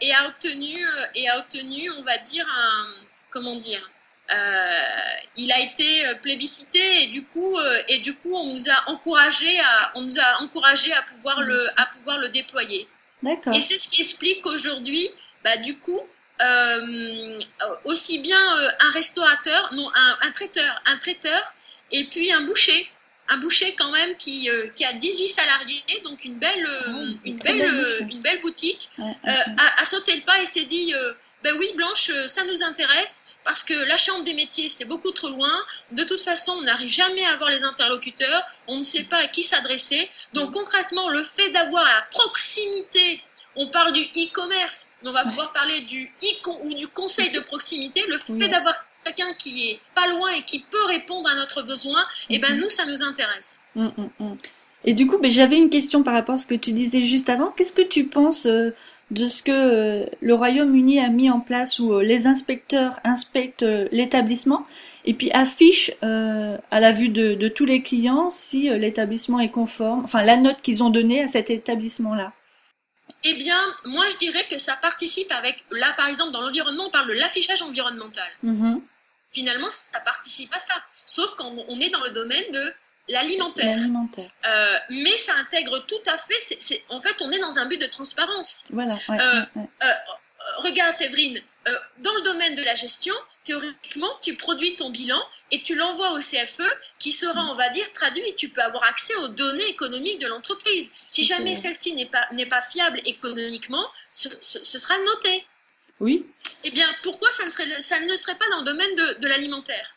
et 0.00 0.12
a 0.12 0.26
obtenu, 0.26 0.84
et 1.14 1.28
a 1.28 1.38
obtenu, 1.38 1.88
on 1.98 2.02
va 2.02 2.18
dire 2.18 2.46
un, 2.48 3.04
comment 3.30 3.54
dire, 3.54 3.88
il 5.36 5.52
a 5.52 5.60
été 5.60 6.02
plébiscité 6.20 7.04
et 7.04 7.06
du 7.08 7.24
coup, 7.24 7.56
et 7.88 7.98
du 7.98 8.14
coup, 8.16 8.34
on 8.34 8.52
nous 8.52 8.68
a 8.68 8.90
encouragé 8.90 9.60
à, 9.60 9.92
on 9.94 10.02
nous 10.02 10.18
a 10.18 10.42
encouragé 10.42 10.92
à 10.92 11.02
pouvoir 11.02 11.42
le, 11.42 11.68
à 11.76 11.86
pouvoir 11.86 12.18
le 12.18 12.28
déployer. 12.30 12.88
D'accord. 13.22 13.54
Et 13.54 13.60
c'est 13.60 13.78
ce 13.78 13.88
qui 13.88 14.00
explique 14.00 14.40
qu'aujourd'hui, 14.42 15.08
bah 15.44 15.58
du 15.58 15.78
coup, 15.78 16.00
aussi 17.84 18.18
bien 18.18 18.40
un 18.80 18.90
restaurateur, 18.90 19.72
non, 19.74 19.88
un, 19.94 20.18
un 20.22 20.32
traiteur, 20.32 20.82
un 20.86 20.98
traiteur 20.98 21.54
et 21.92 22.04
puis 22.04 22.32
un 22.32 22.42
boucher 22.42 22.88
un 23.32 23.36
boucher 23.38 23.76
quand 23.78 23.92
même 23.92 24.16
qui, 24.16 24.50
euh, 24.50 24.66
qui 24.74 24.84
a 24.84 24.92
18 24.92 25.28
salariés, 25.28 25.84
donc 26.02 26.24
une 26.24 26.34
belle, 26.40 26.66
euh, 26.66 26.80
Ah, 26.88 26.90
une, 27.24 27.38
belle, 27.38 27.58
belle 27.58 27.74
euh, 27.74 28.00
une 28.10 28.22
belle 28.22 28.40
boutique, 28.40 28.88
Ouais, 28.98 29.14
euh, 29.28 29.30
a, 29.56 29.80
a 29.80 29.84
sauté 29.84 30.16
le 30.16 30.22
pas 30.22 30.40
et 30.40 30.46
s'est 30.46 30.64
dit 30.64 30.92
euh, 30.96 31.12
ben 31.44 31.54
oui 31.56 31.70
Blanche, 31.76 32.10
ça 32.26 32.42
nous 32.44 32.64
intéresse 32.64 33.22
parce 33.44 33.62
que 33.62 33.72
la 33.72 33.96
chambre 33.96 34.24
des 34.24 34.34
métiers 34.34 34.68
c'est 34.68 34.84
beaucoup 34.84 35.12
trop 35.12 35.28
loin. 35.28 35.52
De 35.92 36.02
toute 36.02 36.20
façon, 36.22 36.52
on 36.58 36.62
n'arrive 36.62 36.90
jamais 36.90 37.24
à 37.24 37.30
avoir 37.34 37.50
les 37.50 37.62
interlocuteurs, 37.62 38.42
on 38.66 38.78
ne 38.78 38.82
sait 38.82 39.04
pas 39.04 39.18
à 39.18 39.28
qui 39.28 39.44
s'adresser. 39.44 40.10
Donc 40.32 40.50
concrètement, 40.52 41.08
le 41.08 41.22
fait 41.22 41.50
d'avoir 41.52 41.84
la 41.84 42.02
proximité, 42.10 43.22
on 43.54 43.68
parle 43.68 43.92
du 43.92 44.02
e-commerce, 44.02 44.88
on 45.04 45.12
va 45.12 45.22
Ouais. 45.22 45.28
pouvoir 45.30 45.52
parler 45.52 45.80
du 45.82 46.12
e 46.22 46.48
ou 46.64 46.74
du 46.74 46.88
conseil 46.88 47.30
de 47.30 47.38
proximité, 47.40 48.02
le 48.08 48.18
fait 48.18 48.48
d'avoir 48.48 48.74
quelqu'un 49.04 49.32
qui 49.34 49.70
est 49.70 49.78
pas 49.94 50.06
loin 50.08 50.30
et 50.30 50.42
qui 50.42 50.60
peut 50.70 50.84
répondre 50.86 51.28
à 51.28 51.34
notre 51.34 51.62
besoin, 51.62 52.02
et 52.28 52.38
ben 52.38 52.54
Mhm. 52.54 52.60
nous 52.60 52.70
ça 52.70 52.86
nous 52.86 53.02
intéresse. 53.02 53.60
Mm, 53.74 53.86
mm, 53.96 54.10
mm. 54.20 54.36
Et 54.84 54.94
du 54.94 55.06
coup, 55.06 55.18
ben, 55.18 55.30
j'avais 55.30 55.56
une 55.58 55.68
question 55.70 56.02
par 56.02 56.14
rapport 56.14 56.36
à 56.36 56.38
ce 56.38 56.46
que 56.46 56.54
tu 56.54 56.72
disais 56.72 57.02
juste 57.04 57.28
avant. 57.28 57.48
Qu'est-ce 57.56 57.72
que 57.72 57.82
tu 57.82 58.04
penses 58.06 58.46
euh, 58.46 58.74
de 59.10 59.28
ce 59.28 59.42
que 59.42 59.50
euh, 59.52 60.06
le 60.22 60.34
Royaume-Uni 60.34 61.00
a 61.00 61.08
mis 61.08 61.28
en 61.30 61.40
place 61.40 61.78
où 61.78 61.92
euh, 61.94 62.02
les 62.02 62.26
inspecteurs 62.26 62.98
inspectent 63.04 63.66
l'établissement 63.92 64.66
et 65.04 65.14
puis 65.14 65.30
affichent 65.32 65.92
à 66.02 66.80
la 66.80 66.92
vue 66.92 67.08
de, 67.08 67.34
de 67.34 67.48
tous 67.48 67.64
les 67.64 67.82
clients 67.82 68.28
si 68.30 68.68
l'établissement 68.68 69.40
est 69.40 69.48
conforme, 69.50 70.04
enfin 70.04 70.22
la 70.22 70.36
note 70.36 70.60
qu'ils 70.62 70.82
ont 70.82 70.90
donnée 70.90 71.22
à 71.22 71.28
cet 71.28 71.48
établissement-là? 71.50 72.32
Eh 73.24 73.32
bien, 73.34 73.58
moi 73.86 74.04
je 74.10 74.18
dirais 74.18 74.44
que 74.50 74.58
ça 74.58 74.76
participe 74.80 75.32
avec, 75.32 75.64
là 75.70 75.94
par 75.96 76.08
exemple 76.08 76.32
dans 76.32 76.42
l'environnement, 76.42 76.84
on 76.88 76.90
parle 76.90 77.08
de 77.08 77.14
l'affichage 77.14 77.62
environnemental. 77.62 78.28
Mhm. 78.42 78.80
Finalement, 79.32 79.68
ça 79.70 80.00
participe 80.00 80.52
à 80.54 80.60
ça. 80.60 80.74
Sauf 81.06 81.34
quand 81.36 81.54
on 81.68 81.80
est 81.80 81.90
dans 81.90 82.02
le 82.04 82.10
domaine 82.10 82.50
de 82.52 82.74
l'alimentaire. 83.08 83.76
L'alimentaire. 83.76 84.30
Euh, 84.46 84.78
mais 84.90 85.16
ça 85.16 85.34
intègre 85.36 85.78
tout 85.86 86.02
à 86.06 86.16
fait, 86.18 86.38
c'est, 86.40 86.62
c'est- 86.62 86.84
en 86.88 87.00
fait 87.00 87.14
on 87.20 87.30
est 87.32 87.38
dans 87.38 87.58
un 87.58 87.66
but 87.66 87.80
de 87.80 87.86
transparence. 87.86 88.64
Voilà. 88.70 88.94
Ouais, 89.08 89.20
Euh, 89.20 89.40
ouais, 89.40 89.46
ouais. 89.62 89.68
Euh, 89.84 89.92
regarde 90.58 90.96
Séverine, 90.96 91.40
euh, 91.68 91.76
dans 91.98 92.14
le 92.14 92.22
domaine 92.22 92.54
de 92.54 92.62
la 92.62 92.74
gestion, 92.74 93.14
théoriquement, 93.44 94.10
tu 94.22 94.34
produis 94.36 94.76
ton 94.76 94.90
bilan 94.90 95.20
et 95.50 95.62
tu 95.62 95.74
l'envoies 95.74 96.12
au 96.12 96.20
CFE 96.20 96.62
qui 96.98 97.10
sera, 97.12 97.40
on 97.50 97.54
va 97.56 97.68
dire, 97.70 97.90
traduit. 97.94 98.34
Tu 98.36 98.48
peux 98.48 98.60
avoir 98.62 98.84
accès 98.84 99.14
aux 99.16 99.28
données 99.28 99.66
économiques 99.68 100.20
de 100.20 100.26
l'entreprise. 100.28 100.90
Si 101.08 101.24
jamais 101.24 101.54
celle-ci 101.56 101.94
n'est 101.94 102.06
pas, 102.06 102.26
n'est 102.32 102.46
pas 102.46 102.62
fiable 102.62 103.00
économiquement, 103.06 103.86
ce, 104.10 104.28
ce- 104.40 104.62
ce 104.62 104.78
sera 104.78 104.96
noté. 104.98 105.44
Oui. 106.00 106.26
Eh 106.64 106.70
bien, 106.70 106.90
pourquoi 107.02 107.30
ça 107.32 107.44
ne 107.44 107.50
serait, 107.50 107.82
ça 107.82 108.00
ne 108.00 108.16
serait 108.16 108.38
pas 108.38 108.48
dans 108.48 108.60
le 108.60 108.64
domaine 108.64 108.94
de, 108.94 109.20
de 109.20 109.28
l'alimentaire? 109.28 109.94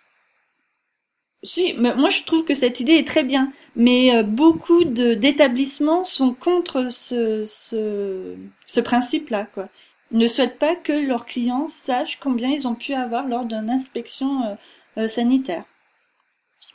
Si, 1.43 1.74
mais 1.78 1.93
moi 1.95 2.10
je 2.10 2.24
trouve 2.24 2.43
que 2.43 2.54
cette 2.54 2.80
idée 2.82 2.93
est 2.95 3.08
très 3.08 3.24
bien, 3.24 3.51
mais 3.78 4.14
euh, 4.16 4.24
beaucoup 4.24 4.84
de 4.84 5.14
d'établissements 5.14 6.04
sont 6.06 6.34
contre 6.34 6.89
ce 6.91 7.45
ce, 7.45 8.36
ce 8.66 8.80
principe-là, 8.82 9.45
quoi. 9.54 9.70
Ils 10.12 10.18
ne 10.18 10.28
souhaitent 10.28 10.60
pas 10.60 10.76
que 10.76 10.91
leurs 10.93 11.26
clients 11.26 11.68
sachent 11.70 12.20
combien 12.20 12.49
ils 12.49 12.68
ont 12.68 12.76
pu 12.76 12.93
avoir 12.93 13.28
lors 13.28 13.45
d'une 13.45 13.70
inspection 13.70 14.43
euh, 14.45 14.56
euh, 15.04 15.08
sanitaire. 15.08 15.66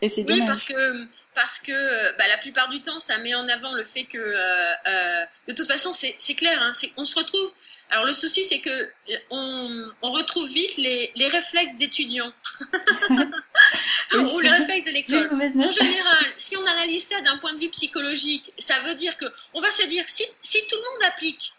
Et 0.03 0.09
c'est 0.09 0.24
Oui, 0.24 0.35
dommage. 0.37 0.47
parce 0.47 0.64
que 0.64 0.74
parce 1.35 1.59
que 1.61 2.16
bah, 2.18 2.26
la 2.29 2.39
plupart 2.39 2.68
du 2.68 2.83
temps, 2.83 2.99
ça 2.99 3.18
met 3.18 3.35
en 3.35 3.49
avant 3.49 3.72
le 3.74 3.85
fait 3.85 4.05
que, 4.07 4.18
euh, 4.18 5.24
de 5.47 5.53
toute 5.55 5.68
façon, 5.68 5.95
c'est 5.95 6.14
c'est 6.18 6.35
clair, 6.35 6.61
hein, 6.61 6.72
c'est- 6.74 6.93
on 6.97 7.05
se 7.05 7.14
retrouve. 7.18 7.53
Alors 7.91 8.05
le 8.05 8.12
souci, 8.12 8.45
c'est 8.45 8.61
que 8.61 8.70
euh, 8.70 9.16
on, 9.30 9.91
on 10.03 10.12
retrouve 10.12 10.49
vite 10.49 10.76
les, 10.76 11.11
les 11.16 11.28
réflexes 11.28 11.76
d'étudiants 11.76 12.32
ou 14.14 14.41
les 14.41 14.51
réflexes 14.51 14.86
de 14.86 14.93
l'école. 14.93 15.30
En 15.32 15.70
général, 15.70 16.26
si 16.36 16.57
on 16.57 16.66
analyse 16.66 17.07
ça 17.07 17.20
d'un 17.22 17.39
point 17.39 17.53
de 17.55 17.61
vue 17.61 17.70
psychologique, 17.70 18.53
ça 18.59 18.80
veut 18.82 18.95
dire 18.95 19.16
que 19.16 19.26
on 19.55 19.61
va 19.61 19.70
se 19.70 19.86
dire 19.86 20.05
si, 20.07 20.24
si 20.43 20.59
tout 20.66 20.76
le 20.76 20.82
monde 20.82 21.12
applique 21.12 21.53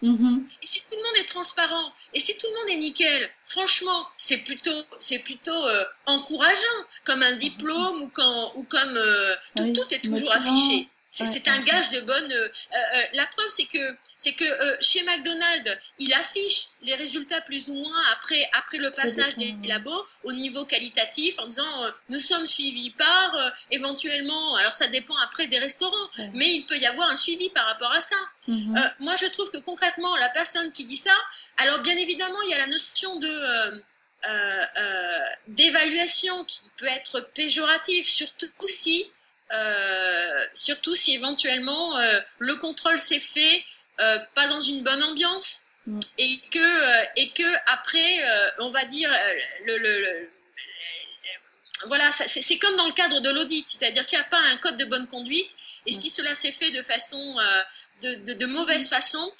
Mhm. 0.00 0.46
et 0.62 0.66
si 0.66 0.78
tout 0.82 0.92
le 0.94 1.02
monde 1.02 1.16
est 1.16 1.28
transparent 1.28 1.92
et 2.14 2.20
si 2.20 2.38
tout 2.38 2.46
le 2.46 2.60
monde 2.60 2.68
est 2.76 2.76
nickel, 2.76 3.28
franchement, 3.48 4.06
c'est 4.16 4.44
plutôt 4.44 4.84
c'est 5.00 5.18
plutôt 5.18 5.50
euh, 5.50 5.84
encourageant 6.06 6.78
comme 7.04 7.20
un 7.24 7.32
diplôme 7.32 8.02
ou 8.02 8.08
quand 8.08 8.52
ou 8.54 8.62
comme 8.62 8.96
euh, 8.96 9.34
tout, 9.56 9.64
Oui, 9.64 9.72
tout 9.72 9.92
est 9.92 9.98
toujours 9.98 10.32
motivant. 10.32 10.52
affiché. 10.54 10.88
C'est 11.10 11.48
un 11.48 11.60
gage 11.60 11.90
de 11.90 12.00
bonne. 12.02 12.30
euh, 12.32 12.48
euh, 12.76 13.02
la 13.14 13.26
preuve, 13.26 13.48
c'est 13.50 13.64
que 13.64 13.96
c'est 14.16 14.32
que 14.34 14.44
euh, 14.44 14.76
chez 14.80 15.02
McDonald's, 15.04 15.76
il 15.98 16.12
affiche 16.12 16.66
les 16.82 16.94
résultats 16.94 17.40
plus 17.40 17.68
ou 17.70 17.74
moins 17.74 18.02
après 18.12 18.48
après 18.52 18.78
le 18.78 18.90
passage 18.90 19.34
des 19.36 19.54
labos 19.64 20.04
au 20.24 20.32
niveau 20.32 20.64
qualitatif 20.66 21.34
en 21.38 21.46
disant 21.46 21.84
euh, 21.84 21.90
nous 22.10 22.18
sommes 22.20 22.46
suivis 22.46 22.90
par 22.90 23.34
euh, 23.36 23.48
éventuellement. 23.70 24.56
Alors 24.56 24.74
ça 24.74 24.86
dépend 24.86 25.16
après 25.18 25.46
des 25.46 25.58
restaurants, 25.58 25.96
Ouais. 26.18 26.30
mais 26.34 26.52
il 26.54 26.66
peut 26.66 26.76
y 26.76 26.86
avoir 26.86 27.08
un 27.10 27.16
suivi 27.16 27.48
par 27.50 27.66
rapport 27.66 27.92
à 27.92 28.00
ça. 28.00 28.16
Mhm. 28.46 28.76
Euh, 28.76 28.80
moi, 29.00 29.16
je 29.16 29.26
trouve 29.26 29.50
que 29.50 29.58
concrètement, 29.58 30.14
la 30.16 30.28
personne 30.28 30.72
qui 30.72 30.84
dit 30.84 30.96
ça, 30.96 31.14
alors 31.56 31.78
bien 31.80 31.96
évidemment, 31.96 32.40
il 32.42 32.50
y 32.50 32.54
a 32.54 32.58
la 32.58 32.66
notion 32.66 33.16
de 33.16 33.28
euh, 33.28 33.78
euh, 34.28 34.64
euh, 34.76 35.20
d'évaluation 35.48 36.44
qui 36.44 36.60
peut 36.76 36.86
être 36.86 37.20
péjorative, 37.34 38.06
surtout 38.08 38.48
si, 38.66 39.04
euh, 39.04 39.08
surtout 40.54 40.94
si 40.94 41.14
éventuellement 41.14 41.96
euh, 41.98 42.20
le 42.38 42.56
contrôle 42.56 42.98
s'est 42.98 43.20
fait 43.20 43.64
euh, 44.00 44.18
pas 44.34 44.46
dans 44.48 44.60
une 44.60 44.82
bonne 44.84 45.02
ambiance. 45.02 45.62
Mm. 45.86 46.00
et 46.18 46.38
que 46.50 46.58
euh, 46.58 47.04
et 47.16 47.30
que 47.30 47.50
après, 47.66 48.10
euh, 48.28 48.50
on 48.58 48.70
va 48.70 48.84
dire 48.84 49.10
euh, 49.10 49.34
le, 49.64 49.78
le, 49.78 50.00
le- 50.00 50.30
voilà, 51.86 52.10
c'est 52.10 52.28
c'est 52.28 52.58
comme 52.58 52.76
dans 52.76 52.86
le 52.86 52.92
cadre 52.92 53.20
de 53.20 53.30
l'audit, 53.30 53.66
c'est-à-dire 53.68 54.04
s'il 54.04 54.18
n'y 54.18 54.24
a 54.24 54.28
pas 54.28 54.40
un 54.40 54.56
code 54.58 54.76
de 54.76 54.84
bonne 54.84 55.06
conduite 55.06 55.48
et 55.86 55.92
si 55.92 56.10
cela 56.10 56.34
s'est 56.34 56.52
fait 56.52 56.72
de 56.72 56.82
façon 56.82 57.38
euh, 57.38 57.62
de, 58.02 58.14
de, 58.26 58.32
de 58.34 58.46
mauvaise 58.46 58.88
façon, 58.88 59.32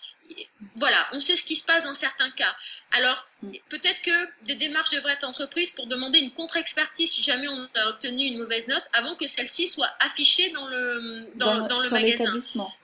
voilà, 0.77 1.07
on 1.13 1.21
sait 1.21 1.37
ce 1.37 1.43
qui 1.45 1.57
se 1.57 1.65
passe 1.65 1.85
dans 1.85 1.95
certains 1.95 2.31
cas. 2.31 2.55
Alors, 2.93 3.25
Mm. 3.41 3.53
peut-être 3.69 4.03
que 4.03 4.29
des 4.47 4.57
démarches 4.57 4.91
devraient 4.91 5.13
être 5.13 5.23
entreprises 5.23 5.71
pour 5.71 5.87
demander 5.87 6.19
une 6.19 6.33
contre-expertise 6.33 7.13
si 7.13 7.23
jamais 7.23 7.47
on 7.47 7.69
a 7.77 7.89
obtenu 7.91 8.25
une 8.25 8.39
mauvaise 8.39 8.67
note 8.67 8.83
avant 8.93 9.15
que 9.15 9.29
celle-ci 9.29 9.69
soit 9.69 9.91
affichée 10.01 10.51
dans 10.51 10.67
le, 10.67 11.29
dans, 11.37 11.67
dans 11.69 11.79
le 11.79 11.85
sur 11.85 11.93
magasin. 11.93 12.35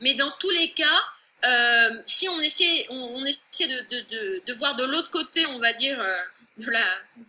Mais 0.00 0.14
dans 0.14 0.30
tous 0.38 0.50
les 0.50 0.70
cas, 0.70 1.02
euh, 1.44 1.90
si 2.06 2.28
on 2.28 2.40
essaie, 2.40 2.86
on, 2.88 2.96
on 2.96 3.24
essaie 3.24 3.66
de, 3.66 3.80
de, 3.90 4.00
de, 4.10 4.42
de 4.46 4.54
voir 4.54 4.76
de 4.76 4.84
l'autre 4.84 5.10
côté, 5.10 5.44
on 5.46 5.58
va 5.58 5.72
dire, 5.72 6.00
euh, 6.00 6.16
de 6.58 6.70
la, 6.70 6.84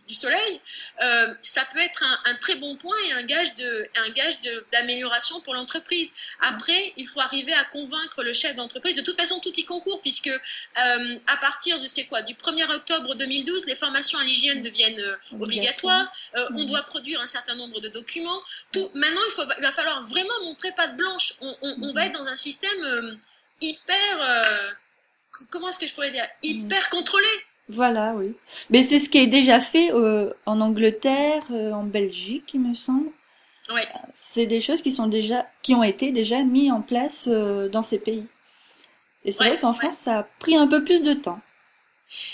du 0.06 0.14
soleil, 0.14 0.60
euh, 1.02 1.34
ça 1.42 1.66
peut 1.72 1.80
être 1.80 2.02
un, 2.04 2.30
un 2.30 2.34
très 2.36 2.54
bon 2.56 2.76
point 2.76 2.96
et 3.08 3.12
un 3.12 3.24
gage 3.24 3.54
de, 3.56 3.88
un 3.96 4.10
gage 4.10 4.38
d'amélioration 4.72 5.40
pour 5.40 5.54
l'entreprise. 5.54 6.12
Après, 6.40 6.92
il 6.96 7.08
faut 7.08 7.20
arriver 7.20 7.52
à 7.52 7.64
convaincre 7.64 8.22
le 8.22 8.32
chef 8.32 8.54
d'entreprise. 8.54 8.94
De 8.94 9.02
toute 9.02 9.18
façon, 9.18 9.40
tout 9.40 9.52
y 9.56 9.64
concourt 9.64 10.00
puisque 10.00 10.28
euh, 10.28 11.18
à 11.26 11.36
partir 11.38 11.80
de 11.80 11.88
c'est 11.88 12.04
quoi, 12.04 12.22
du 12.22 12.34
1er 12.34 12.72
octobre 12.72 13.16
2012, 13.16 13.66
les 13.66 13.74
formations 13.74 14.18
à 14.18 14.24
l'hygiène 14.24 14.62
deviennent 14.62 15.00
euh, 15.00 15.16
obligatoires. 15.40 16.12
On 16.34 16.64
doit 16.64 16.82
produire 16.82 17.20
un 17.20 17.26
certain 17.26 17.56
nombre 17.56 17.80
de 17.80 17.88
documents. 17.88 18.40
Tout, 18.72 18.90
maintenant, 18.94 19.20
il, 19.28 19.32
faut, 19.32 19.42
il 19.58 19.62
va 19.62 19.72
falloir 19.72 20.06
vraiment 20.06 20.44
montrer 20.44 20.70
patte 20.72 20.96
blanche. 20.96 21.34
On, 21.40 21.56
on, 21.62 21.76
on 21.82 21.92
va 21.92 22.06
être 22.06 22.18
dans 22.18 22.28
un 22.28 22.36
système 22.36 23.18
hyper. 23.60 24.76
comment 25.50 25.68
est-ce 25.68 25.78
que 25.78 25.86
je 25.86 25.94
pourrais 25.94 26.10
dire 26.10 26.26
Hyper 26.42 26.88
contrôlé. 26.90 27.26
Voilà, 27.68 28.14
oui. 28.14 28.34
Mais 28.70 28.82
c'est 28.82 28.98
ce 28.98 29.08
qui 29.08 29.18
est 29.18 29.26
déjà 29.26 29.60
fait 29.60 29.92
euh, 29.92 30.32
en 30.46 30.60
Angleterre, 30.60 31.44
euh, 31.50 31.72
en 31.72 31.84
Belgique, 31.84 32.50
il 32.54 32.60
me 32.60 32.74
semble. 32.74 33.10
Ouais. 33.68 33.86
C'est 34.12 34.46
des 34.46 34.60
choses 34.60 34.82
qui 34.82 34.90
sont 34.92 35.06
déjà, 35.08 35.46
qui 35.62 35.74
ont 35.74 35.82
été 35.84 36.10
déjà 36.12 36.42
mis 36.42 36.70
en 36.72 36.82
place 36.82 37.28
euh, 37.28 37.68
dans 37.68 37.82
ces 37.82 37.98
pays. 37.98 38.26
Et 39.24 39.32
c'est 39.32 39.44
Ouais, 39.44 39.48
vrai 39.50 39.58
qu'en 39.58 39.72
ouais. 39.72 39.74
France, 39.74 39.98
ça 39.98 40.20
a 40.20 40.22
pris 40.24 40.56
un 40.56 40.68
peu 40.68 40.84
plus 40.84 41.02
de 41.02 41.14
temps. 41.14 41.40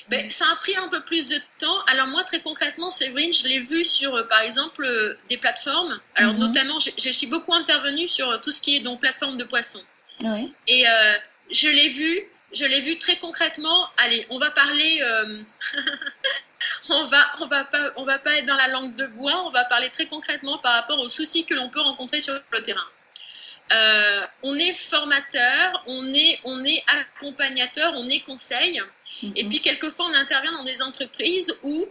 Ben, 0.08 0.30
ça 0.30 0.44
a 0.52 0.56
pris 0.56 0.76
un 0.76 0.88
peu 0.88 1.00
plus 1.02 1.28
de 1.28 1.36
temps. 1.58 1.80
Alors 1.86 2.06
moi, 2.06 2.24
très 2.24 2.40
concrètement, 2.40 2.90
Séverine, 2.90 3.32
je 3.32 3.48
l'ai 3.48 3.60
vu 3.60 3.84
sur, 3.84 4.14
euh, 4.14 4.24
par 4.24 4.40
exemple, 4.42 4.84
euh, 4.84 5.16
des 5.30 5.38
plateformes. 5.38 5.98
Alors 6.14 6.34
Mhm. 6.34 6.40
notamment, 6.40 6.78
je, 6.78 6.90
je 6.98 7.08
suis 7.10 7.26
beaucoup 7.26 7.54
intervenue 7.54 8.08
sur 8.08 8.38
tout 8.42 8.52
ce 8.52 8.60
qui 8.60 8.76
est 8.76 8.80
donc 8.80 9.00
plateforme 9.00 9.36
de 9.38 9.44
poissons. 9.44 9.82
Oui. 10.22 10.52
Et 10.66 10.86
euh, 10.86 11.14
je 11.50 11.68
l'ai 11.68 11.88
vu, 11.88 12.20
je 12.52 12.64
l'ai 12.64 12.80
vu 12.80 12.98
très 12.98 13.16
concrètement. 13.16 13.88
Allez, 13.98 14.26
on 14.30 14.38
va 14.38 14.50
parler. 14.50 15.00
euh, 15.02 15.42
on 16.90 17.06
va, 17.06 17.32
on 17.40 17.46
va 17.46 17.64
pas, 17.64 17.92
on 17.96 18.04
va 18.04 18.18
pas 18.18 18.34
être 18.38 18.46
dans 18.46 18.56
la 18.56 18.68
langue 18.68 18.94
de 18.94 19.06
bois. 19.06 19.44
On 19.46 19.50
va 19.50 19.64
parler 19.64 19.90
très 19.90 20.06
concrètement 20.06 20.58
par 20.58 20.74
rapport 20.74 20.98
aux 20.98 21.08
soucis 21.08 21.44
que 21.44 21.54
l'on 21.54 21.68
peut 21.70 21.80
rencontrer 21.80 22.20
sur 22.20 22.34
le 22.52 22.62
terrain. 22.62 22.86
Euh, 23.72 24.26
on 24.42 24.56
est 24.58 24.74
formateur, 24.74 25.82
on 25.86 26.12
est, 26.12 26.40
on 26.44 26.62
est 26.64 26.82
accompagnateur, 26.86 27.92
on 27.96 28.08
est 28.08 28.20
conseil. 28.20 28.82
Et 29.36 29.44
Mhm. 29.44 29.48
puis 29.50 29.60
quelquefois, 29.60 30.06
on 30.10 30.14
intervient 30.14 30.52
dans 30.52 30.64
des 30.64 30.82
entreprises 30.82 31.54
où, 31.62 31.86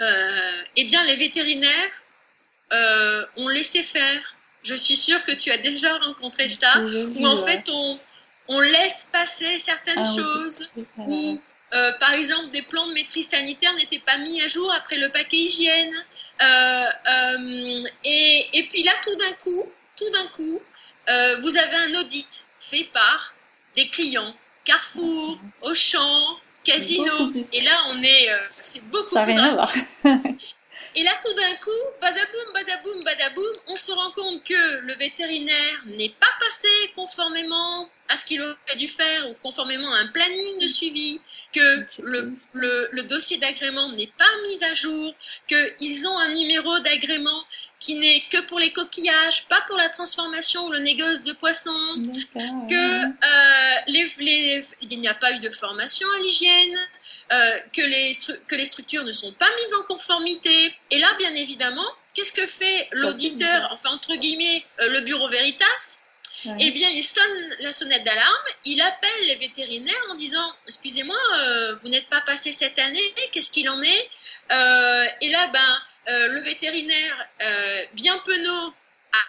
euh, 0.00 0.62
eh 0.76 0.84
bien, 0.84 1.04
les 1.04 1.16
vétérinaires 1.16 2.02
ont 3.36 3.48
laissé 3.48 3.82
faire. 3.82 4.20
Je 4.62 4.74
suis 4.74 4.96
sûre 4.96 5.24
que 5.24 5.32
tu 5.32 5.50
as 5.50 5.58
déjà 5.58 5.96
rencontré 5.98 6.48
ça 6.48 6.80
où 6.80 7.26
en 7.26 7.36
fait 7.46 7.64
on, 7.70 7.98
on 8.48 8.60
laisse 8.60 9.06
passer 9.12 9.58
certaines 9.58 9.98
Ah 9.98 10.10
oui, 10.10 10.16
choses, 10.16 10.70
Voilà. 10.96 11.12
où 11.12 11.40
euh, 11.74 11.92
par 11.98 12.12
exemple, 12.12 12.50
des 12.50 12.62
plans 12.62 12.86
de 12.86 12.92
maîtrise 12.92 13.28
sanitaire 13.28 13.74
n'étaient 13.74 14.02
pas 14.04 14.18
mis 14.18 14.40
à 14.40 14.46
jour 14.46 14.72
après 14.72 14.98
le 14.98 15.10
paquet 15.10 15.36
hygiène. 15.36 15.92
Euh, 16.40 16.84
euh, 17.10 17.78
et, 18.04 18.46
et, 18.52 18.62
puis 18.68 18.82
là, 18.82 18.92
tout 19.02 19.16
d'un 19.16 19.32
coup, 19.42 19.64
tout 19.96 20.10
d'un 20.10 20.26
coup, 20.28 20.60
vous 21.42 21.56
avez 21.56 21.76
un 21.76 22.00
audit 22.00 22.42
fait 22.60 22.88
par 22.92 23.34
des 23.74 23.88
clients, 23.88 24.34
Carrefour, 24.64 25.38
Auchan, 25.62 26.38
Casino. 26.64 27.32
Et 27.52 27.60
là, 27.62 27.72
on 27.88 28.02
est, 28.02 28.28
c'est 28.62 28.84
beaucoup 28.84 29.14
Ça 29.14 29.24
plus 29.24 29.34
drastique. 29.34 29.84
Et 30.98 31.02
là, 31.02 31.12
tout 31.22 31.34
d'un 31.34 31.54
coup, 31.56 31.70
badaboum, 32.00 32.52
badaboum, 32.54 33.04
badaboum, 33.04 33.56
on 33.68 33.76
se 33.76 33.92
rend 33.92 34.10
compte 34.12 34.42
que 34.44 34.78
le 34.80 34.94
vétérinaire 34.94 35.82
n'est 35.84 36.08
pas 36.08 36.26
passé 36.40 36.68
conformément 36.94 37.86
à 38.08 38.16
ce 38.16 38.24
qu'il 38.24 38.40
aurait 38.40 38.76
dû 38.78 38.88
faire 38.88 39.28
ou 39.28 39.34
conformément 39.42 39.92
à 39.92 39.98
un 39.98 40.06
planning 40.06 40.58
de 40.60 40.66
suivi, 40.68 41.20
que 41.52 41.84
le, 42.02 42.32
le, 42.54 42.88
le 42.92 43.02
dossier 43.02 43.36
d'agrément 43.36 43.90
n'est 43.90 44.12
pas 44.16 44.24
mis 44.44 44.64
à 44.64 44.72
jour, 44.74 45.12
qu'ils 45.48 46.06
ont 46.06 46.18
un 46.18 46.34
numéro 46.34 46.78
d'agrément 46.80 47.44
qui 47.78 47.96
n'est 47.96 48.22
que 48.30 48.40
pour 48.46 48.58
les 48.58 48.72
coquillages, 48.72 49.46
pas 49.48 49.60
pour 49.66 49.76
la 49.76 49.90
transformation 49.90 50.66
ou 50.66 50.72
le 50.72 50.78
négoce 50.78 51.22
de 51.24 51.32
poissons, 51.32 51.70
que 52.34 53.04
euh, 53.04 53.80
les, 53.88 54.10
les, 54.18 54.64
il 54.80 55.00
n'y 55.00 55.08
a 55.08 55.14
pas 55.14 55.32
eu 55.32 55.40
de 55.40 55.50
formation 55.50 56.08
à 56.16 56.20
l'hygiène, 56.20 56.78
euh, 57.32 57.58
que, 57.72 57.82
les 57.82 58.12
que 58.46 58.54
les 58.54 58.66
structures 58.66 59.02
ne 59.02 59.12
sont 59.12 59.32
pas 59.32 59.48
mises 59.56 59.74
en 59.74 59.82
conformité. 59.82 60.72
Et 60.90 60.98
là, 60.98 61.12
bien 61.18 61.34
évidemment, 61.34 61.86
qu'est-ce 62.14 62.32
que 62.32 62.46
fait 62.46 62.88
l'auditeur, 62.92 63.68
enfin 63.72 63.90
entre 63.90 64.14
guillemets, 64.14 64.64
euh, 64.80 64.88
le 64.90 65.00
bureau 65.00 65.28
Veritas? 65.28 65.98
Eh 66.60 66.70
bien, 66.70 66.88
il 66.90 67.02
sonne 67.02 67.56
la 67.60 67.72
sonnette 67.72 68.04
d'alarme, 68.04 68.46
il 68.64 68.80
appelle 68.80 69.26
les 69.26 69.34
vétérinaires 69.34 69.94
en 70.10 70.14
disant 70.14 70.54
Excusez-moi, 70.68 71.16
euh, 71.38 71.74
vous 71.82 71.88
n'êtes 71.88 72.08
pas 72.08 72.20
passé 72.20 72.52
cette 72.52 72.78
année, 72.78 73.02
qu'est-ce 73.32 73.50
qu'il 73.50 73.68
en 73.68 73.82
est? 73.82 74.10
Et 75.22 75.30
là, 75.30 75.48
ben, 75.48 76.28
le 76.28 76.38
vétérinaire, 76.40 77.28
bien 77.94 78.16
penaud, 78.18 78.72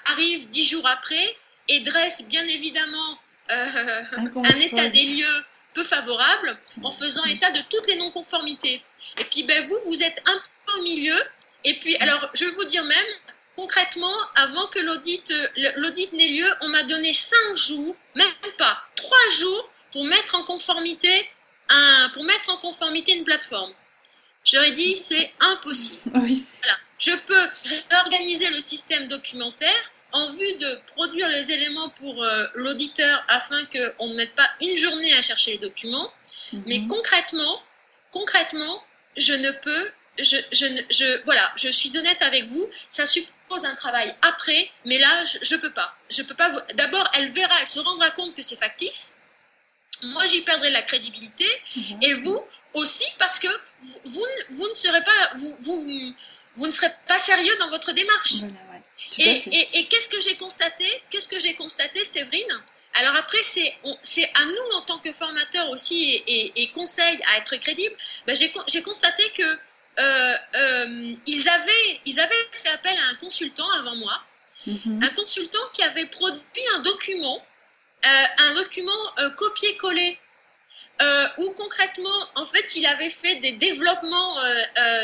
arrive 0.06 0.50
dix 0.52 0.68
jours 0.68 0.86
après 0.86 1.36
et 1.70 1.80
dresse 1.80 2.22
bien 2.24 2.44
évidemment 2.44 3.18
un, 3.50 4.60
état 4.60 4.90
des 4.90 5.06
lieux 5.06 5.44
peu 5.78 5.84
favorable 5.84 6.58
en 6.84 6.92
faisant 6.92 7.24
état 7.26 7.52
de 7.52 7.62
toutes 7.70 7.86
les 7.88 7.98
non-conformités. 7.98 8.82
Et 9.20 9.24
puis, 9.26 9.44
ben, 9.44 9.68
vous, 9.68 9.78
vous 9.86 10.02
êtes 10.02 10.20
un 10.26 10.42
peu 10.66 10.80
au 10.80 10.82
milieu. 10.82 11.20
Et 11.64 11.76
puis, 11.76 11.96
alors, 11.98 12.30
je 12.34 12.46
vais 12.46 12.52
vous 12.52 12.66
dire 12.66 12.84
même, 12.84 13.12
concrètement, 13.56 14.16
avant 14.34 14.66
que 14.68 14.80
l'audit, 14.80 15.32
l'audit 15.76 16.12
n'ait 16.14 16.30
lieu, 16.30 16.50
on 16.62 16.70
m'a 16.70 16.82
donné 16.84 17.14
cinq 17.14 17.56
jours, 17.56 17.96
même 18.16 18.34
pas 18.58 18.82
trois 18.96 19.30
jours, 19.38 19.70
pour 19.92 20.04
mettre 20.06 20.34
en 20.34 20.44
conformité 20.44 21.30
un, 21.70 22.10
pour 22.14 22.24
mettre 22.24 22.50
en 22.50 22.58
conformité 22.58 23.16
une 23.16 23.24
plateforme. 23.24 23.74
Ai 24.54 24.72
dit, 24.72 24.98
c'est 24.98 25.32
impossible. 25.40 26.02
Oui. 26.16 26.44
Voilà. 26.60 26.78
Je 26.98 27.12
peux 27.12 27.46
réorganiser 27.92 28.50
le 28.50 28.62
système 28.62 29.08
documentaire 29.08 29.92
en 30.12 30.32
vue 30.32 30.54
de 30.56 30.80
produire 30.96 31.28
les 31.30 31.52
éléments 31.52 31.90
pour 31.90 32.24
euh, 32.24 32.48
l'auditeur 32.56 33.24
afin 33.28 33.66
qu'on 33.66 34.08
ne 34.08 34.16
mette 34.16 34.36
pas 34.36 34.50
une 34.62 34.78
journée 34.78 35.14
à 35.14 35.22
chercher 35.22 35.52
les 35.52 35.58
documents. 35.58 36.12
Mhm. 36.54 36.64
Mais 36.66 36.88
concrètement, 36.88 37.62
concrètement, 38.12 38.84
je 39.18 39.34
ne 39.34 39.52
peux, 39.52 39.92
je, 40.20 40.38
je, 40.52 40.66
je, 40.90 41.24
voilà, 41.26 41.52
je 41.56 41.70
suis 41.70 41.98
honnête 41.98 42.22
avec 42.22 42.46
vous, 42.46 42.68
ça 42.90 43.06
suppose 43.06 43.66
un 43.66 43.76
travail 43.76 44.16
après, 44.22 44.70
mais 44.86 44.98
là, 44.98 45.26
je, 45.26 45.56
ne 45.56 45.60
peux 45.60 45.72
pas. 45.72 45.96
Je 46.10 46.22
peux 46.22 46.36
pas. 46.36 46.66
D'abord, 46.76 47.10
elle 47.14 47.32
verra, 47.32 47.56
elle 47.60 47.68
se 47.68 47.80
rendra 47.80 48.12
compte 48.12 48.36
que 48.36 48.42
c'est 48.42 48.56
factice. 48.56 49.14
Moi, 50.04 50.28
j'y 50.28 50.42
perdrai 50.42 50.70
la 50.70 50.84
crédibilité, 50.84 51.48
mhm. 51.76 52.04
et 52.04 52.14
vous 52.14 52.40
aussi, 52.74 53.06
parce 53.18 53.40
que 53.40 53.48
vous, 54.06 54.26
vous, 54.52 54.68
ne 54.70 54.76
serez 54.76 55.04
pas, 55.04 55.32
vous, 55.38 55.56
vous, 55.60 56.14
vous, 56.56 56.68
ne 56.68 56.72
serez 56.72 56.92
pas 57.08 57.18
sérieux 57.18 57.56
dans 57.60 57.70
votre 57.70 57.92
démarche. 57.92 58.36
Et, 59.18 59.80
et, 59.80 59.88
qu'est-ce 59.88 60.10
que 60.10 60.22
j'ai 60.22 60.36
constaté? 60.38 60.86
Qu'est-ce 61.10 61.28
que 61.28 61.40
j'ai 61.40 61.54
constaté, 61.56 62.04
Séverine? 62.04 62.62
Alors 62.96 63.16
après, 63.16 63.44
c'est 63.44 63.74
à 64.34 64.46
nous 64.46 64.78
en 64.78 64.82
tant 64.82 64.98
que 64.98 65.14
formateurs 65.14 65.70
aussi 65.70 66.24
et, 66.28 66.62
et, 66.62 66.72
conseils 66.72 67.20
à 67.28 67.38
être 67.38 67.56
crédibles. 67.58 67.96
Ben 68.26 68.36
j'ai 68.36 68.82
constaté 68.82 69.24
que 69.38 69.44
euh, 70.00 70.36
euh, 70.56 71.16
ils, 71.26 71.50
avaient, 71.50 72.02
ils 72.06 72.20
avaient 72.20 72.48
fait 72.52 72.70
appel 72.70 72.96
à 72.98 73.12
un 73.12 73.16
consultant 73.16 73.70
avant 73.72 73.96
moi, 73.96 74.22
mhm. 74.66 75.00
un 75.04 75.10
consultant 75.10 75.60
qui 75.74 75.84
avait 75.84 76.06
produit 76.06 76.42
un 76.76 76.80
document, 76.80 77.44
euh, 78.06 78.26
un 78.40 78.54
document 78.56 78.92
copié-collé, 79.38 80.18
où 81.38 81.52
concrètement, 81.52 82.28
en 82.36 82.46
fait, 82.46 82.76
il 82.76 82.86
avait 82.86 83.12
fait 83.12 83.36
des 83.36 83.54
développements 83.54 84.38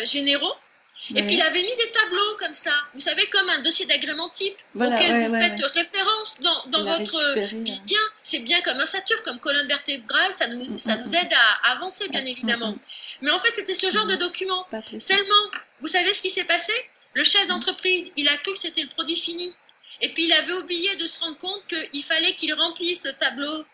généraux 0.05 0.55
et 1.09 1.23
puis 1.23 1.35
il 1.35 1.41
avait 1.41 1.61
mis 1.61 1.75
des 1.75 1.91
tableaux 1.91 2.37
comme 2.39 2.53
ça, 2.53 2.73
vous 2.93 3.01
savez, 3.01 3.25
comme 3.27 3.49
un 3.49 3.61
dossier 3.61 3.85
d'agrément 3.85 4.29
type 4.29 4.55
auquel 4.75 5.27
vous 5.27 5.35
faites 5.35 5.61
référence 5.73 6.39
dans, 6.41 6.65
dans 6.67 6.85
votre 6.85 7.35
bien. 7.83 7.99
C'est 8.21 8.39
bien 8.39 8.61
comme 8.61 8.77
un 8.79 8.85
sature, 8.85 9.21
comme 9.23 9.39
colonne 9.39 9.67
vertébrale, 9.67 10.33
ça 10.33 10.47
nous, 10.47 10.77
ça 10.79 10.95
nous 10.95 11.13
aide 11.13 11.33
à 11.33 11.71
avancer, 11.71 12.07
bien 12.09 12.25
évidemment. 12.25 12.77
Mais 13.21 13.31
en 13.31 13.39
fait, 13.39 13.51
c'était 13.53 13.73
ce 13.73 13.91
genre 13.91 14.05
de 14.05 14.15
document. 14.15 14.65
Seulement, 14.99 15.51
vous 15.81 15.87
savez 15.87 16.13
ce 16.13 16.21
qui 16.21 16.29
s'est 16.29 16.45
passé? 16.45 16.73
Le 17.13 17.23
chef 17.23 17.47
d'entreprise, 17.47 18.11
il 18.15 18.27
a 18.27 18.37
cru 18.37 18.53
que 18.53 18.59
c'était 18.59 18.81
le 18.81 18.89
produit 18.89 19.17
fini. 19.17 19.53
Et 20.01 20.09
puis 20.09 20.25
il 20.25 20.33
avait 20.33 20.53
oublié 20.53 20.95
de 20.95 21.05
se 21.05 21.19
rendre 21.19 21.37
compte 21.37 21.61
qu'il 21.67 22.03
fallait 22.03 22.33
qu'il 22.33 22.53
remplisse 22.53 23.05
le 23.05 23.13
tableau 23.13 23.65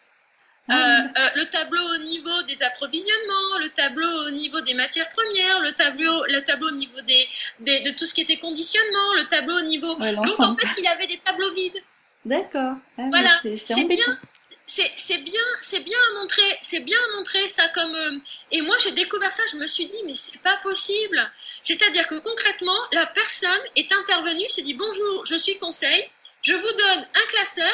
euh, 0.71 0.73
euh, 0.73 1.29
le 1.35 1.45
tableau 1.45 1.81
au 1.95 1.97
niveau 2.03 2.41
des 2.43 2.61
approvisionnements, 2.63 3.57
le 3.59 3.69
tableau 3.69 4.27
au 4.27 4.31
niveau 4.31 4.61
des 4.61 4.73
matières 4.73 5.09
premières, 5.09 5.59
le 5.61 5.73
tableau, 5.73 6.23
le 6.27 6.41
tableau 6.41 6.67
au 6.67 6.75
niveau 6.75 7.01
des, 7.01 7.27
de 7.59 7.91
tout 7.97 8.05
ce 8.05 8.13
qui 8.13 8.21
était 8.21 8.37
conditionnement, 8.37 9.13
le 9.15 9.27
tableau 9.27 9.57
au 9.57 9.61
niveau. 9.61 9.95
Donc 9.95 10.39
en 10.39 10.55
fait, 10.55 10.67
il 10.79 10.87
avait 10.87 11.07
des 11.07 11.17
tableaux 11.17 11.51
vides. 11.53 11.81
D'accord. 12.25 12.73
Ah 12.97 13.03
voilà. 13.09 13.39
C'est 13.41 13.83
bien. 13.85 14.19
C'est 14.67 15.17
bien, 15.17 15.41
c'est 15.61 15.79
bien 15.79 15.97
à 15.97 16.19
montrer, 16.19 16.57
c'est 16.61 16.81
bien 16.81 16.97
à 16.97 17.17
montrer 17.17 17.47
ça 17.47 17.67
comme. 17.69 17.95
Euh, 17.95 18.19
et 18.51 18.61
moi, 18.61 18.77
j'ai 18.83 18.91
découvert 18.91 19.33
ça, 19.33 19.41
je 19.51 19.57
me 19.57 19.65
suis 19.65 19.87
dit, 19.87 20.03
mais 20.05 20.13
c'est 20.15 20.39
pas 20.41 20.57
possible. 20.61 21.19
C'est-à-dire 21.63 22.05
que 22.05 22.19
concrètement, 22.19 22.77
la 22.91 23.07
personne 23.07 23.49
est 23.75 23.91
intervenue, 23.91 24.47
s'est 24.47 24.61
dit 24.61 24.75
bonjour, 24.75 25.25
je 25.25 25.35
suis 25.35 25.57
conseil, 25.57 26.07
je 26.43 26.53
vous 26.53 26.61
donne 26.61 27.07
un 27.15 27.27
classeur. 27.29 27.73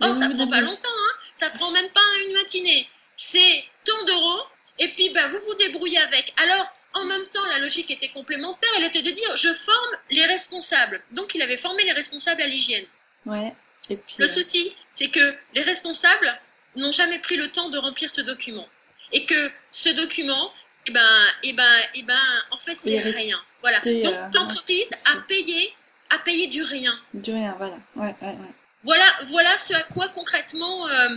Oh, 0.00 0.12
ça 0.12 0.28
prend 0.28 0.48
pas 0.48 0.60
longtemps, 0.60 0.88
hein 0.88 1.16
ça 1.36 1.50
prend 1.50 1.70
même 1.70 1.90
pas 1.90 2.00
une 2.26 2.34
matinée. 2.34 2.88
C'est 3.16 3.64
tant 3.84 4.04
d'euros, 4.04 4.42
et 4.78 4.88
puis 4.88 5.10
ben, 5.10 5.28
vous 5.28 5.38
vous 5.46 5.54
débrouillez 5.54 5.98
avec. 5.98 6.32
Alors, 6.42 6.66
en 6.94 7.04
même 7.04 7.26
temps, 7.32 7.44
la 7.46 7.58
logique 7.58 7.90
était 7.90 8.08
complémentaire, 8.08 8.68
elle 8.78 8.84
était 8.84 9.02
de 9.02 9.10
dire, 9.10 9.36
je 9.36 9.52
forme 9.52 9.96
les 10.10 10.24
responsables. 10.24 11.02
Donc, 11.12 11.34
il 11.34 11.42
avait 11.42 11.58
formé 11.58 11.84
les 11.84 11.92
responsables 11.92 12.42
à 12.42 12.46
l'hygiène. 12.46 12.86
Ouais. 13.26 13.54
Et 13.90 13.96
puis, 13.96 14.16
le 14.18 14.24
euh, 14.24 14.32
souci, 14.32 14.74
c'est 14.94 15.08
que 15.08 15.34
les 15.54 15.62
responsables 15.62 16.38
n'ont 16.74 16.92
jamais 16.92 17.18
pris 17.18 17.36
le 17.36 17.52
temps 17.52 17.68
de 17.68 17.78
remplir 17.78 18.10
ce 18.10 18.22
document. 18.22 18.66
Et 19.12 19.24
que 19.24 19.50
ce 19.70 19.90
document, 19.90 20.52
eh 20.86 20.90
ben, 20.90 21.00
eh 21.42 21.52
ben, 21.52 21.72
eh 21.94 22.02
ben, 22.02 22.18
en 22.50 22.56
fait, 22.56 22.76
c'est 22.80 22.98
rien. 22.98 23.40
Voilà. 23.60 23.80
Donc, 23.80 23.86
euh, 23.86 24.28
l'entreprise 24.32 24.90
a 25.04 25.18
payé, 25.28 25.72
a 26.10 26.18
payé 26.18 26.48
du 26.48 26.62
rien. 26.62 26.98
Du 27.12 27.30
rien, 27.30 27.54
voilà. 27.58 27.76
Ouais, 27.94 28.14
ouais, 28.22 28.28
ouais. 28.28 28.54
Voilà, 28.86 29.04
voilà 29.30 29.56
ce 29.56 29.74
à 29.74 29.82
quoi 29.82 30.08
concrètement, 30.10 30.86
euh, 30.86 31.08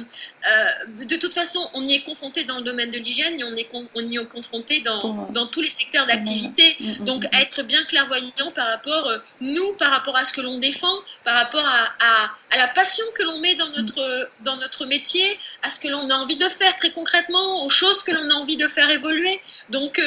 euh, 0.50 1.06
de 1.06 1.16
toute 1.18 1.36
façon, 1.36 1.70
on 1.76 1.88
y 1.88 1.94
est 1.94 2.02
confronté 2.02 2.44
dans 2.44 2.58
le 2.58 2.64
domaine 2.64 2.90
de 2.90 2.98
l'hygiène 2.98 3.40
et 3.40 3.44
on, 3.44 3.56
est 3.56 3.70
on 3.94 4.02
y 4.02 4.18
est 4.18 4.26
confronté 4.26 4.82
dans, 4.82 5.30
dans 5.30 5.46
tous 5.46 5.62
les 5.62 5.70
secteurs 5.70 6.08
d'activité. 6.08 6.76
Mm, 6.80 6.86
mm, 6.88 7.06
Donc, 7.06 7.24
mm, 7.26 7.30
être 7.40 7.62
bien 7.62 7.84
clairvoyant 7.86 8.52
par 8.56 8.68
rapport, 8.68 9.06
euh, 9.08 9.20
nous, 9.40 9.74
par 9.74 9.92
rapport 9.92 10.18
à 10.18 10.26
ce 10.26 10.34
que 10.34 10.42
l'on 10.42 10.58
défend, 10.58 10.96
par 11.24 11.36
rapport 11.36 11.64
à, 11.64 11.94
à, 12.00 12.32
à 12.50 12.58
la 12.58 12.68
passion 12.70 13.06
que 13.14 13.22
l'on 13.22 13.40
met 13.40 13.54
dans 13.54 13.70
notre, 13.70 14.30
dans 14.42 14.58
notre 14.58 14.88
métier, 14.88 15.40
à 15.62 15.70
ce 15.70 15.80
que 15.80 15.90
l'on 15.90 16.10
a 16.10 16.16
envie 16.16 16.38
de 16.38 16.50
faire 16.50 16.76
très 16.76 16.90
concrètement, 16.90 17.66
aux 17.66 17.70
choses 17.70 18.02
que 18.02 18.12
l'on 18.12 18.32
a 18.32 18.34
envie 18.34 18.58
de 18.58 18.68
faire 18.68 18.90
évoluer. 18.90 19.40
Donc, 19.70 20.02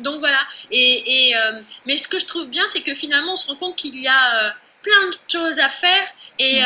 donc 0.00 0.20
voilà. 0.20 0.38
Et, 0.70 1.30
et 1.30 1.34
mais 1.86 1.96
ce 1.96 2.06
que 2.06 2.20
je 2.20 2.26
trouve 2.26 2.46
bien, 2.46 2.62
c'est 2.68 2.82
que 2.82 2.94
finalement, 2.94 3.32
on 3.32 3.36
se 3.36 3.48
rend 3.48 3.56
compte 3.56 3.76
qu'il 3.76 4.00
y 4.00 4.06
a 4.06 4.54
plein 4.82 5.08
de 5.08 5.16
choses 5.28 5.58
à 5.58 5.68
faire 5.68 6.06
et 6.38 6.60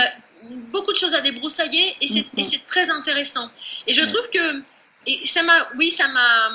beaucoup 0.72 0.92
de 0.92 0.96
choses 0.96 1.14
à 1.14 1.20
débroussailler 1.20 1.96
et 2.00 2.08
c'est 2.08 2.26
mm-hmm. 2.36 2.66
très 2.66 2.90
intéressant. 2.90 3.50
Et 3.86 3.94
je 3.94 4.02
trouve 4.02 4.28
que 4.30 4.62
et 5.06 5.26
ça 5.26 5.42
m'a, 5.44 5.68
oui, 5.76 5.90
ça 5.92 6.08
m'a, 6.08 6.50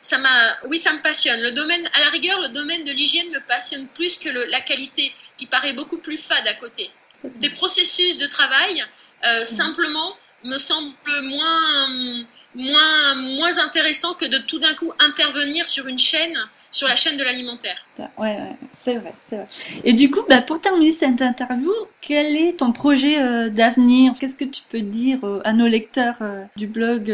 ça 0.00 0.18
m'a, 0.18 0.56
oui, 0.66 0.78
ça 0.78 0.92
me 0.92 1.02
passionne. 1.02 1.40
Le 1.40 1.50
domaine, 1.50 1.88
à 1.94 2.00
la 2.00 2.10
rigueur, 2.10 2.40
le 2.40 2.48
domaine 2.48 2.84
de 2.84 2.92
l'hygiène 2.92 3.28
me 3.30 3.40
passionne 3.40 3.88
plus 3.88 4.16
que 4.16 4.28
la 4.28 4.60
qualité, 4.60 5.12
qui 5.36 5.46
paraît 5.46 5.72
beaucoup 5.72 5.98
plus 5.98 6.16
fade 6.16 6.46
à 6.46 6.54
côté. 6.54 6.90
Des 7.24 7.50
processus 7.50 8.16
de 8.16 8.26
travail, 8.26 8.84
euh, 9.24 9.42
mm-hmm. 9.42 9.44
simplement, 9.44 10.16
me 10.44 10.58
semblent 10.58 10.94
moins, 11.22 12.06
moins, 12.54 13.14
moins 13.16 13.58
intéressants 13.58 14.14
que 14.14 14.26
de 14.26 14.38
tout 14.38 14.60
d'un 14.60 14.74
coup 14.74 14.92
intervenir 15.00 15.66
sur 15.66 15.88
une 15.88 15.98
chaîne 15.98 16.38
sur 16.78 16.86
la 16.86 16.94
chaîne 16.94 17.16
de 17.16 17.24
l'alimentaire. 17.24 17.84
Ouais, 17.98 18.06
ouais 18.18 18.56
c'est 18.72 18.94
vrai, 18.94 19.12
c'est 19.24 19.36
vrai. 19.36 19.48
Et 19.84 19.92
du 19.92 20.10
coup, 20.10 20.22
bah, 20.28 20.40
pour 20.40 20.60
terminer 20.60 20.92
cette 20.92 21.20
interview, 21.20 21.72
quel 22.00 22.36
est 22.36 22.58
ton 22.58 22.72
projet 22.72 23.20
euh, 23.20 23.50
d'avenir? 23.50 24.14
Qu'est-ce 24.18 24.36
que 24.36 24.44
tu 24.44 24.62
peux 24.68 24.80
dire 24.80 25.18
euh, 25.24 25.40
à 25.44 25.52
nos 25.52 25.66
lecteurs 25.66 26.16
euh, 26.20 26.44
du 26.56 26.68
blog 26.68 27.12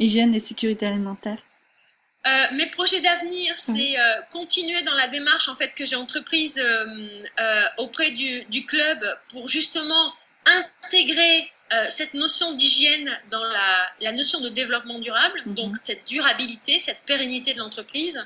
Hygiène 0.00 0.34
et 0.34 0.40
sécurité 0.40 0.86
alimentaire? 0.86 1.38
Mes 2.52 2.66
projets 2.70 3.00
d'avenir, 3.00 3.52
c'est 3.58 3.96
continuer 4.32 4.80
dans 4.82 4.94
la 4.94 5.08
démarche 5.08 5.50
en 5.50 5.56
fait 5.56 5.74
que 5.74 5.84
j'ai 5.84 5.96
entreprise 5.96 6.58
auprès 7.76 8.12
du, 8.12 8.44
du, 8.46 8.64
club 8.64 8.98
pour 9.30 9.46
justement 9.46 10.14
intégrer 10.46 11.50
cette 11.90 12.14
notion 12.14 12.52
d'hygiène 12.52 13.10
dans 13.30 13.44
la, 13.44 13.92
la, 14.00 14.12
notion 14.12 14.40
de 14.40 14.48
développement 14.48 15.00
durable, 15.00 15.42
mhm. 15.44 15.54
donc 15.54 15.76
cette 15.82 16.06
durabilité, 16.06 16.80
cette 16.80 17.02
pérennité 17.04 17.52
de 17.52 17.58
l'entreprise. 17.58 18.18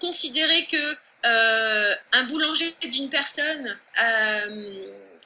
Considérer 0.00 0.66
que 0.66 0.96
un 1.24 2.24
boulanger 2.24 2.74
d'une 2.82 3.10
personne 3.10 3.76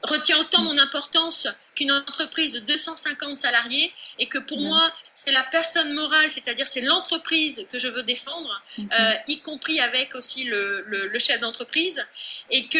retient 0.03 0.39
autant 0.39 0.63
mon 0.63 0.79
importance 0.79 1.49
qu'une 1.75 1.93
entreprise 1.93 2.53
de 2.53 2.61
250 2.61 3.39
salariés 3.39 3.93
et 4.19 4.27
que 4.27 4.39
pour 4.39 4.61
moi, 4.61 4.93
c'est 5.15 5.33
la 5.33 5.45
personne 5.45 5.93
morale, 5.95 6.31
c'est-à-dire 6.31 6.67
c'est 6.67 6.81
l'entreprise 6.81 7.67
que 7.71 7.79
je 7.79 7.89
veux 7.89 8.03
défendre, 8.03 8.61
euh, 8.79 9.13
y 9.29 9.41
compris 9.41 9.81
avec 9.81 10.15
aussi 10.15 10.45
le, 10.45 10.85
le, 10.87 11.09
le 11.09 11.19
chef 11.19 11.41
d'entreprise, 11.41 12.05
et 12.51 12.67
que 12.67 12.79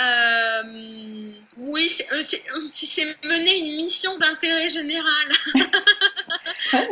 euh, 0.00 1.32
oui, 1.58 1.90
euh, 2.12 2.24
c'est 2.72 3.24
mener 3.24 3.58
une 3.58 3.76
mission 3.76 4.18
d'intérêt 4.18 4.68
général. 4.68 5.32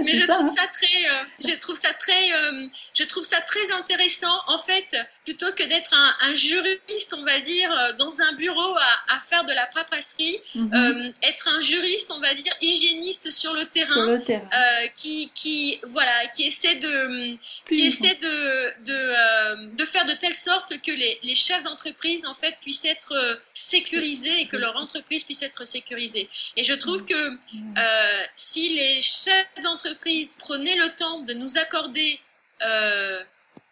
Mais 0.05 0.14
je 0.14 0.26
trouve, 0.26 0.43
hein. 0.43 0.49
ça 0.49 0.66
très, 0.74 1.11
euh, 1.11 1.24
je 1.49 1.55
trouve 1.59 1.78
ça 1.78 1.93
très, 1.95 2.32
euh, 2.32 2.66
je 2.95 3.05
trouve 3.05 3.24
ça 3.24 3.41
très 3.41 3.70
intéressant. 3.72 4.41
En 4.47 4.59
fait, 4.59 4.97
plutôt 5.24 5.53
que 5.53 5.62
d'être 5.68 5.93
un, 5.93 6.14
un, 6.28 6.34
juriste, 6.34 7.14
on 7.16 7.24
va 7.24 7.38
dire, 7.41 7.70
dans 7.99 8.20
un 8.20 8.32
bureau 8.34 8.76
à, 8.76 9.16
à 9.16 9.20
faire 9.28 9.45
de 9.45 9.53
la 9.53 9.66
paperasserie, 9.66 10.38
mhm. 10.55 11.12
être 11.22 11.49
un 11.49 11.61
juriste, 11.61 12.11
on 12.14 12.20
va 12.20 12.34
dire, 12.34 12.53
hygiéniste 12.61 13.30
sur 13.30 13.53
le 13.53 13.64
terrain. 13.66 13.93
Sur 13.93 14.07
le 14.07 14.22
terrain 14.22 14.49
qui, 14.95 15.30
qui, 15.34 15.80
voilà, 15.93 16.26
qui 16.28 16.47
essaie 16.47 16.76
de, 16.76 17.36
qui 17.68 17.86
essaie 17.86 18.14
de, 18.16 18.84
de, 18.84 18.93
euh, 18.93 19.68
de, 19.76 19.84
faire 19.84 20.07
de 20.07 20.12
telle 20.14 20.34
sorte 20.34 20.80
que 20.82 20.91
les, 20.91 21.18
les 21.22 21.34
chefs 21.34 21.62
d'entreprise 21.62 22.24
en 22.26 22.34
fait 22.34 22.57
puissent 22.61 22.84
être 22.84 23.12
euh, 23.12 23.36
sécurisés 23.55 24.41
et 24.41 24.47
que 24.47 24.57
leur 24.57 24.76
entreprise 24.76 25.24
puisse 25.24 25.43
être 25.43 25.64
sécurisée. 25.66 26.28
Et 26.57 26.64
je 26.64 26.74
trouve 26.74 27.05
que 27.05 27.14
euh, 27.14 28.22
si 28.34 28.74
les 28.74 29.03
chefs 29.03 29.30
d'entreprise 29.62 30.35
prenaient 30.39 30.76
le 30.76 30.95
temps 30.97 31.20
de 31.20 31.33
nous 31.35 31.59
accorder 31.59 32.20
euh, 32.62 33.20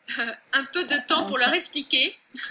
un 0.52 0.64
peu 0.72 0.84
de 0.84 1.06
temps 1.06 1.26
pour 1.26 1.36
leur 1.36 1.52
expliquer, 1.52 2.16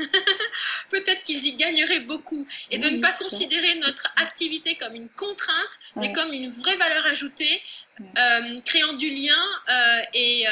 peut-être 0.91 1.23
qu'ils 1.23 1.43
y 1.45 1.55
gagneraient 1.55 2.01
beaucoup. 2.01 2.45
Et 2.69 2.77
de 2.77 2.87
ne 2.87 3.01
pas 3.01 3.11
considérer 3.13 3.79
notre 3.79 4.13
activité 4.15 4.75
comme 4.75 4.93
une 4.93 5.09
contrainte, 5.09 5.71
mais 5.95 6.13
comme 6.13 6.31
une 6.33 6.51
vraie 6.51 6.77
valeur 6.77 7.05
ajoutée, 7.07 7.61
euh, 7.99 8.59
créant 8.63 8.93
du 8.93 9.09
lien 9.09 9.41
euh, 9.69 10.01
et 10.13 10.45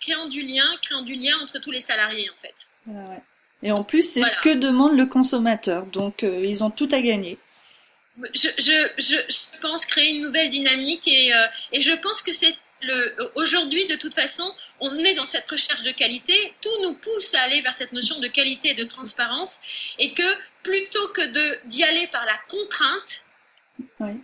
créant 0.00 0.28
du 0.28 0.42
lien, 0.42 0.64
créant 0.82 1.02
du 1.02 1.14
lien 1.14 1.34
entre 1.42 1.58
tous 1.58 1.70
les 1.70 1.80
salariés 1.80 2.28
en 2.28 2.40
fait. 2.42 2.68
Et 3.62 3.72
en 3.72 3.84
plus, 3.84 4.02
c'est 4.02 4.24
ce 4.24 4.36
que 4.40 4.52
demande 4.54 4.96
le 4.96 5.06
consommateur, 5.06 5.86
donc 5.86 6.22
ils 6.22 6.62
ont 6.62 6.70
tout 6.70 6.88
à 6.92 7.00
gagner. 7.00 7.38
Je, 8.34 8.48
je, 8.58 8.88
je, 8.98 9.16
je, 9.28 9.60
pense 9.60 9.86
créer 9.86 10.10
une 10.16 10.22
nouvelle 10.22 10.50
dynamique 10.50 11.08
et, 11.08 11.32
et 11.72 11.80
je 11.80 11.92
pense 11.92 12.20
que 12.20 12.32
c'est 12.32 12.56
aujourd'hui, 13.34 13.86
de 13.86 13.96
toute 13.96 14.14
façon, 14.14 14.54
on 14.80 14.96
est 14.98 15.14
dans 15.14 15.26
cette 15.26 15.50
recherche 15.50 15.82
de 15.82 15.92
qualité. 15.92 16.54
Tout 16.60 16.82
nous 16.82 16.94
pousse 16.94 17.34
à 17.34 17.42
aller 17.42 17.60
vers 17.62 17.74
cette 17.74 17.92
notion 17.92 18.18
de 18.20 18.28
qualité 18.28 18.70
et 18.70 18.74
de 18.74 18.84
transparence, 18.84 19.58
et 19.98 20.12
que 20.12 20.36
plutôt 20.62 21.08
que 21.08 21.26
de 21.32 21.58
d'y 21.66 21.82
aller 21.84 22.06
par 22.08 22.24
la 22.24 22.38
contrainte, 22.48 23.22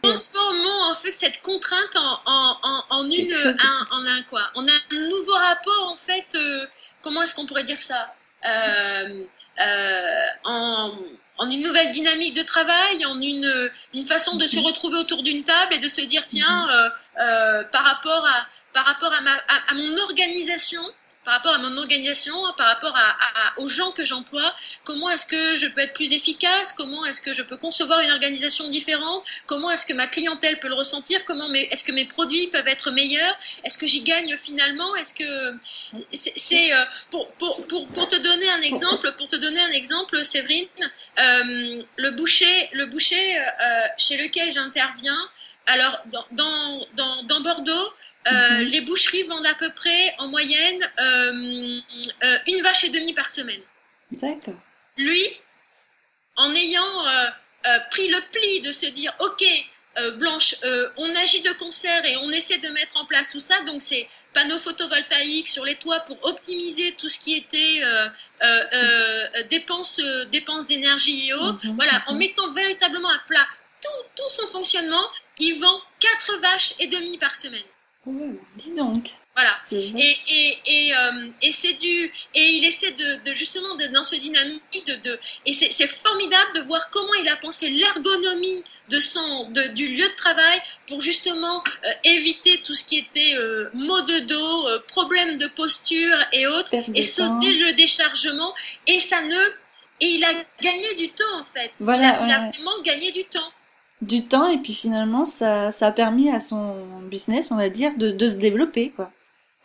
transformons 0.02 0.82
en 0.90 0.94
fait 0.96 1.16
cette 1.16 1.40
contrainte 1.42 1.96
en, 1.96 2.20
en, 2.26 2.84
en, 2.90 3.10
une 3.10 3.32
un, 3.32 3.80
en 3.90 4.04
un 4.04 4.22
quoi. 4.24 4.50
On 4.54 4.66
a 4.66 4.72
un 4.72 5.08
nouveau 5.08 5.34
rapport 5.34 5.88
en 5.90 5.96
fait. 5.96 6.26
Euh, 6.34 6.66
comment 7.02 7.22
est-ce 7.22 7.34
qu'on 7.34 7.46
pourrait 7.46 7.64
dire 7.64 7.80
ça? 7.80 8.14
Euh, 8.44 8.48
euh, 8.48 9.24
en 10.44 10.92
en 11.38 11.48
une 11.48 11.62
nouvelle 11.62 11.92
dynamique 11.92 12.34
de 12.34 12.42
travail, 12.42 13.04
en 13.06 13.20
une, 13.20 13.70
une 13.94 14.04
façon 14.04 14.36
de 14.36 14.46
se 14.46 14.58
retrouver 14.58 14.96
autour 14.96 15.22
d'une 15.22 15.44
table 15.44 15.74
et 15.74 15.78
de 15.78 15.88
se 15.88 16.00
dire 16.02 16.26
tiens, 16.26 16.66
mhm. 16.66 16.70
euh, 16.70 16.90
euh, 17.20 17.64
par 17.64 17.84
rapport 17.84 18.26
à 18.26 18.46
par 18.74 18.84
rapport 18.84 19.12
à, 19.12 19.20
ma, 19.22 19.32
à, 19.32 19.74
mon 19.74 19.98
organisation, 20.02 20.82
par 21.28 21.36
rapport 21.36 21.54
à 21.56 21.58
mon 21.58 21.76
organisation, 21.76 22.32
par 22.56 22.66
rapport 22.68 22.96
aux 23.58 23.68
gens 23.68 23.90
que 23.90 24.06
j'emploie, 24.06 24.54
comment 24.84 25.10
est-ce 25.10 25.26
que 25.26 25.58
je 25.58 25.66
peux 25.66 25.82
être 25.82 25.92
plus 25.92 26.14
efficace, 26.14 26.72
comment 26.72 27.04
est-ce 27.04 27.20
que 27.20 27.34
je 27.34 27.42
peux 27.42 27.58
concevoir 27.58 28.00
une 28.00 28.10
organisation 28.10 28.66
différente, 28.70 29.22
comment 29.44 29.70
est-ce 29.70 29.84
que 29.84 29.92
ma 29.92 30.06
clientèle 30.06 30.58
peut 30.58 30.68
le 30.68 30.74
ressentir, 30.74 31.22
comment 31.26 31.52
est-ce 31.52 31.84
que 31.84 31.92
mes 31.92 32.06
produits 32.06 32.46
peuvent 32.46 32.66
être 32.66 32.90
meilleurs, 32.92 33.36
est-ce 33.62 33.76
que 33.76 33.86
j'y 33.86 34.00
gagne 34.04 34.38
finalement, 34.38 34.96
est-ce 34.96 35.12
que 35.12 35.58
c'est 36.14 36.72
euh, 36.72 36.84
pour, 37.10 37.30
pour, 37.32 37.66
pour, 37.66 37.86
pour, 37.88 38.08
te 38.08 38.16
donner 38.16 38.48
un 38.48 38.62
exemple, 38.62 39.12
pour 39.18 39.28
te 39.28 39.36
donner 39.36 39.60
un 39.60 39.72
exemple, 39.72 40.24
Séverine, 40.24 40.66
euh, 41.18 41.82
le 41.96 42.10
boucher, 42.12 42.70
le 42.72 42.86
boucher 42.86 43.38
euh, 43.38 43.86
chez 43.98 44.16
lequel 44.16 44.54
j'interviens, 44.54 45.28
alors 45.66 45.98
dans, 46.06 46.24
dans, 46.30 46.86
dans, 46.94 47.22
dans 47.24 47.40
Bordeaux, 47.40 47.92
euh, 48.32 48.58
mhm. 48.58 48.60
Les 48.68 48.80
boucheries 48.82 49.24
vendent 49.24 49.46
à 49.46 49.54
peu 49.54 49.70
près 49.74 50.14
en 50.18 50.28
moyenne 50.28 50.80
euh, 51.00 51.80
euh, 52.24 52.38
une 52.46 52.62
vache 52.62 52.84
et 52.84 52.90
demie 52.90 53.14
par 53.14 53.28
semaine. 53.28 53.60
D'accord. 54.10 54.54
Lui, 54.96 55.24
en 56.36 56.54
ayant 56.54 57.04
pris 57.90 58.08
le 58.08 58.18
pli 58.32 58.60
de 58.62 58.72
se 58.72 58.86
dire, 58.86 59.14
ok, 59.20 59.44
Blanche, 60.16 60.54
on 60.96 61.16
agit 61.16 61.42
de 61.42 61.52
concert 61.52 62.04
et 62.04 62.16
on 62.18 62.30
essaie 62.30 62.58
de 62.58 62.68
mettre 62.68 62.96
en 62.96 63.04
place 63.04 63.30
tout 63.30 63.40
ça. 63.40 63.60
Donc 63.64 63.82
c'est 63.82 64.08
panneaux 64.32 64.58
photovoltaïques 64.58 65.48
sur 65.48 65.64
les 65.64 65.76
toits 65.76 66.00
pour 66.00 66.18
optimiser 66.24 66.92
tout 66.92 67.08
ce 67.08 67.18
qui 67.18 67.36
était 67.36 67.82
dépenses, 69.50 70.00
dépenses 70.32 70.66
d'énergie 70.66 71.28
et 71.28 71.34
autres. 71.34 71.66
Mhm. 71.66 71.76
Voilà, 71.76 72.02
en 72.06 72.14
mhm. 72.14 72.18
mettant 72.18 72.50
véritablement 72.52 73.10
à 73.10 73.18
plat 73.28 73.46
tout, 73.80 74.08
tout 74.16 74.30
son 74.30 74.46
fonctionnement, 74.48 75.06
il 75.38 75.60
vend 75.60 75.80
quatre 76.00 76.38
vaches 76.40 76.74
et 76.78 76.86
demie 76.88 77.18
par 77.18 77.34
semaine 77.34 77.62
dis 78.56 78.74
donc. 78.76 79.10
Voilà. 79.34 79.56
Et, 79.70 80.16
et, 80.26 80.58
et, 80.66 80.92
euh, 80.92 81.30
et 81.42 81.52
c'est 81.52 81.74
du 81.74 82.12
et 82.34 82.42
il 82.42 82.64
essaie 82.64 82.90
de, 82.90 83.22
de 83.24 83.34
justement 83.34 83.76
d'être 83.76 83.92
dans 83.92 84.04
ce 84.04 84.16
dynamique 84.16 84.84
de, 84.84 84.96
de 84.96 85.18
et 85.46 85.52
c'est 85.52 85.86
formidable 85.86 86.54
de 86.56 86.60
voir 86.62 86.90
comment 86.90 87.14
il 87.22 87.28
a 87.28 87.36
pensé 87.36 87.70
l'ergonomie 87.70 88.64
de 88.88 88.98
son 88.98 89.48
de, 89.50 89.62
du 89.68 89.86
lieu 89.94 90.08
de 90.08 90.16
travail 90.16 90.60
pour 90.88 91.00
justement 91.02 91.62
euh, 91.86 91.90
éviter 92.02 92.62
tout 92.62 92.74
ce 92.74 92.84
qui 92.84 92.98
était 92.98 93.34
euh, 93.36 93.70
maux 93.74 94.00
de 94.00 94.20
dos, 94.26 94.68
euh, 94.68 94.80
problèmes 94.88 95.38
de 95.38 95.46
posture 95.46 96.18
et 96.32 96.48
autres 96.48 96.74
et 96.94 97.02
sauter 97.02 97.52
le 97.52 97.74
déchargement 97.74 98.52
et 98.88 98.98
ça 98.98 99.22
ne 99.22 99.40
et 100.00 100.06
il 100.06 100.24
a 100.24 100.32
gagné 100.60 100.94
du 100.96 101.10
temps 101.10 101.40
en 101.40 101.44
fait. 101.44 101.70
Voilà, 101.78 102.20
il 102.24 102.30
a 102.32 102.50
vraiment 102.50 102.80
gagné 102.82 103.12
du 103.12 103.24
temps 103.24 103.52
du 104.00 104.24
temps 104.24 104.48
et 104.48 104.58
puis 104.58 104.74
finalement 104.74 105.24
ça, 105.24 105.72
ça 105.72 105.88
a 105.88 105.92
permis 105.92 106.30
à 106.30 106.40
son 106.40 106.74
business, 107.10 107.50
on 107.50 107.56
va 107.56 107.68
dire, 107.68 107.96
de, 107.96 108.10
de 108.10 108.28
se 108.28 108.36
développer 108.36 108.90
quoi. 108.90 109.10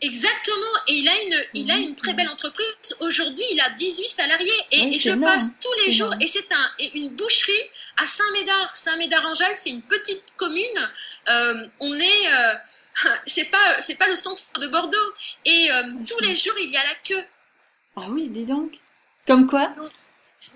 Exactement, 0.03 0.75
et 0.89 0.95
il 0.95 1.07
a 1.07 1.21
une, 1.21 1.35
il 1.53 1.71
a 1.71 1.77
une 1.77 1.95
très 1.95 2.13
belle 2.13 2.27
entreprise. 2.27 2.65
Aujourd'hui, 2.99 3.45
il 3.53 3.61
a 3.61 3.69
18 3.69 4.09
salariés 4.09 4.51
et, 4.71 4.99
je 4.99 5.11
passe 5.11 5.57
tous 5.61 5.71
les 5.85 5.93
jours. 5.93 6.13
Et 6.19 6.27
c'est 6.27 6.51
un, 6.51 6.71
et 6.77 6.97
une 6.97 7.15
boucherie 7.15 7.53
à 7.95 8.05
Saint-Médard. 8.05 8.75
Saint-Médard-en-Jalles, 8.75 9.55
c'est 9.55 9.69
une 9.69 9.81
petite 9.81 10.25
commune. 10.35 10.89
Euh, 11.29 11.67
on 11.79 11.93
est, 11.93 12.27
euh, 12.35 12.53
c'est 13.27 13.49
pas, 13.49 13.79
c'est 13.79 13.97
pas 13.97 14.09
le 14.09 14.17
centre 14.17 14.43
de 14.59 14.67
Bordeaux. 14.67 14.97
Et 15.45 15.71
euh, 15.71 15.83
tous 16.05 16.19
les 16.19 16.35
jours, 16.35 16.55
il 16.59 16.69
y 16.69 16.75
a 16.75 16.83
la 16.83 16.95
queue. 17.01 17.23
Ah 17.95 18.07
oui, 18.09 18.27
dis 18.27 18.43
donc. 18.43 18.73
Comme 19.25 19.47
quoi? 19.47 19.73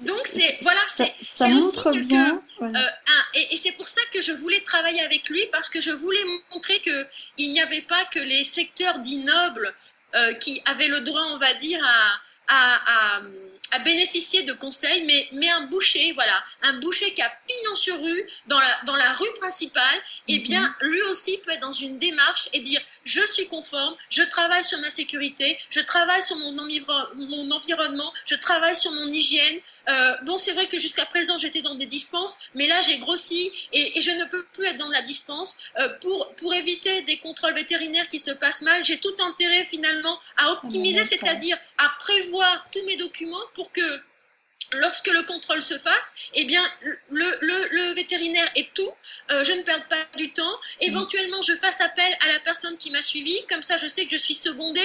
Donc 0.01 0.27
c'est 0.27 0.57
voilà, 0.61 0.81
c'est 0.88 1.13
ça, 1.21 1.47
montre 1.47 1.91
bien. 1.91 2.41
Euh, 2.61 2.67
et, 3.33 3.53
et 3.53 3.57
c'est 3.57 3.71
pour 3.73 3.88
ça 3.88 4.01
que 4.13 4.21
je 4.21 4.31
voulais 4.31 4.61
travailler 4.61 5.01
avec 5.01 5.29
lui 5.29 5.41
parce 5.51 5.69
que 5.69 5.81
je 5.81 5.91
voulais 5.91 6.23
montrer 6.51 6.79
que 6.81 7.07
il 7.38 7.53
n'y 7.53 7.61
avait 7.61 7.81
pas 7.81 8.05
que 8.05 8.19
les 8.19 8.43
secteurs 8.43 8.99
dits 8.99 9.23
nobles 9.23 9.73
euh, 10.15 10.33
qui 10.35 10.61
avaient 10.65 10.88
le 10.88 11.01
droit, 11.01 11.23
on 11.33 11.38
va 11.38 11.53
dire, 11.55 11.83
à, 11.83 12.21
à, 12.47 12.75
à, 13.17 13.21
à, 13.71 13.79
bénéficier 13.79 14.43
de 14.43 14.53
conseils, 14.53 15.05
mais, 15.05 15.27
mais 15.33 15.49
un 15.49 15.67
boucher, 15.67 16.13
voilà, 16.13 16.43
un 16.61 16.79
boucher 16.79 17.13
qui 17.13 17.21
a 17.21 17.29
pignon 17.45 17.75
sur 17.75 18.01
rue 18.01 18.25
dans 18.47 18.59
la, 18.59 18.79
dans 18.85 18.95
la 18.95 19.11
rue 19.13 19.33
principale, 19.39 19.99
eh 20.29 20.39
mhm. 20.39 20.43
bien, 20.43 20.75
lui 20.79 21.01
aussi 21.11 21.38
peut 21.39 21.51
être 21.51 21.59
dans 21.59 21.73
une 21.73 21.99
démarche 21.99 22.47
et 22.53 22.61
dire 22.61 22.81
je 23.08 23.26
suis 23.28 23.47
conforme, 23.47 23.95
je 24.10 24.22
travaille 24.24 24.64
sur 24.64 24.80
ma 24.80 24.89
sécurité, 24.89 25.58
je 25.70 25.80
travaille 25.80 26.22
sur 26.22 26.36
mon, 26.36 26.51
mon 26.51 27.51
environnement, 27.51 28.12
je 28.26 28.36
travaille 28.36 28.76
sur 28.76 28.91
mon 28.91 29.08
hygiène. 29.08 29.60
Euh, 29.89 30.16
bon, 30.24 30.38
c'est 30.38 30.53
vrai 30.53 30.68
que 30.68 30.78
jusqu'à 30.78 31.05
présent 31.05 31.38
j'étais 31.38 31.62
dans 31.62 31.76
des 31.76 31.86
dispenses, 31.86 32.38
mais 32.53 32.68
là 32.68 32.82
j'ai 32.82 32.97
grossi 32.99 33.51
et, 33.72 33.97
et, 33.97 34.01
je 34.01 34.12
ne 34.12 34.26
peux 34.26 34.45
plus 34.53 34.66
être 34.66 34.78
dans 34.78 34.89
la 34.89 35.01
dispense 35.01 35.58
euh, 35.80 35.89
pour 36.01 36.34
pour 36.36 36.53
éviter 36.53 37.01
des 37.03 37.18
contrôles 37.18 37.53
vétérinaires 37.53 38.08
qui 38.08 38.20
se 38.20 38.32
passent 38.32 38.62
mal. 38.62 38.84
J'ai 38.84 38.97
tout 38.97 39.16
intérêt 39.20 39.64
finalement 39.66 40.20
à 40.36 40.51
optimiser, 40.51 41.03
c'est-à-dire 41.03 41.58
à 41.78 41.89
prévoir 41.99 42.68
tous 42.72 42.84
mes 42.86 42.97
documents 42.97 43.47
pour 43.55 43.72
que 43.72 44.01
lorsque 44.74 45.07
le 45.07 45.24
contrôle 45.24 45.61
se 45.61 45.78
fasse, 45.78 46.13
eh 46.34 46.45
bien, 46.45 46.63
le, 47.09 47.38
le, 47.41 47.68
le 47.72 47.93
vétérinaire 47.93 48.49
est 48.55 48.74
tout, 48.74 48.91
euh, 49.32 49.43
je 49.43 49.53
ne 49.53 49.61
perds 49.61 49.88
pas 49.88 50.05
du 50.18 50.32
temps. 50.32 50.59
Éventuellement, 50.82 51.41
je 51.41 51.55
fasse 51.55 51.80
appel 51.82 52.15
à 52.22 52.28
la 52.28 52.39
personne 52.39 52.78
qui 52.78 52.91
m'a 52.91 53.01
suivi, 53.01 53.36
comme 53.49 53.63
ça, 53.63 53.78
je 53.78 53.88
sais 53.88 54.05
que 54.05 54.11
je 54.18 54.24
suis 54.24 54.34
secondée. 54.34 54.82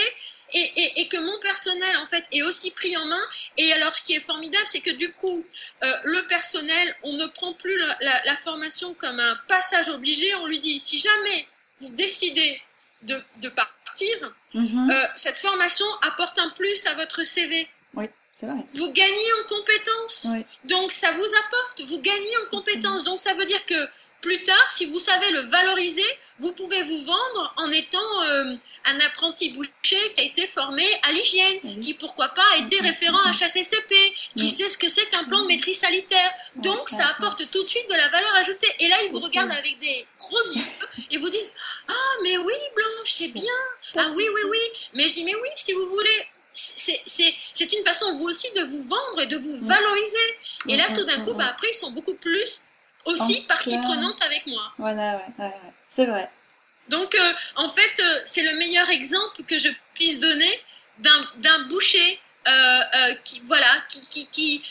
et, 0.55 1.01
et, 1.01 1.09
que 1.09 1.17
mon 1.17 1.41
personnel 1.41 1.97
en 1.97 2.07
fait 2.09 2.27
est 2.31 2.43
aussi 2.43 2.71
pris 2.73 2.95
en 2.95 3.07
main. 3.07 3.23
Et 3.57 3.73
alors, 3.73 3.97
ce 3.97 4.03
qui 4.03 4.13
est 4.13 4.21
formidable, 4.21 4.67
c'est 4.69 4.83
que 4.83 4.91
du 4.91 5.11
coup, 5.13 5.47
euh, 5.83 5.97
le 6.05 6.27
personnel, 6.27 6.95
on 7.03 7.15
ne 7.15 7.25
prend 7.27 7.55
plus 7.55 7.79
la, 7.79 8.23
la, 8.23 8.37
formation 8.37 8.93
comme 8.93 9.19
un 9.19 9.37
passage 9.49 9.89
obligé. 9.89 10.35
On 10.35 10.47
lui 10.47 10.59
dit, 10.59 10.79
si 10.81 10.99
jamais 10.99 11.49
vous 11.81 11.89
décidez 11.89 12.61
de, 13.03 13.23
de 13.37 13.49
partir, 13.49 14.35
mhm. 14.53 14.91
euh, 14.91 15.07
cette 15.17 15.39
formation 15.39 15.87
apporte 16.03 16.39
un 16.39 16.51
plus 16.51 16.87
à 16.87 16.95
votre 16.95 17.23
CV. 17.23 17.67
Vrai. 18.41 18.65
Vous 18.75 18.93
gagnez 18.93 19.33
en 19.41 19.49
compétences. 19.49 20.27
Oui. 20.33 20.45
Donc 20.65 20.91
ça 20.91 21.13
vous 21.13 21.25
apporte, 21.25 21.83
vous 21.83 22.01
gagnez 22.01 22.37
en 22.45 22.51
compétences. 22.57 23.05
Donc 23.05 23.21
ça 23.21 23.35
veut 23.35 23.45
dire 23.45 23.65
que 23.67 23.89
plus 24.21 24.43
tard, 24.45 24.71
si 24.71 24.87
vous 24.87 24.99
savez 24.99 25.31
le 25.33 25.41
valoriser, 25.43 26.07
vous 26.39 26.53
pouvez 26.53 26.83
vous 26.83 27.05
vendre 27.05 27.55
en 27.57 27.71
étant 27.71 28.23
euh, 28.25 28.57
un 28.87 29.01
apprenti 29.01 29.51
boucher 29.51 30.13
qui 30.15 30.21
a 30.21 30.25
été 30.25 30.47
formé 30.47 30.85
à 31.03 31.13
l'hygiène, 31.13 31.61
qui 31.81 31.95
pourquoi 31.95 32.29
pas 32.29 32.45
a 32.55 32.57
été 32.59 32.81
référent 32.81 33.19
à 33.19 33.31
HACCP, 33.31 33.95
qui 34.37 34.49
sait 34.49 34.69
ce 34.69 34.79
que 34.79 34.89
c'est 34.89 35.09
qu'un 35.11 35.25
plan 35.25 35.43
de 35.43 35.49
maîtrise 35.49 35.79
sanitaire. 35.79 36.31
Donc 36.57 36.89
ça 36.89 37.09
apporte 37.11 37.49
tout 37.51 37.63
de 37.63 37.69
suite 37.69 37.89
de 37.89 37.95
la 37.95 38.09
valeur 38.09 38.35
ajoutée. 38.37 38.73
Et 38.81 38.89
là, 38.89 38.97
ils 39.05 39.13
vous 39.13 39.21
regardent 39.21 39.53
avec 39.53 39.79
des 39.79 40.07
gros 40.19 40.43
yeux 40.55 40.65
et 41.11 41.19
vous 41.19 41.29
disent 41.31 41.53
Ah, 41.89 42.15
mais 42.23 42.39
oui, 42.39 42.55
Blanche, 42.75 43.13
c'est 43.13 43.29
bien. 43.29 43.53
Ah 43.97 44.11
oui, 44.15 44.25
oui, 44.35 44.41
oui. 44.51 44.89
Mais 44.95 45.09
je 45.09 45.15
dis 45.15 45.25
Mais 45.25 45.35
oui, 45.35 45.49
si 45.57 45.73
vous 45.73 45.89
voulez, 45.89 46.27
c'est 46.55 47.73
une 47.73 47.85
façon 47.85 48.17
vous 48.19 48.25
aussi 48.25 48.53
de 48.55 48.65
vous 48.65 48.83
vendre 48.83 49.21
et 49.21 49.27
de 49.27 49.37
vous 49.37 49.57
valoriser. 49.67 50.39
Et 50.69 50.77
là, 50.77 50.89
tout 50.95 51.05
d'un 51.05 51.25
coup, 51.25 51.35
bah, 51.35 51.49
après, 51.51 51.69
ils 51.71 51.77
sont 51.77 51.93
beaucoup 51.93 52.15
plus 52.15 52.63
aussi 53.05 53.43
partie 53.43 53.77
prenante 53.79 54.21
avec 54.23 54.47
moi. 54.47 54.73
Voilà, 54.79 55.17
ouais, 55.17 55.45
ouais, 55.45 55.55
c'est 55.89 56.07
vrai. 56.07 56.31
Donc, 56.89 57.15
euh, 57.15 57.33
en 57.57 57.69
fait, 57.69 58.01
euh, 58.01 58.21
c'est 58.25 58.43
le 58.43 58.57
meilleur 58.59 58.89
exemple 58.91 59.43
que 59.45 59.59
je 59.59 59.69
puisse 59.95 60.21
donner 60.21 60.61
d'un 60.99 61.59
boucher 61.69 62.21
euh, 62.47 63.15
qui, 63.25 63.41
voilà, 63.47 63.83
qui, 63.89 64.01
qui, 64.09 64.27
qui 64.29 64.65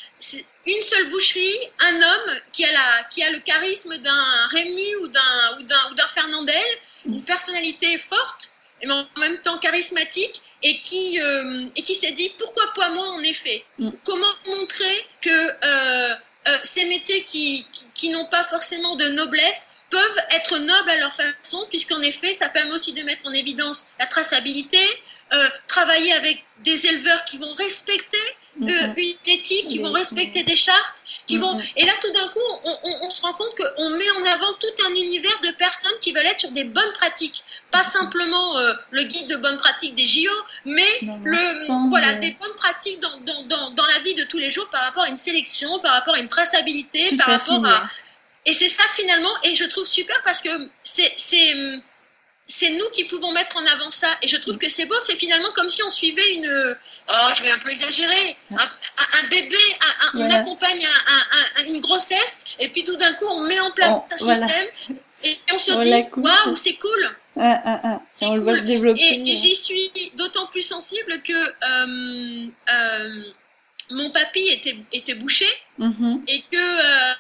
une 0.66 0.82
seule 0.82 1.10
boucherie, 1.10 1.58
un 1.80 1.96
homme 1.96 2.40
qui 2.52 2.64
a 2.66 2.72
la, 2.72 3.04
qui 3.10 3.24
a 3.24 3.32
le 3.32 3.40
charisme 3.40 3.98
d'un 3.98 4.48
Rému 4.52 4.96
ou 5.02 5.08
d'un 5.08 5.60
ou 5.60 5.94
d'un 5.96 6.08
Fernandel, 6.10 6.64
mm. 7.06 7.14
une 7.16 7.24
personnalité 7.24 7.98
forte, 7.98 8.54
mais 8.84 8.92
en 8.92 9.08
même 9.18 9.42
temps 9.42 9.58
charismatique, 9.58 10.42
et 10.64 10.82
qui 10.82 11.20
et 11.76 11.82
qui 11.82 11.96
s'est 11.96 12.12
dit 12.12 12.32
pourquoi 12.38 12.64
pas 12.76 12.90
moi 12.90 13.08
en 13.10 13.22
effet. 13.24 13.64
Mm. 13.80 13.90
Comment 14.04 14.34
montrer 14.46 15.06
que 15.22 15.52
euh, 16.48 16.58
ces 16.64 16.86
métiers 16.86 17.24
qui, 17.24 17.68
qui, 17.94 18.10
n'ont 18.10 18.26
pas 18.26 18.44
forcément 18.44 18.96
de 18.96 19.08
noblesse 19.10 19.70
peuvent 19.92 20.18
être 20.32 20.58
nobles 20.58 20.90
à 20.90 20.98
leur 20.98 21.14
façon, 21.14 21.68
puisqu'en 21.70 22.02
effet, 22.02 22.34
ça 22.34 22.50
permet 22.50 22.72
aussi 22.72 22.94
de 22.94 23.04
mettre 23.04 23.28
en 23.28 23.32
évidence 23.32 23.86
la 24.00 24.08
traçabilité, 24.08 24.82
euh, 25.34 25.50
travailler 25.68 26.14
avec 26.14 26.44
des 26.64 26.86
éleveurs 26.86 27.24
qui 27.26 27.38
vont 27.38 27.54
respecter 27.54 28.18
euh, 28.62 28.66
mhm. 28.66 28.94
une 28.98 29.16
éthique, 29.26 29.70
qui 29.70 29.80
vont 29.80 29.94
respecter 29.94 30.44
des 30.44 30.58
chartes, 30.58 31.04
qui 31.26 31.38
vont. 31.38 31.56
Mhm. 31.56 31.62
Et 31.78 31.86
là, 31.86 31.94
tout 32.02 32.12
d'un 32.12 32.28
coup, 32.28 32.40
on, 32.66 32.78
on, 32.84 32.98
on, 33.04 33.10
se 33.10 33.22
rend 33.22 33.34
compte 33.34 33.56
qu'on 33.56 33.90
met 33.92 34.12
en 34.12 34.26
avant 34.26 34.54
tout 34.60 34.84
un 34.86 34.90
univers 34.90 35.40
de 35.42 35.52
personnes 35.52 35.98
qui 36.02 36.12
veulent 36.12 36.26
être 36.26 36.42
sur 36.42 36.52
des 36.52 36.66
bonnes 36.66 36.92
pratiques, 36.94 37.44
pas 37.72 37.82
simplement 37.82 38.58
euh, 38.58 38.74
le 38.92 39.04
guide 39.04 39.28
de 39.28 39.38
bonnes 39.38 39.58
pratiques 39.58 39.96
des 39.96 40.06
JO, 40.06 40.30
mais 40.66 41.00
le 41.02 41.90
voilà 41.90 42.14
des 42.16 42.32
bonnes 42.32 42.56
pratiques 42.58 43.00
dans, 43.00 43.18
dans, 43.22 43.44
dans, 43.44 43.72
dans, 43.72 43.86
la 43.86 44.00
vie 44.00 44.16
de 44.16 44.26
tous 44.26 44.38
les 44.38 44.52
jours 44.52 44.68
par 44.70 44.84
rapport 44.84 45.04
à 45.04 45.10
une 45.10 45.18
sélection, 45.18 45.80
par 45.80 45.94
rapport 45.94 46.16
à 46.16 46.20
une 46.20 46.28
traçabilité, 46.28 47.16
par 47.16 47.28
rapport 47.28 47.66
à. 47.66 47.86
Et 48.46 48.54
c'est 48.54 48.68
ça 48.68 48.84
finalement, 48.96 49.32
et 49.44 49.56
je 49.56 49.64
trouve 49.64 49.86
super 49.86 50.22
parce 50.26 50.42
que 50.42 50.50
c'est 50.84 51.14
c'est 51.16 51.54
c'est 52.52 52.72
nous 52.72 52.90
qui 52.94 53.06
pouvons 53.06 53.32
mettre 53.32 53.56
en 53.58 53.66
avant 53.66 53.90
ça. 53.90 54.10
Et 54.22 54.28
je 54.28 54.38
trouve 54.38 54.58
que 54.58 54.70
c'est 54.70 54.86
beau, 54.86 55.00
c'est 55.02 55.16
finalement 55.16 55.52
comme 55.56 55.70
si 55.70 55.82
on 55.84 55.90
suivait 55.90 56.34
une, 56.34 56.76
oh, 57.10 57.28
je 57.36 57.44
vais 57.44 57.52
un 57.52 57.60
peu 57.60 57.70
exagérer, 57.70 58.36
un, 58.52 59.28
bébé, 59.30 59.58
on 60.14 60.30
accompagne 60.30 60.86
une 61.66 61.82
grossesse, 61.82 62.44
et 62.60 62.70
puis 62.70 62.84
tout 62.84 62.98
d'un 62.98 63.14
coup, 63.14 63.26
on 63.26 63.44
met 63.48 63.60
en 63.60 63.72
place 63.72 63.92
un 64.12 64.18
système, 64.18 64.98
et 65.24 65.38
on 65.54 65.58
se 65.58 65.72
dit, 65.82 66.20
waouh, 66.20 66.56
c'est 66.56 66.76
cool. 66.76 67.16
Ah, 67.38 67.62
ah, 67.64 67.80
ah. 67.84 68.02
on 68.24 68.36
le 68.36 68.42
voit 68.42 68.56
se 68.58 68.62
développer. 68.62 69.02
Et, 69.02 69.36
j'y 69.38 69.56
suis 69.56 69.92
d'autant 70.16 70.48
plus 70.48 70.64
sensible 70.64 71.22
que 71.22 71.34
euh, 71.34 72.48
euh, 72.74 73.24
mon 73.92 74.10
papy 74.10 74.48
était, 74.50 74.78
était 74.92 75.16
boucher 75.16 75.50
mm-hmm. 75.80 76.24
et 76.28 76.42
que 76.52 76.58
euh, 76.58 77.14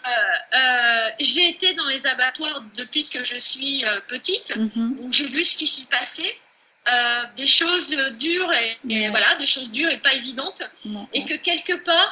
euh, 0.56 1.10
j'ai 1.20 1.50
été 1.50 1.74
dans 1.76 1.88
les 1.88 2.08
abattoirs 2.08 2.64
depuis 2.76 3.08
que 3.08 3.24
je 3.24 3.36
suis 3.36 3.86
euh, 3.86 4.00
petite. 4.08 4.56
Mm-hmm. 4.56 5.02
Donc 5.02 5.14
j'ai 5.14 5.28
vu 5.28 5.44
ce 5.44 5.58
qui 5.58 5.68
s'y 5.68 5.86
passait. 5.86 6.38
des 7.38 7.48
choses 7.48 7.90
dures 8.20 8.52
et, 8.54 9.10
voilà 9.10 9.36
des 9.36 9.46
choses 9.46 9.70
dures 9.72 9.92
et 9.92 10.00
pas 10.00 10.14
évidentes 10.14 10.64
et 11.14 11.24
que 11.26 11.36
quelque 11.36 11.76
part 11.86 12.12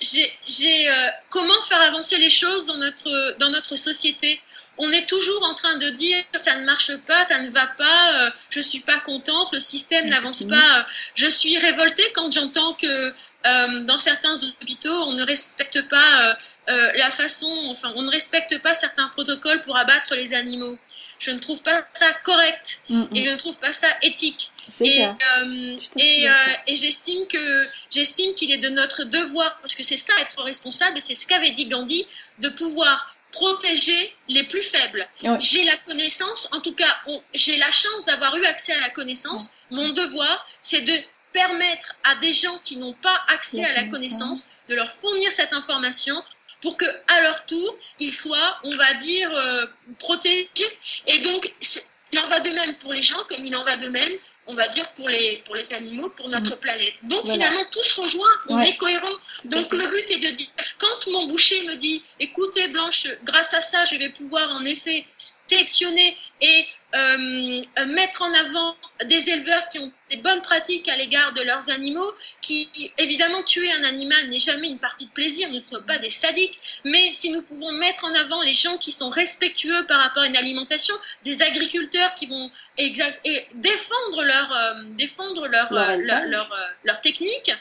j'ai 0.00 0.90
comment 1.30 1.60
faire 1.68 1.80
avancer 1.80 2.18
les 2.18 2.34
choses 2.42 2.66
dans 2.66 2.78
notre 2.86 3.36
dans 3.38 3.50
notre 3.50 3.76
société? 3.76 4.40
On 4.78 4.90
est 4.92 5.06
toujours 5.06 5.42
en 5.42 5.54
train 5.54 5.76
de 5.76 5.90
dire 5.90 6.24
ça 6.36 6.56
ne 6.56 6.64
marche 6.64 6.96
pas, 6.98 7.24
ça 7.24 7.38
ne 7.38 7.50
va 7.50 7.66
pas, 7.66 8.26
euh, 8.26 8.30
je 8.50 8.60
suis 8.60 8.80
pas 8.80 9.00
contente, 9.00 9.48
le 9.52 9.60
système 9.60 10.08
n'avance 10.08 10.44
pas. 10.44 10.86
Je 11.14 11.26
suis 11.26 11.58
révoltée 11.58 12.10
quand 12.14 12.32
j'entends 12.32 12.74
que 12.74 12.86
euh, 13.46 13.84
dans 13.84 13.98
certains 13.98 14.34
hôpitaux, 14.34 15.02
on 15.06 15.12
ne 15.12 15.24
respecte 15.24 15.88
pas 15.88 16.36
euh, 16.68 16.92
la 16.94 17.10
façon, 17.10 17.50
enfin, 17.70 17.92
on 17.96 18.02
ne 18.02 18.10
respecte 18.10 18.62
pas 18.62 18.74
certains 18.74 19.08
protocoles 19.08 19.62
pour 19.62 19.76
abattre 19.76 20.14
les 20.14 20.32
animaux. 20.34 20.78
Je 21.18 21.32
ne 21.32 21.40
trouve 21.40 21.60
pas 21.62 21.84
ça 21.94 22.12
correct 22.22 22.80
mm, 22.88 23.00
mm. 23.00 23.08
et 23.16 23.24
je 23.24 23.30
ne 23.30 23.36
trouve 23.36 23.56
pas 23.56 23.72
ça 23.72 23.88
éthique. 24.02 24.52
Et, 24.82 25.08
et, 25.96 26.28
et 26.66 26.76
j'estime 26.76 27.26
que 27.26 27.66
j'estime 27.90 28.34
qu'il 28.34 28.52
est 28.52 28.58
de 28.58 28.68
notre 28.68 29.04
devoir, 29.04 29.58
parce 29.60 29.74
que 29.74 29.82
c'est 29.82 29.96
ça 29.96 30.12
être 30.20 30.42
responsable, 30.42 30.98
et 30.98 31.00
c'est 31.00 31.14
ce 31.14 31.26
qu'avait 31.26 31.52
dit 31.52 31.66
Gandhi, 31.66 32.06
de 32.38 32.50
pouvoir 32.50 33.17
protéger 33.32 34.14
les 34.28 34.44
plus 34.44 34.62
faibles. 34.62 35.06
J'ai 35.40 35.64
la 35.64 35.76
connaissance, 35.78 36.48
en 36.52 36.60
tout 36.60 36.74
cas, 36.74 37.00
j'ai 37.34 37.56
la 37.56 37.70
chance 37.70 38.04
d'avoir 38.06 38.36
eu 38.36 38.44
accès 38.44 38.72
à 38.72 38.80
la 38.80 38.90
connaissance. 38.90 39.50
Mon 39.70 39.90
devoir, 39.90 40.46
c'est 40.62 40.82
de 40.82 40.94
permettre 41.32 41.94
à 42.04 42.16
des 42.16 42.32
gens 42.32 42.58
qui 42.64 42.76
n'ont 42.76 42.94
pas 42.94 43.20
accès 43.28 43.64
à 43.64 43.72
la 43.72 43.84
connaissance 43.84 44.46
de 44.68 44.74
leur 44.74 44.90
fournir 44.96 45.30
cette 45.32 45.52
information 45.52 46.22
pour 46.60 46.76
que, 46.76 46.86
à 47.06 47.20
leur 47.20 47.46
tour, 47.46 47.76
ils 48.00 48.12
soient, 48.12 48.58
on 48.64 48.76
va 48.76 48.94
dire, 48.94 49.30
euh, 49.32 49.66
protégés. 49.98 50.48
Et 51.06 51.18
donc, 51.18 51.52
il 52.12 52.18
en 52.18 52.28
va 52.28 52.40
de 52.40 52.50
même 52.50 52.74
pour 52.78 52.92
les 52.92 53.02
gens 53.02 53.22
comme 53.28 53.44
il 53.44 53.54
en 53.54 53.64
va 53.64 53.76
de 53.76 53.88
même 53.88 54.12
on 54.48 54.54
va 54.54 54.66
dire, 54.68 54.90
pour 54.92 55.08
les, 55.08 55.42
pour 55.44 55.54
les 55.54 55.72
animaux, 55.72 56.08
pour 56.08 56.28
notre 56.28 56.56
mm. 56.56 56.60
planète. 56.60 56.94
Donc 57.02 57.30
finalement, 57.30 57.64
tout 57.70 57.82
se 57.82 58.00
rejoint, 58.00 58.34
on 58.48 58.58
est 58.60 58.76
cohérent. 58.76 59.16
Donc 59.44 59.72
le 59.72 59.86
but 59.86 60.10
est 60.10 60.18
de 60.18 60.36
dire, 60.36 60.48
quand 60.78 61.10
mon 61.12 61.26
boucher 61.28 61.62
me 61.64 61.76
dit, 61.76 62.02
écoutez 62.18 62.68
Blanche, 62.68 63.06
grâce 63.24 63.52
à 63.54 63.60
ça, 63.60 63.84
je 63.84 63.96
vais 63.96 64.08
pouvoir 64.10 64.50
en 64.50 64.64
effet 64.64 65.04
sélectionner 65.46 66.16
et 66.40 66.66
euh, 66.94 67.86
mettre 67.86 68.22
en 68.22 68.32
avant 68.32 68.76
des 69.04 69.28
éleveurs 69.28 69.68
qui 69.68 69.78
ont 69.78 69.92
des 70.10 70.16
bonnes 70.16 70.40
pratiques 70.42 70.88
à 70.88 70.96
l'égard 70.96 71.32
de 71.32 71.42
leurs 71.42 71.68
animaux, 71.70 72.10
qui 72.40 72.70
évidemment 72.98 73.42
tuer 73.42 73.70
un 73.72 73.84
animal 73.84 74.28
n'est 74.28 74.38
jamais 74.38 74.68
une 74.68 74.78
partie 74.78 75.06
de 75.06 75.10
plaisir, 75.10 75.48
nous 75.48 75.60
ne 75.60 75.66
sommes 75.66 75.84
pas 75.84 75.98
des 75.98 76.10
sadiques, 76.10 76.58
mais 76.84 77.12
si 77.12 77.30
nous 77.30 77.42
pouvons 77.42 77.72
mettre 77.72 78.04
en 78.04 78.14
avant 78.14 78.40
les 78.40 78.54
gens 78.54 78.78
qui 78.78 78.92
sont 78.92 79.10
respectueux 79.10 79.86
par 79.86 80.00
rapport 80.00 80.22
à 80.22 80.26
une 80.26 80.36
alimentation, 80.36 80.94
des 81.24 81.42
agriculteurs 81.42 82.14
qui 82.14 82.26
vont 82.26 82.50
exact 82.76 83.20
et 83.24 83.46
défendre 83.54 84.24
leur 84.24 84.52
euh, 84.52 84.84
défendre 84.96 85.46
leur 85.46 85.72
leur, 85.72 85.90
euh, 85.90 85.96
leur, 85.96 86.52
euh, 86.52 86.56
leur, 86.84 87.00
technique, 87.00 87.52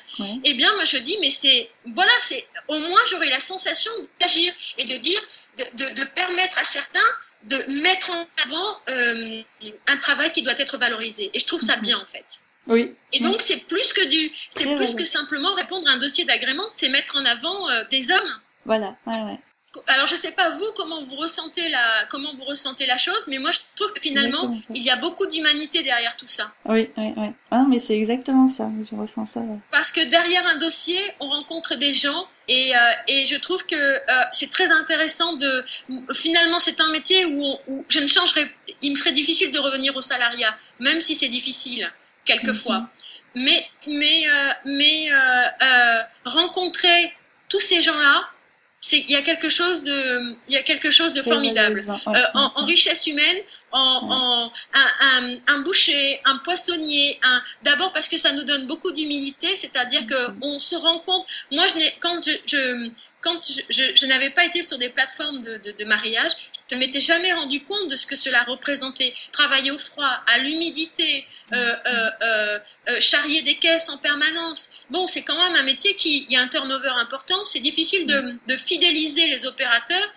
eh 0.43 0.53
bien 0.53 0.73
moi 0.75 0.85
je 0.85 0.97
dis 0.97 1.17
mais 1.19 1.31
c'est 1.31 1.69
voilà 1.85 2.11
c'est 2.19 2.47
au 2.67 2.79
moins 2.79 2.99
j'aurai 3.09 3.29
la 3.29 3.39
sensation 3.39 3.91
d'agir 4.19 4.53
et 4.77 4.85
de 4.85 4.97
dire 4.97 5.21
de, 5.57 5.85
de, 5.85 5.93
de 5.95 6.03
permettre 6.05 6.57
à 6.59 6.63
certains 6.63 6.99
de 7.47 7.81
mettre 7.81 8.11
en 8.11 8.25
avant 8.45 8.77
euh, 8.89 9.41
un 9.87 9.97
travail 9.97 10.31
qui 10.31 10.43
doit 10.43 10.57
être 10.57 10.77
valorisé. 10.77 11.29
Et 11.33 11.39
je 11.39 11.45
trouve 11.45 11.61
ça 11.61 11.77
bien 11.77 11.97
en 11.97 12.05
fait. 12.05 12.25
Oui. 12.67 12.93
Et 13.13 13.19
donc 13.21 13.41
c'est 13.41 13.65
plus 13.67 13.93
que 13.93 14.05
du, 14.07 14.31
c'est 14.49 14.75
plus 14.75 14.93
que 14.93 15.05
simplement 15.05 15.53
répondre 15.55 15.87
à 15.87 15.93
un 15.93 15.97
dossier 15.97 16.25
d'agrément, 16.25 16.67
c'est 16.71 16.89
mettre 16.89 17.15
en 17.15 17.25
avant 17.25 17.69
euh, 17.69 17.83
des 17.89 18.11
hommes. 18.11 18.41
Voilà. 18.65 18.97
Ouais, 19.05 19.21
ouais. 19.21 19.39
Alors 19.87 20.07
je 20.07 20.15
sais 20.15 20.31
pas 20.31 20.51
vous 20.51 20.65
comment 20.75 21.03
vous 21.05 21.15
ressentez 21.15 21.67
la 21.69 22.05
comment 22.09 22.33
vous 22.35 22.45
ressentez 22.45 22.85
la 22.85 22.97
chose, 22.97 23.25
mais 23.27 23.37
moi 23.37 23.51
je 23.51 23.59
trouve 23.75 23.93
que 23.93 23.99
finalement 23.99 24.55
il 24.73 24.81
y 24.81 24.89
a 24.89 24.95
beaucoup 24.95 25.27
d'humanité 25.27 25.83
derrière 25.83 26.15
tout 26.15 26.27
ça. 26.27 26.51
Oui, 26.65 26.89
oui, 26.97 27.13
oui. 27.17 27.27
Ah 27.51 27.65
mais 27.67 27.79
c'est 27.79 27.95
exactement 27.95 28.47
ça, 28.47 28.69
je 28.89 28.95
ressens 28.95 29.25
ça. 29.25 29.41
Parce 29.71 29.91
que 29.91 30.03
derrière 30.05 30.45
un 30.47 30.57
dossier, 30.57 30.99
on 31.19 31.27
rencontre 31.29 31.75
des 31.75 31.93
gens 31.93 32.27
et, 32.47 32.75
euh, 32.75 32.79
et 33.07 33.25
je 33.25 33.35
trouve 33.35 33.65
que 33.65 33.75
euh, 33.75 34.23
c'est 34.31 34.49
très 34.49 34.71
intéressant 34.71 35.35
de 35.35 35.65
finalement 36.13 36.59
c'est 36.59 36.79
un 36.79 36.91
métier 36.91 37.25
où, 37.25 37.57
où, 37.67 37.85
je 37.89 37.99
ne 37.99 38.07
changerais, 38.07 38.49
il 38.81 38.91
me 38.91 38.95
serait 38.95 39.11
difficile 39.11 39.51
de 39.51 39.59
revenir 39.59 39.95
au 39.97 40.01
salariat, 40.01 40.57
même 40.79 41.01
si 41.01 41.13
c'est 41.13 41.27
difficile 41.27 41.91
quelquefois. 42.25 42.79
Mhm. 42.79 42.87
Mais 43.35 43.67
mais 43.85 44.27
euh, 44.29 44.51
mais 44.65 45.09
rencontrer 46.25 47.13
tous 47.49 47.59
ces 47.59 47.81
gens 47.81 47.99
là 47.99 48.29
il 48.91 49.11
y 49.11 49.15
a 49.15 49.21
quelque 49.21 49.49
chose 49.49 49.83
de, 49.83 50.35
il 50.47 50.53
y 50.53 50.57
a 50.57 50.63
quelque 50.63 50.91
chose 50.91 51.13
de 51.13 51.21
formidable. 51.21 51.85
Euh, 51.89 52.21
en, 52.33 52.51
en, 52.55 52.65
richesse 52.65 53.07
humaine, 53.07 53.37
en, 53.71 53.79
en 53.79 54.51
un, 54.73 54.89
un, 55.01 55.37
un, 55.47 55.59
boucher, 55.59 56.21
un 56.25 56.37
poissonnier, 56.37 57.19
un, 57.23 57.41
d'abord 57.63 57.91
parce 57.93 58.07
que 58.07 58.17
ça 58.17 58.31
nous 58.31 58.43
donne 58.43 58.67
beaucoup 58.67 58.91
d'humilité, 58.91 59.55
c'est-à-dire 59.55 60.05
que 60.07 60.31
on 60.41 60.59
se 60.59 60.75
rend 60.75 60.99
compte. 60.99 61.25
Moi, 61.51 61.65
je 61.67 61.75
n'ai, 61.75 61.93
quand 61.99 62.21
je, 62.25 62.31
je 62.45 62.89
quand 63.21 63.41
je, 63.43 63.61
je, 63.69 63.83
je 63.95 64.05
n'avais 64.05 64.29
pas 64.29 64.45
été 64.45 64.61
sur 64.61 64.77
des 64.77 64.89
plateformes 64.89 65.41
de, 65.41 65.57
de, 65.57 65.71
de 65.71 65.85
mariage, 65.85 66.31
je 66.69 66.75
ne 66.75 66.79
m'étais 66.79 66.99
jamais 66.99 67.31
rendu 67.33 67.63
compte 67.63 67.87
de 67.89 67.95
ce 67.95 68.05
que 68.05 68.15
cela 68.15 68.43
représentait. 68.43 69.13
Travailler 69.31 69.71
au 69.71 69.77
froid, 69.77 70.09
à 70.27 70.39
l'humidité, 70.39 71.25
euh, 71.53 71.73
euh, 71.85 72.09
euh, 72.21 72.59
euh 72.89 72.99
charrier 72.99 73.41
des 73.41 73.55
caisses 73.55 73.89
en 73.89 73.97
permanence. 73.97 74.69
Bon, 74.89 75.07
c'est 75.07 75.23
quand 75.23 75.37
même 75.37 75.55
un 75.55 75.63
métier 75.63 75.95
qui 75.95 76.25
il 76.25 76.31
y 76.31 76.35
a 76.35 76.41
un 76.41 76.47
turnover 76.47 76.91
important. 76.99 77.45
C'est 77.45 77.61
difficile 77.61 78.05
de, 78.05 78.35
de, 78.47 78.57
fidéliser 78.57 79.27
les 79.27 79.45
opérateurs. 79.45 80.13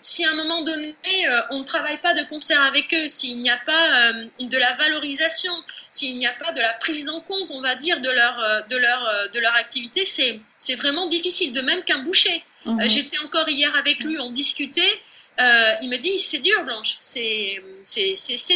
Si 0.00 0.24
à 0.24 0.30
un 0.30 0.34
moment 0.34 0.62
donné 0.62 0.94
euh, 1.28 1.40
on 1.50 1.60
ne 1.60 1.64
travaille 1.64 1.98
pas 1.98 2.14
de 2.14 2.22
concert 2.24 2.62
avec 2.62 2.92
eux, 2.94 3.08
s'il 3.08 3.40
n'y 3.40 3.50
a 3.50 3.58
pas 3.58 4.12
euh, 4.12 4.26
de 4.40 4.58
la 4.58 4.74
valorisation, 4.74 5.52
s'il 5.90 6.18
n'y 6.18 6.26
a 6.26 6.32
pas 6.32 6.52
de 6.52 6.60
la 6.60 6.72
prise 6.74 7.08
en 7.08 7.20
compte, 7.20 7.50
on 7.50 7.60
va 7.60 7.76
dire, 7.76 8.00
de 8.00 8.10
leur 8.10 8.66
de 8.68 8.76
leur 8.76 9.30
de 9.32 9.38
leur 9.38 9.54
activité, 9.54 10.04
c'est 10.06 10.40
c'est 10.58 10.74
vraiment 10.74 11.06
difficile. 11.06 11.52
De 11.52 11.60
même 11.60 11.82
qu'un 11.84 12.02
boucher. 12.02 12.42
J'étais 12.86 13.18
encore 13.18 13.48
hier 13.48 13.74
avec 13.76 14.00
lui, 14.00 14.18
on 14.18 14.30
discutait. 14.30 15.00
Euh, 15.40 15.74
il 15.80 15.88
me 15.88 15.96
dit 15.96 16.18
c'est 16.18 16.40
dur 16.40 16.62
Blanche, 16.64 16.98
c'est 17.00 17.58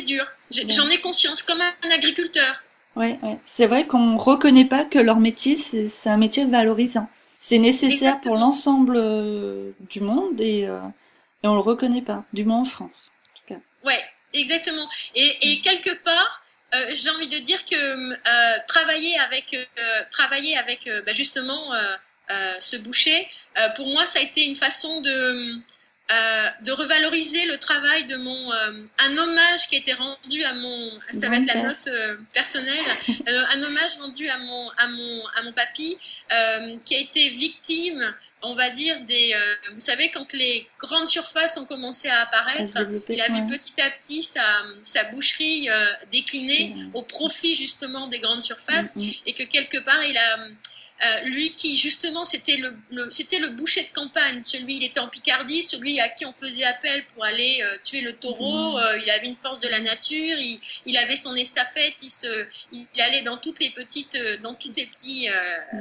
dur. 0.03 0.25
J'en 0.51 0.89
ai 0.89 1.01
conscience 1.01 1.43
comme 1.43 1.61
un 1.61 1.91
agriculteur. 1.91 2.63
Ouais, 2.97 3.19
ouais. 3.23 3.39
c'est 3.45 3.67
vrai 3.67 3.87
qu'on 3.87 4.17
reconnaît 4.17 4.65
pas 4.65 4.85
que 4.85 4.99
leur 4.99 5.19
métier 5.19 5.57
c'est 5.57 6.09
un 6.09 6.17
métier 6.17 6.45
valorisant. 6.45 7.09
C'est 7.41 7.59
nécessaire 7.59 8.21
pour 8.21 8.37
l'ensemble 8.37 8.97
euh, 8.97 9.71
du 9.89 10.01
monde 10.01 10.41
et 10.41 10.67
euh, 10.67 10.81
et 11.45 11.49
on 11.49 11.55
le 11.55 11.61
reconnaît 11.61 12.03
pas, 12.03 12.25
du 12.33 12.45
moins 12.45 12.61
en 12.61 12.65
France. 12.65 13.13
En 13.33 13.39
tout 13.39 13.55
cas. 13.55 13.61
Ouais, 13.85 14.03
exactement. 14.33 14.89
Et 15.15 15.53
et 15.53 15.61
quelque 15.61 15.95
part 16.03 16.43
euh, 16.75 16.91
j'ai 16.95 17.09
envie 17.11 17.29
de 17.29 17.39
dire 17.39 17.65
que 17.65 18.67
travailler 18.67 19.19
avec 19.19 19.57
travailler 20.11 20.59
avec 20.59 20.89
bah 21.07 21.13
justement 21.15 21.73
ce 22.61 22.77
boucher, 22.77 23.29
pour 23.77 23.87
moi 23.87 24.05
ça 24.05 24.19
a 24.19 24.23
été 24.23 24.45
une 24.45 24.57
façon 24.57 25.01
de 25.01 25.63
euh, 26.13 26.49
de 26.63 26.71
revaloriser 26.71 27.47
le 27.47 27.59
travail 27.59 28.07
de 28.07 28.15
mon 28.15 28.53
euh, 28.53 28.85
un 28.99 29.19
hommage 29.19 29.67
qui 29.69 29.75
a 29.75 29.79
été 29.79 29.93
rendu 29.93 30.45
à 30.45 30.55
mon 30.55 31.01
ça 31.11 31.29
va 31.29 31.39
être 31.39 31.53
la 31.53 31.63
note 31.65 31.89
euh, 31.89 32.17
personnelle. 32.33 32.85
Un 33.27 33.61
hommage 33.61 33.97
rendu 33.97 34.29
à 34.29 34.39
mon 34.39 34.71
à 34.77 34.87
mon 34.87 35.27
à 35.35 35.43
mon 35.43 35.53
papy 35.53 35.99
qui 36.85 36.95
a 36.95 36.99
été 37.01 37.31
victime 37.31 38.15
on 38.43 38.55
va 38.55 38.71
dire 38.71 39.01
des 39.01 39.35
vous 39.75 39.81
savez 39.81 40.13
quand 40.13 40.33
les 40.33 40.69
grandes 40.79 41.09
surfaces 41.09 41.57
ont 41.57 41.65
commencé 41.65 42.09
à 42.09 42.21
apparaître 42.21 42.75
il 43.09 43.21
a 43.21 43.27
vu 43.27 43.45
petit 43.49 43.81
à 43.81 43.91
petit 43.91 44.23
sa 44.23 44.45
sa 44.85 45.03
boucherie 45.05 45.69
décliner 46.13 46.77
au 46.95 47.03
profit 47.03 47.57
justement 47.57 48.07
des 48.07 48.21
grandes 48.21 48.45
surfaces 48.45 48.95
mm, 48.95 49.03
mm. 49.03 49.11
et 49.27 49.33
que 49.33 49.43
quelque 49.43 49.79
part 49.79 50.05
il 50.05 50.17
a 50.17 50.39
euh, 51.05 51.21
lui 51.25 51.51
qui 51.53 51.77
justement 51.77 52.25
c'était 52.25 52.57
le, 52.57 52.75
c'était 53.11 53.39
le 53.39 53.51
boucher 53.51 53.83
de 53.83 53.91
campagne, 53.91 54.41
celui 54.45 54.77
il 54.77 54.85
était 54.85 54.99
en 54.99 55.09
Picardie, 55.09 55.63
celui 55.63 56.01
à 56.01 56.09
qui 56.09 56.25
on 56.25 56.33
faisait 56.33 56.65
appel 56.65 57.05
pour 57.13 57.23
aller 57.23 57.59
euh, 57.61 57.77
tuer 57.85 58.01
le 58.01 58.15
taureau. 58.15 58.79
Euh, 58.79 58.99
il 59.03 59.11
avait 59.11 59.27
une 59.27 59.37
force 59.37 59.61
de 59.61 59.69
la 59.69 59.81
nature, 59.81 60.39
il, 60.39 60.59
il 60.87 60.97
avait 60.97 61.17
son 61.17 61.35
estafette, 61.35 61.95
il 62.03 62.09
se, 62.09 62.47
il, 62.73 62.87
allait 62.99 63.21
dans 63.21 63.37
toutes 63.37 63.61
les 63.61 63.69
petites, 63.71 64.19
dans 64.43 64.55
toutes 64.55 64.77
les 64.79 64.87
petits, 64.87 65.29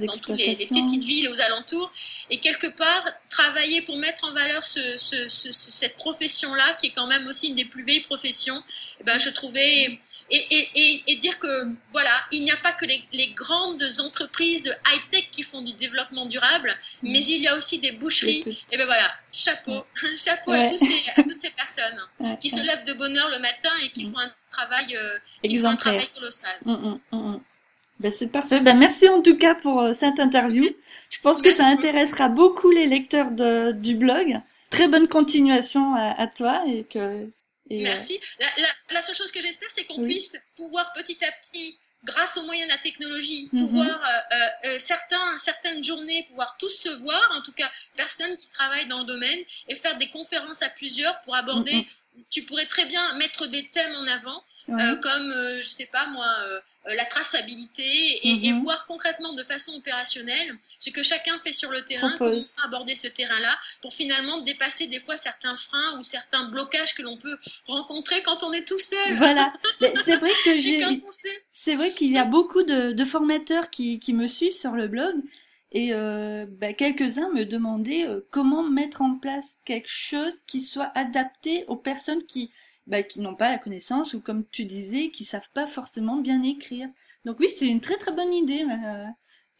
dans 0.02 0.18
toutes 0.18 0.38
les, 0.38 0.54
les, 0.54 0.68
petites 0.68 1.06
villes 1.06 1.30
aux 1.30 1.40
alentours 1.40 1.94
et 2.30 2.40
quelque 2.40 2.68
part 2.68 3.06
travailler 3.30 3.82
pour 3.84 3.96
mettre 3.98 4.26
en 4.26 4.34
valeur 4.34 4.66
ce, 4.66 4.98
ce, 4.98 5.30
ce, 5.30 5.52
cette 5.54 5.96
profession 5.96 6.54
là 6.54 6.74
qui 6.74 6.88
est 6.88 6.94
quand 6.94 7.08
même 7.08 7.26
aussi 7.28 7.48
une 7.48 7.56
des 7.56 7.66
plus 7.66 7.84
vieilles 7.84 8.02
professions. 8.02 8.62
Eh 9.00 9.06
ben 9.06 9.18
je 9.18 9.30
trouvais 9.30 9.98
et, 10.32 10.70
et, 10.76 11.04
et, 11.08 11.16
dire 11.18 11.38
que 11.40 11.68
voilà, 11.92 12.12
il 12.32 12.44
n'y 12.44 12.52
a 12.52 12.58
pas 12.58 12.72
que 12.72 12.86
les, 12.86 13.04
les 13.14 13.28
grandes 13.30 13.84
entreprises 14.00 14.64
de 14.64 14.72
high-tech 14.72 15.30
qui 15.30 15.44
font 15.44 15.62
du 15.62 15.74
développement 15.74 16.26
durable, 16.26 16.76
mm. 17.04 17.12
mais 17.12 17.24
il 17.24 17.42
y 17.42 17.48
a 17.48 17.56
aussi 17.56 17.80
des 17.80 17.92
boucheries. 17.92 18.44
Et 18.72 18.78
ben 18.78 18.86
voilà, 18.86 19.12
chapeau, 19.32 19.86
chapeau 20.18 20.52
à, 20.52 20.68
tous 20.68 20.78
ces, 20.78 21.04
à, 21.16 21.24
toutes 21.24 21.40
ces 21.40 21.52
personnes 21.52 22.38
qui 22.42 22.50
se 22.50 22.66
lèvent 22.66 22.86
de 22.86 22.94
bonne 22.94 23.16
heure 23.18 23.30
le 23.30 23.40
matin 23.40 23.70
et 23.84 23.90
qui 23.90 24.08
mm. 24.08 24.12
font 24.14 24.20
un 24.20 24.32
travail, 24.50 24.98
euh, 24.98 25.18
qui 25.44 25.58
font 25.58 25.68
un 25.68 25.76
travail 25.76 26.08
colossal. 26.14 26.56
Mm, 26.66 27.38
ben, 28.00 28.12
c'est 28.12 28.28
parfait. 28.28 28.60
Ben, 28.62 28.78
merci 28.78 29.08
en 29.08 29.22
tout 29.22 29.38
cas 29.38 29.54
pour 29.54 29.82
euh, 29.82 29.94
cette 29.94 30.20
interview. 30.20 30.64
Je 31.12 31.20
pense 31.20 31.42
que 31.42 31.52
ça 31.52 31.66
intéressera 31.68 32.30
beaucoup 32.30 32.72
les 32.72 32.88
lecteurs 32.88 33.30
de, 33.32 33.74
du 33.74 33.96
blog. 33.96 34.42
Très 34.72 34.88
bonne 34.88 35.08
continuation 35.08 35.94
à, 35.94 36.20
à 36.20 36.28
toi 36.28 36.64
et 36.68 36.84
que 36.84 37.30
Merci. 37.70 38.20
La, 38.40 38.48
la, 38.58 38.68
la, 38.92 39.02
seule 39.02 39.16
chose 39.16 39.32
que 39.32 39.42
j'espère, 39.42 39.70
c'est 39.72 39.86
qu'on 39.86 40.04
puisse 40.04 40.36
pouvoir 40.56 40.94
petit 40.94 41.18
à 41.26 41.32
petit, 41.32 41.78
grâce 42.04 42.38
aux 42.38 42.44
moyens 42.44 42.70
de 42.70 42.74
la 42.74 42.80
technologie, 42.80 43.50
mhm. 43.52 43.68
pouvoir 43.68 43.88
euh, 43.88 44.36
euh, 44.36 44.48
euh, 44.66 44.80
certains, 44.80 45.38
certaines 45.40 45.84
journées 45.84 46.24
pouvoir 46.30 46.56
tous 46.60 46.70
se 46.70 46.90
voir, 46.90 47.24
en 47.34 47.42
tout 47.42 47.52
cas 47.52 47.70
personnes 47.96 48.38
qui 48.38 48.48
travaillent 48.50 48.88
dans 48.88 49.00
le 49.00 49.06
domaine, 49.06 49.40
et 49.68 49.76
faire 49.76 49.98
des 49.98 50.10
conférences 50.10 50.62
à 50.62 50.70
plusieurs 50.70 51.20
pour 51.22 51.36
aborder. 51.36 51.74
Mhm. 51.74 52.24
Tu 52.30 52.44
pourrais 52.44 52.68
très 52.68 52.86
bien 52.86 53.14
mettre 53.16 53.48
des 53.48 53.66
thèmes 53.68 53.96
en 53.96 54.08
avant 54.08 54.44
euh, 54.70 54.96
comme 54.96 55.32
euh, 55.32 55.62
je 55.62 55.70
sais 55.70 55.86
pas 55.86 56.08
moi 56.08 56.26
euh, 56.42 56.60
la 56.96 57.06
traçabilité 57.06 57.84
et, 57.84 58.48
et, 58.48 58.52
mhm. 58.52 58.64
voir 58.64 58.88
concrètement 58.88 59.34
de 59.34 59.44
façon 59.44 59.74
opérationnelle 59.74 60.56
ce 60.80 60.90
que 60.90 61.04
chacun 61.04 61.40
fait 61.44 61.54
sur 61.54 61.70
le 61.70 61.84
terrain, 61.86 62.16
comment 62.18 62.40
aborder 62.64 62.96
ce 62.96 63.08
terrain-là 63.08 63.56
pour 63.84 63.94
finalement 63.94 64.42
dépasser 64.42 64.88
des 64.88 65.00
fois 65.00 65.18
certains 65.18 65.56
freins 65.56 66.00
ou 66.00 66.04
certains 66.04 66.50
blocages 66.50 66.96
que 66.96 67.04
l'on 67.04 67.18
peut 67.18 67.38
rencontrer 67.68 68.24
quand 68.24 68.42
on 68.42 68.54
est 68.54 68.66
tout 68.66 68.80
seul. 68.80 69.18
Voilà, 69.18 69.54
c'est 70.04 70.18
vrai 70.18 70.32
que 70.44 70.58
j'ai, 70.58 70.84
c'est 71.52 71.76
vrai 71.76 71.92
qu'il 71.92 72.12
y 72.12 72.18
a 72.18 72.26
beaucoup 72.26 72.64
de, 72.64 72.92
de 72.92 73.06
formateurs 73.06 73.70
qui, 73.70 74.00
qui 74.00 74.14
me 74.14 74.26
suivent 74.26 74.58
sur 74.58 74.72
le 74.72 74.88
blog. 74.88 75.14
Et 75.72 75.90
euh, 75.92 76.46
bah, 76.50 76.74
quelques-uns 76.74 77.30
me 77.34 77.44
demandaient 77.44 78.08
comment 78.32 78.64
mettre 78.64 79.02
en 79.02 79.16
place 79.16 79.58
quelque 79.66 79.90
chose 79.90 80.34
qui 80.48 80.62
soit 80.62 80.92
adapté 80.96 81.66
aux 81.68 81.76
personnes 81.76 82.24
qui 82.26 82.52
bah, 82.88 83.04
qui 83.04 83.20
n'ont 83.20 83.36
pas 83.36 83.50
la 83.50 83.58
connaissance 83.58 84.14
ou 84.14 84.22
comme 84.22 84.48
tu 84.50 84.66
disais, 84.66 85.10
qui 85.10 85.26
savent 85.26 85.50
pas 85.54 85.68
forcément 85.68 86.18
bien 86.18 86.44
écrire. 86.44 86.88
Donc 87.26 87.40
oui, 87.40 87.50
c'est 87.50 87.66
une 87.66 87.82
très 87.82 87.98
très 87.98 88.12
bonne 88.12 88.34
idée. 88.34 88.64
Euh, 88.64 89.06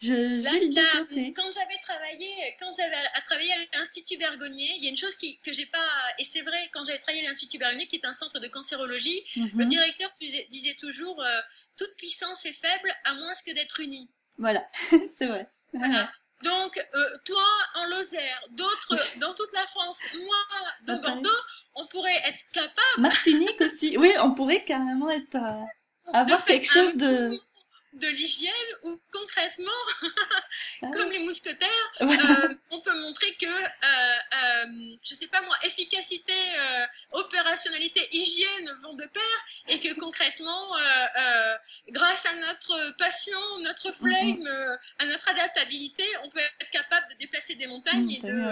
je, 0.02 0.12
vais 0.12 1.34
quand 1.34 1.52
j'avais 1.54 1.80
travaillé, 1.82 2.28
quand 2.60 2.74
j'avais 2.78 2.96
à 3.14 3.22
travailler 3.22 3.54
à 3.54 3.78
l'Institut 3.78 4.18
Bergonier, 4.18 4.70
il 4.78 4.84
y 4.84 4.88
a 4.88 4.90
une 4.90 4.98
chose 4.98 5.16
qui, 5.16 5.40
que 5.40 5.54
j'ai 5.54 5.66
pas, 5.66 5.88
et 6.20 6.26
c'est 6.26 6.42
vrai, 6.42 6.70
quand 6.74 6.86
j'avais 6.86 7.00
travaillé 7.00 7.26
à 7.26 7.30
l'Institut 7.30 7.58
Bergonier, 7.58 7.88
qui 7.88 7.96
est 7.96 8.06
un 8.06 8.14
centre 8.14 8.40
de 8.40 8.48
cancérologie, 8.50 9.24
le 9.38 9.64
mhm. 9.64 9.70
directeur 9.70 10.12
disait, 10.20 10.76
toujours, 10.80 11.22
euh, 11.24 11.42
toute 11.78 11.96
puissance 11.98 12.46
est 12.46 12.54
faible 12.54 12.92
à 13.06 13.14
moins 13.14 13.34
que 13.46 13.54
d'être 13.54 13.80
unie. 13.80 14.12
Voilà, 14.38 14.68
c'est 15.14 15.28
vrai. 15.28 15.48
Voilà. 15.74 16.12
Donc, 16.44 16.78
euh, 16.94 17.18
toi 17.24 17.46
en 17.76 17.86
Lozère, 17.88 18.44
d'autres 18.52 18.98
dans 19.20 19.34
toute 19.34 19.54
la 19.54 19.66
France, 19.68 20.00
moi 20.14 20.96
de 20.96 21.02
Bordeaux, 21.02 21.30
pourrait 21.96 22.22
être 22.26 22.44
capable. 22.52 22.98
Martinique 22.98 23.62
aussi, 23.62 23.98
oui, 23.98 24.14
on 24.20 24.32
pourrait 24.34 24.64
carrément 24.64 25.10
être 25.10 25.36
euh, 25.36 26.12
avoir 26.14 26.44
quelque 26.44 26.70
chose 26.70 26.96
de 26.96 27.40
de 27.96 28.08
l'hygiène 28.08 28.52
ou 28.84 29.00
concrètement, 29.12 29.72
ah. 30.82 30.88
comme 30.94 31.10
les 31.12 31.20
mousquetaires, 31.20 31.70
euh, 32.02 32.56
on 32.72 32.82
peut 32.82 32.98
montrer 33.00 33.34
que, 33.36 33.46
euh, 33.46 33.68
euh, 33.88 34.96
je 35.04 35.16
sais 35.16 35.28
pas 35.28 35.42
moi, 35.42 35.56
efficacité, 35.64 36.34
euh, 36.34 36.86
opérationnalité, 37.12 38.08
hygiène 38.12 38.72
vont 38.84 38.96
de 38.96 39.06
pair 39.06 39.46
et 39.68 39.80
que 39.80 39.94
concrètement, 40.00 40.78
euh, 40.78 41.56
grâce 41.90 42.26
à 42.26 42.36
notre 42.36 42.98
passion, 42.98 43.40
notre 43.62 43.88
mhm. 43.90 43.96
flemme, 43.96 44.78
à 45.00 45.06
notre 45.06 45.30
adaptabilité, 45.30 46.04
on 46.24 46.30
peut 46.30 46.40
être 46.40 46.72
capable 46.72 47.08
de 47.14 47.18
déplacer 47.18 47.56
des 47.56 47.68
montagnes 47.68 48.12
et 48.12 48.20
de, 48.20 48.44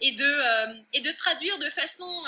et 0.00 0.12
de, 0.12 0.82
et 0.92 1.00
de 1.00 1.12
traduire 1.12 1.58
de 1.58 1.70
façon 1.70 2.24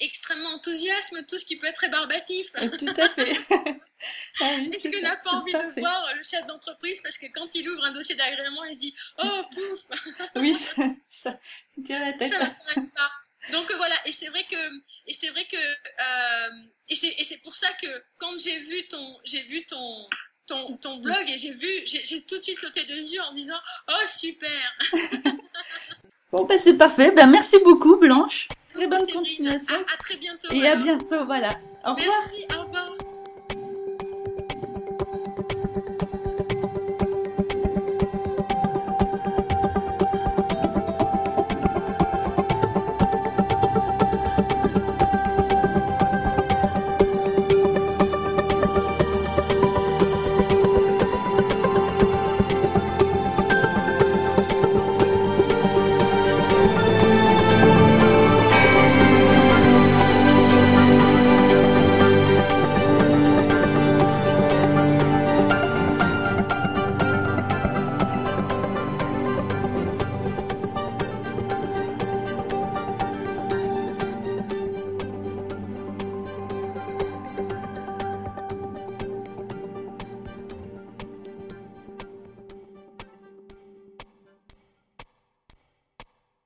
extrêmement 0.00 0.50
enthousiasme 0.50 1.24
tout 1.26 1.38
ce 1.38 1.44
qui 1.44 1.56
peut 1.56 1.66
être 1.66 1.78
rébarbatif. 1.78 2.50
Tout 2.52 2.94
à 2.96 3.08
fait. 3.08 3.36
ah 4.40 4.56
Est-ce 4.72 4.88
que 4.88 5.02
n'a 5.02 5.16
pas 5.16 5.30
envie 5.30 5.52
de 5.52 5.80
voir 5.80 6.14
le 6.16 6.22
chef 6.22 6.46
d'entreprise 6.46 7.00
parce 7.02 7.18
que 7.18 7.26
quand 7.26 7.54
il 7.54 7.68
ouvre 7.68 7.84
un 7.84 7.92
dossier 7.92 8.14
d'agrément, 8.14 8.64
il 8.64 8.74
se 8.74 8.80
dit 8.80 8.94
Oh, 9.18 9.42
pouf 9.54 9.98
Oui, 10.36 10.54
ça, 10.76 10.82
ça 11.22 11.38
la 11.88 12.12
tête. 12.14 12.32
pas. 12.32 13.10
Donc 13.52 13.72
voilà, 13.76 13.94
et 14.04 14.12
c'est 14.12 14.28
vrai 14.28 14.44
que, 14.50 14.76
et 15.06 15.14
c'est 15.14 15.30
vrai 15.30 15.44
que, 15.44 15.56
euh, 15.56 16.68
et 16.88 16.94
c'est, 16.94 17.42
pour 17.42 17.54
ça 17.54 17.68
que 17.80 17.86
quand 18.18 18.38
j'ai 18.38 18.58
vu 18.60 18.86
ton, 18.88 19.18
j'ai 19.24 19.42
vu 19.44 19.64
ton, 19.66 20.08
ton, 20.46 20.76
ton 20.76 20.98
blog 20.98 21.28
et 21.28 21.38
j'ai 21.38 21.54
vu, 21.54 21.68
j'ai 21.86 22.22
tout 22.22 22.36
de 22.36 22.42
suite 22.42 22.58
sauté 22.58 22.84
des 22.84 23.00
yeux 23.00 23.22
en 23.22 23.32
disant 23.32 23.58
Oh 23.88 24.06
super. 24.06 24.72
bon 26.32 26.44
ben 26.44 26.58
c'est 26.58 26.76
parfait, 26.76 27.10
ben 27.12 27.28
merci 27.28 27.58
beaucoup 27.60 27.96
Blanche. 27.96 28.46
Très 28.80 28.88
bonne 28.88 29.12
continuation. 29.12 29.74
À, 29.74 29.92
à, 29.92 29.96
très 29.98 30.16
bientôt. 30.16 30.48
Et 30.52 30.66
à 30.66 30.76
bientôt, 30.76 31.24
voilà. 31.26 31.50
Au 31.84 31.94
revoir. 31.94 32.16
Merci. 32.30 32.46